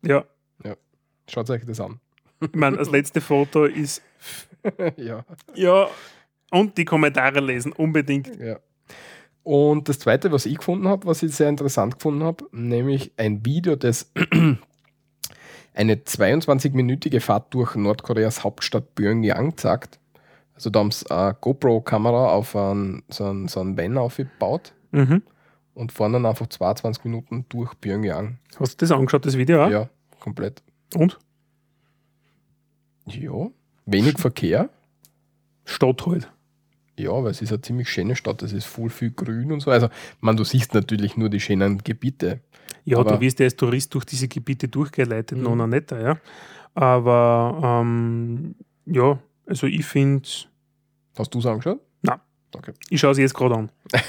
[0.03, 0.25] Ja,
[1.29, 1.99] Schaut euch das an.
[2.41, 4.01] ich meine, das letzte Foto ist,
[4.97, 5.25] ja,
[5.57, 5.89] ja,
[6.51, 8.35] und die Kommentare lesen, unbedingt.
[8.39, 8.59] ja.
[9.43, 13.45] Und das zweite, was ich gefunden habe, was ich sehr interessant gefunden habe, nämlich ein
[13.47, 14.11] Video, das
[15.75, 20.01] eine 22-minütige Fahrt durch Nordkoreas Hauptstadt Pyongyang zeigt.
[20.55, 25.23] Also da haben sie eine GoPro-Kamera auf einen, so einen, so einen Van aufgebaut Mhm.
[25.75, 28.39] und fahren dann einfach 22 Minuten durch Pyongyang.
[28.59, 29.63] Hast du das angeschaut, das Video?
[29.65, 29.71] auch?
[29.71, 30.63] Ja, komplett.
[30.95, 31.19] Und?
[33.07, 33.49] Ja,
[33.85, 34.71] wenig Verkehr.
[35.65, 36.33] Stadt halt.
[36.99, 39.71] Ja, weil es ist eine ziemlich schöne Stadt, es ist voll viel grün und so.
[39.71, 39.89] Also,
[40.21, 42.41] man, du siehst natürlich nur die schönen Gebiete.
[42.85, 45.45] Ja, du wirst ja als Tourist durch diese Gebiete durchgeleitet, Mhm.
[45.45, 46.19] noch noch netter, ja.
[46.75, 48.55] Aber ähm,
[48.87, 50.29] ja, also ich finde,
[51.19, 51.81] Hast du es angeschaut?
[52.03, 52.21] Nein.
[52.55, 52.73] Okay.
[52.91, 53.71] ich schaue sie jetzt gerade an.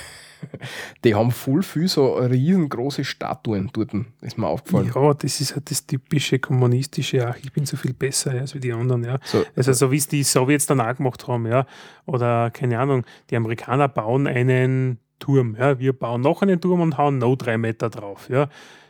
[1.04, 3.92] Die haben voll viel so riesengroße Statuen dort,
[4.22, 4.92] ist mir aufgefallen.
[4.94, 8.56] Ja, das ist halt das typische kommunistische, ach, ich bin so viel besser ja, als
[8.56, 9.20] wie die anderen, ja.
[9.24, 11.66] So, Also so wie es die Sowjets dann auch gemacht haben, ja.
[12.06, 15.80] Oder keine Ahnung, die Amerikaner bauen einen Turm, ja.
[15.80, 18.50] Wir bauen noch einen Turm und hauen noch drei Meter drauf, ja.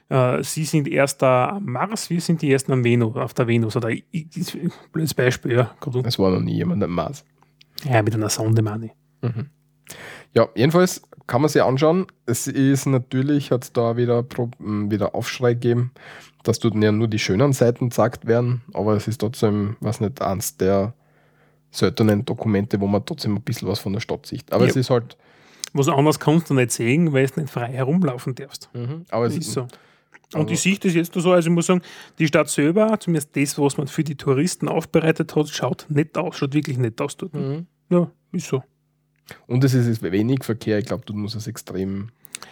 [0.09, 3.47] Äh, Sie sind erst da am Mars, wir sind die ersten am Venus, auf der
[3.47, 3.75] Venus.
[3.75, 4.53] Oder ich, ich,
[4.91, 5.75] blödes Beispiel, ja.
[6.03, 7.25] Es war noch nie jemand am Mars.
[7.83, 8.91] Ja, mit einer Sonde, meine ich.
[10.33, 12.07] Ja, jedenfalls kann man sich anschauen.
[12.25, 15.91] Es ist natürlich, hat es da wieder, Pro- m, wieder Aufschrei gegeben,
[16.43, 20.21] dass dort ja nur die schönen Seiten gezeigt werden, aber es ist trotzdem, was nicht,
[20.21, 20.93] eins der
[21.71, 24.51] seltenen Dokumente, wo man trotzdem ein bisschen was von der Stadt sieht.
[24.53, 24.69] Aber Ja.
[24.69, 25.17] es ist halt,
[25.73, 28.69] Was anderes kannst du nicht sehen, weil du nicht frei herumlaufen darfst.
[29.11, 29.67] aber es ist so.
[30.33, 31.81] Und ich sehe das jetzt so, also ich muss sagen,
[32.19, 36.37] die Stadt selber, zumindest das, was man für die Touristen aufbereitet hat, schaut nett aus,
[36.37, 37.33] schaut wirklich nett aus dort.
[37.33, 37.65] Mhm.
[37.89, 38.63] Ja, ist so.
[39.45, 42.09] Und es ist wenig Verkehr, ich glaube, du musst es extrem.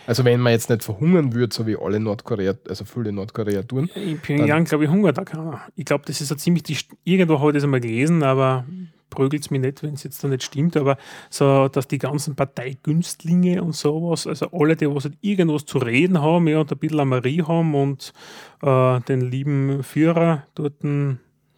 [0.08, 3.90] Also wenn man jetzt nicht verhungern würde, so wie alle Nordkorea, also viele Nordkorea tun,
[3.96, 5.62] In Pyongyang, glaube ich, hungert da keiner.
[5.76, 6.78] Ich glaube, das ist so ziemlich die.
[7.04, 8.66] Irgendwo habe ich das einmal gelesen, aber
[9.10, 10.78] prügelt es mich nicht, wenn es jetzt da nicht stimmt.
[10.78, 10.98] Aber
[11.30, 16.22] so, dass die ganzen Parteigünstlinge und sowas, also alle, die was halt irgendwas zu reden
[16.22, 18.14] haben ja, und ein bisschen Marie haben und
[18.62, 20.84] äh, den lieben Führer dort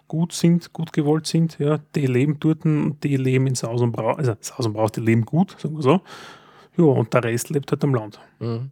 [0.07, 3.91] gut sind, gut gewollt sind, ja, die leben dort und die leben in Saus und
[3.91, 6.01] Braus, also Saus und Braus, die leben gut, sagen wir so.
[6.77, 8.19] Ja, und der Rest lebt halt am Land.
[8.39, 8.71] Mhm.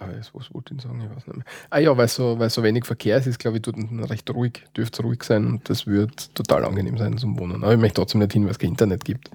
[0.00, 1.00] Ah, Was wollte ich sagen?
[1.00, 1.44] Ich weiß nicht mehr.
[1.70, 3.76] Ah ja, weil so, weil so wenig Verkehr ist, ist glaube ich dort
[4.10, 7.64] recht ruhig, dürfte ruhig sein und das wird total angenehm sein zum Wohnen.
[7.64, 9.30] Aber ich möchte trotzdem nicht hin, weil es kein Internet gibt.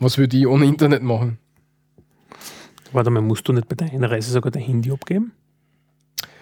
[0.00, 1.38] Was würde ich ohne Internet machen?
[2.92, 5.32] Warte mal, musst du nicht bei der Einreise sogar dein Handy abgeben?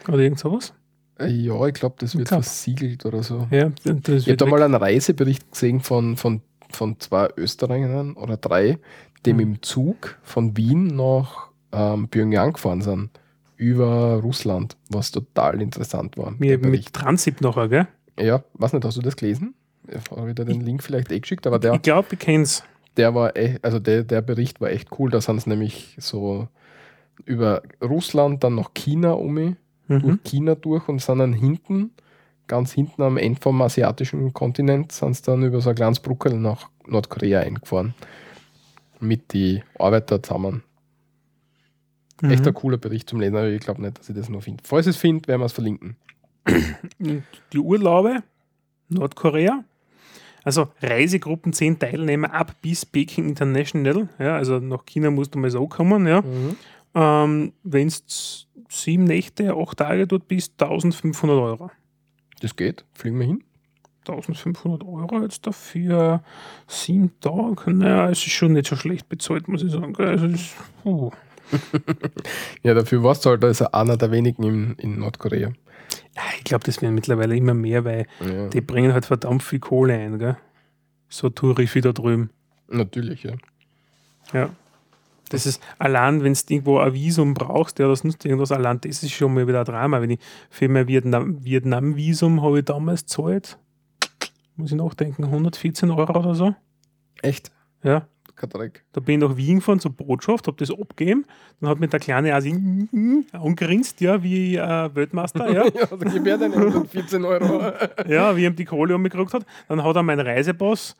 [0.08, 0.74] Oder irgend sowas?
[1.20, 2.42] Äh, Ja, ich glaube, das wird glaub.
[2.42, 3.46] versiegelt oder so.
[3.50, 6.40] Ja, Ich habe da mal einen Reisebericht gesehen von, von,
[6.70, 8.78] von zwei Österreichern oder drei,
[9.26, 9.36] die Mhm.
[9.36, 13.10] mit dem Zug von Wien nach ähm, Pyongyang gefahren sind.
[13.56, 16.30] Über Russland, was total interessant war.
[16.38, 17.88] Mir mit Transit nachher, gell?
[18.18, 19.54] Ja, weiß nicht, hast du das gelesen?
[19.86, 22.62] Ich habe wieder den Link vielleicht eh geschickt, aber der, Ich glaube, ich kenn's.
[22.96, 25.10] der war echt, also der, der Bericht war echt cool.
[25.10, 26.48] Da sind es nämlich so
[27.26, 29.56] über Russland, dann nach China um,
[29.90, 30.00] Mhm.
[30.02, 31.90] durch China durch und sind dann hinten,
[32.46, 36.34] ganz hinten am Ende vom asiatischen Kontinent, sind sie dann über so ein kleines Bruckel
[36.38, 37.94] nach Nordkorea eingefahren.
[39.00, 40.62] Mit die Arbeiter zusammen.
[42.22, 42.54] Echt ein Mhm.
[42.54, 44.62] cooler Bericht zum Lesen, aber ich glaube nicht, dass ich das noch finde.
[44.66, 45.96] Falls ich es finde, werden wir es verlinken.
[47.52, 48.22] Die Urlaube,
[48.88, 49.64] Nordkorea.
[50.42, 54.08] Also Reisegruppen 10 Teilnehmer ab bis Peking International.
[54.18, 56.06] Ja, also nach China musst du mal so kommen.
[56.06, 56.22] Ja.
[56.94, 57.94] Ähm, Wenn du
[58.70, 61.70] sieben Nächte, acht Tage dort bist, 1500 Euro.
[62.40, 63.44] Das geht, fliegen wir hin.
[64.08, 66.22] 1500 Euro jetzt dafür
[66.66, 67.70] sieben Tage.
[67.72, 69.94] Naja, es ist schon nicht so schlecht bezahlt, muss ich sagen.
[69.96, 71.10] Also ist, puh.
[72.62, 75.48] Ja, dafür warst du halt also einer der wenigen in, in Nordkorea.
[76.16, 79.58] Ja, ich glaube, das werden mittlerweile immer mehr, weil Ja, die bringen halt verdammt viel
[79.58, 80.18] Kohle ein.
[80.18, 80.36] Gell?
[81.08, 82.30] So Tourifi da drüben.
[82.68, 83.32] natürlich, ja.
[84.32, 84.50] Ja.
[85.30, 89.02] Das ist allein, wenn du irgendwo ein Visum brauchst, ja, das nutzt irgendwas, allein das
[89.02, 90.00] ist schon mal wieder ein Drama.
[90.02, 90.20] Wenn ich
[90.50, 93.56] für mein Vietnam- Vietnam-Visum habe ich damals gezahlt,
[94.56, 96.54] muss ich nachdenken, 114 Euro oder so.
[97.22, 97.50] Echt?
[97.82, 98.06] Ja.
[98.36, 98.84] Kein Dreck.
[98.92, 101.26] Da bin ich nach Wien gefahren zur Botschaft, habe das abgegeben.
[101.60, 102.50] Dann hat mir der kleine Asi
[103.32, 105.64] angerinst, ja, wie äh, Weltmeister, ja.
[105.74, 107.62] Ja, also gib her deine 114 Euro.
[108.08, 109.44] ja, wie ihm die Kohle umgekriegt hat.
[109.68, 110.96] Dann hat er meinen Reisepass,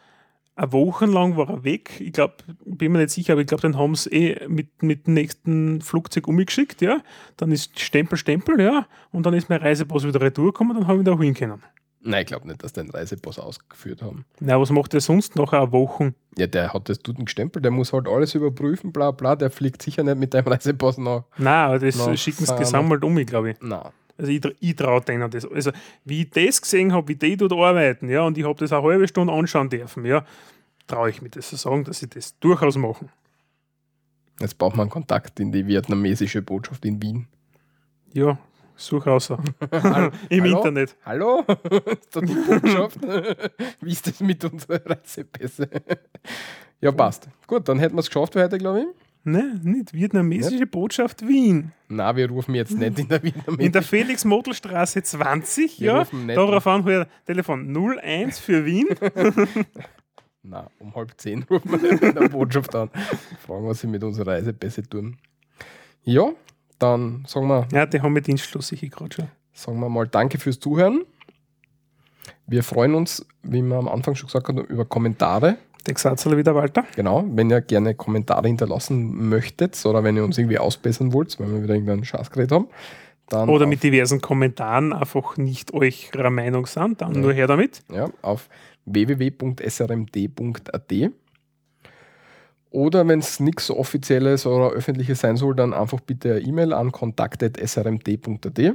[0.61, 2.01] eine Woche lang war er weg.
[2.01, 2.35] Ich glaube,
[2.65, 5.81] bin mir nicht sicher, aber ich glaube, den haben sie eh mit, mit dem nächsten
[5.81, 7.01] Flugzeug umgeschickt, ja.
[7.37, 8.87] Dann ist Stempel, Stempel, ja.
[9.11, 11.62] Und dann ist mein Reisepass wieder retour gekommen, dann habe ich ihn da hin können.
[12.03, 14.24] Nein, ich glaube nicht, dass den Reisepass ausgeführt haben.
[14.41, 16.15] Na, was macht er sonst nach einer Woche?
[16.39, 19.82] Ja, der hat das tut gestempelt, der muss halt alles überprüfen, bla bla, der fliegt
[19.82, 21.24] sicher nicht mit deinem Reisepass nach.
[21.37, 23.57] Nein, aber das schicken sie gesammelt um, glaube ich.
[23.61, 23.93] Na.
[24.20, 25.51] Also ich, ich traue denen das.
[25.51, 25.73] Also
[26.05, 28.82] wie ich das gesehen habe, wie die dort arbeiten, ja, und ich habe das eine
[28.82, 30.24] halbe Stunde anschauen dürfen, ja,
[30.90, 33.10] traue ich mir das zu sagen, dass sie das durchaus machen.
[34.40, 37.26] Jetzt braucht man Kontakt in die vietnamesische Botschaft in Wien.
[38.12, 38.38] Ja,
[38.74, 39.30] such raus.
[40.28, 40.56] Im Hallo?
[40.56, 40.96] Internet.
[41.04, 41.44] Hallo?
[42.00, 42.98] ist da die Botschaft?
[43.80, 45.68] Wie ist das mit unseren Reisepässe?
[46.80, 47.28] ja, passt.
[47.46, 48.86] Gut, dann hätten wir es geschafft für heute, glaube ich.
[49.22, 51.72] Ne, nicht vietnamesische Botschaft Wien.
[51.88, 55.98] Na, wir rufen jetzt nicht in der Wiener In der Felix-Model-Straße 20, Wir ja.
[55.98, 58.88] rufen nicht Darauf an, Telefon 01 für Wien.
[60.42, 62.90] Na, um halb zehn rufen wir in der Botschaft an.
[63.46, 65.18] Fragen, was sie mit unserer Reise besser tun.
[66.02, 66.30] Ja,
[66.78, 69.28] dann sagen wir, ja, die haben wir Dienstschluss, ich gerade schon.
[69.52, 71.04] sagen wir mal Danke fürs Zuhören.
[72.46, 75.58] Wir freuen uns, wie wir am Anfang schon gesagt haben, über Kommentare.
[75.86, 76.84] Der Gesatzler wieder, Walter.
[76.96, 81.52] Genau, wenn ihr gerne Kommentare hinterlassen möchtet oder wenn ihr uns irgendwie ausbessern wollt, weil
[81.52, 82.68] wir wieder irgendeinen Scheißgerät haben,
[83.28, 87.82] dann Oder mit diversen Kommentaren einfach nicht eurer Meinung sind, dann nur her damit.
[87.92, 88.48] ja, auf
[88.94, 90.92] www.srmd.at.
[92.72, 96.92] Oder wenn es nichts Offizielles oder Öffentliches sein soll, dann einfach bitte eine E-Mail an
[96.92, 98.74] kontakt.srmd.at.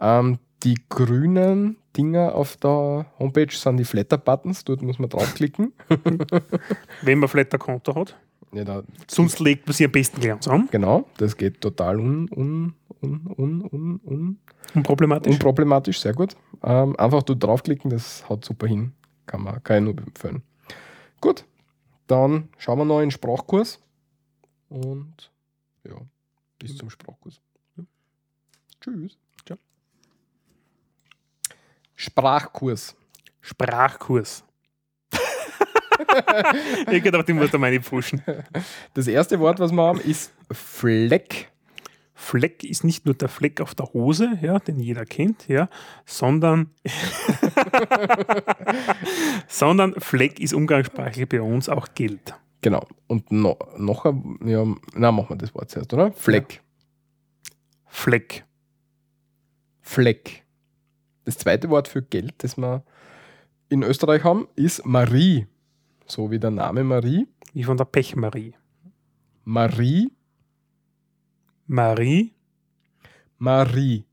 [0.00, 5.72] Ähm, die grünen Dinger auf der Homepage sind die Flatter-Buttons, dort muss man draufklicken.
[7.02, 8.16] Wenn man vielleicht ein Konto hat.
[8.52, 10.68] Ja, da, Sonst legt man sie am besten gleich an.
[10.70, 14.38] genau, das geht total un, un, un, un, un, un,
[14.74, 15.32] Unproblematisch.
[15.32, 16.36] unproblematisch, sehr gut.
[16.62, 18.92] Ähm, einfach dort draufklicken, das haut super hin.
[19.26, 20.42] Kann, man, kann ich nur empfehlen.
[21.20, 21.44] Gut,
[22.06, 23.80] dann schauen wir noch in den Sprachkurs.
[24.68, 25.30] Und
[25.84, 25.96] ja,
[26.58, 27.40] bis zum Sprachkurs.
[28.80, 29.16] Tschüss.
[29.46, 29.58] Ciao.
[31.94, 32.94] Sprachkurs.
[33.40, 34.44] Sprachkurs.
[36.90, 38.22] ich gedacht, ich muss da meine pushen.
[38.94, 41.50] Das erste Wort, was wir haben, ist Fleck.
[42.14, 45.68] Fleck ist nicht nur der Fleck auf der Hose, ja, den jeder kennt, ja,
[46.06, 46.70] sondern,
[49.48, 52.34] sondern Fleck ist umgangssprachlich bei uns auch Geld.
[52.60, 52.86] Genau.
[53.06, 54.64] Und no, noch ein, ja,
[54.94, 56.12] na, machen wir das Wort zuerst, oder?
[56.12, 56.62] Fleck.
[57.86, 58.44] Fleck.
[59.80, 60.44] Fleck.
[61.24, 62.82] Das zweite Wort für Geld, das wir
[63.68, 65.46] in Österreich haben, ist Marie.
[66.06, 67.26] So wie der Name Marie.
[67.52, 68.54] Wie von der Pechmarie.
[69.44, 70.10] Marie,
[71.66, 72.34] Marie.
[73.38, 74.04] Marie.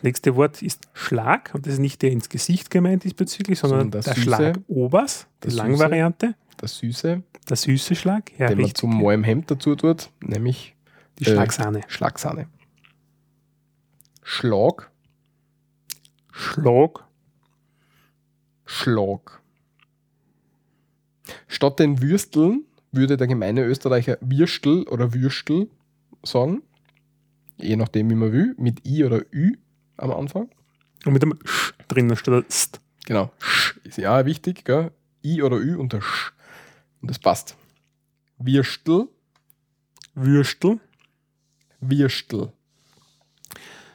[0.00, 3.80] Das nächste Wort ist Schlag und das ist nicht der ins Gesicht gemeint diesbezüglich, sondern
[3.80, 4.24] Sondern der der Süße.
[4.24, 5.62] Schlag Obers, die Süße.
[5.62, 8.76] Langvariante, Der Süße, der süße Schlag, ja, den man richtig.
[8.80, 10.74] zum neuen Hemd dazu tut, nämlich
[11.18, 11.82] die äh, Schlagsahne.
[11.86, 12.46] Schlagsahne.
[14.22, 14.90] Schlag,
[16.32, 17.04] Schlag,
[18.64, 19.42] Schlag.
[21.46, 25.68] Statt den Würsteln würde der gemeine Österreicher Würstel oder Würstel
[26.22, 26.62] sagen.
[27.58, 28.54] Je nachdem, wie man will.
[28.56, 29.56] Mit I oder Ü
[30.00, 30.48] am Anfang.
[31.06, 32.80] und mit dem Sch drinnen statt St.
[33.06, 33.30] Genau.
[33.38, 34.90] Sch ist ja wichtig, gell?
[35.24, 36.32] I oder Ü und der Sch.
[37.00, 37.56] Und das passt.
[38.38, 39.08] Würstel,
[40.14, 40.80] Würstel.
[41.80, 42.52] Würstel.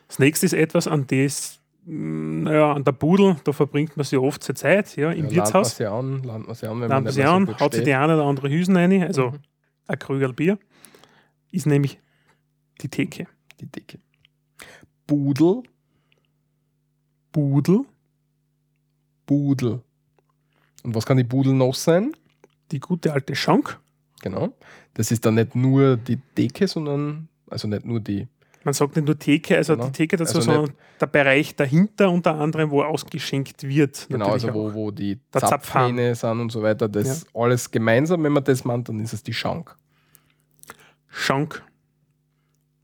[0.07, 4.17] Das nächste ist etwas, an das, mh, naja, an der Pudel, da verbringt man sich
[4.17, 5.77] oft seine Zeit, ja, im Ja, Wirtshaus.
[5.79, 7.73] Lernt man sie an, lernt man sie an, wenn Lernt man so an, gut haut
[7.73, 7.87] steht.
[7.87, 9.39] die eine oder andere Hüsen rein, also Mhm.
[9.87, 10.57] ein Krügel Bier,
[11.51, 11.99] ist nämlich
[12.81, 13.27] die Theke.
[13.59, 13.99] Die Decke.
[15.07, 15.63] Budel,
[17.35, 17.81] Budel,
[19.25, 19.81] Budel.
[20.83, 22.13] Und was kann die Budel noch sein?
[22.71, 23.77] die gute alte Schank.
[24.21, 24.55] Genau.
[24.93, 28.27] Das ist dann nicht nur die Decke, sondern, also nicht nur die,
[28.63, 29.87] Man sagt nicht nur Theke, also Genau.
[29.87, 34.07] die Theke dazu, Also sondern der Bereich dahinter unter anderem, wo ausgeschenkt wird.
[34.09, 35.19] genau, also wo, wo die.
[35.31, 36.87] Zapfhähne sind und so weiter.
[36.87, 39.75] Das alles gemeinsam, wenn man das meint, dann ist es die Schank.
[41.09, 41.61] Schank,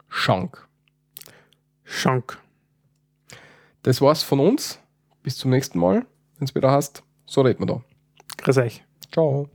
[0.10, 0.68] Schank.
[1.86, 2.38] Schank.
[3.84, 4.80] Das war's von uns.
[5.24, 6.06] Bis zum nächsten Mal,
[6.38, 7.04] wenn es wieder hast.
[7.26, 7.82] So reden wir da.
[8.38, 8.84] Grüß euch.
[9.12, 9.50] Ciao.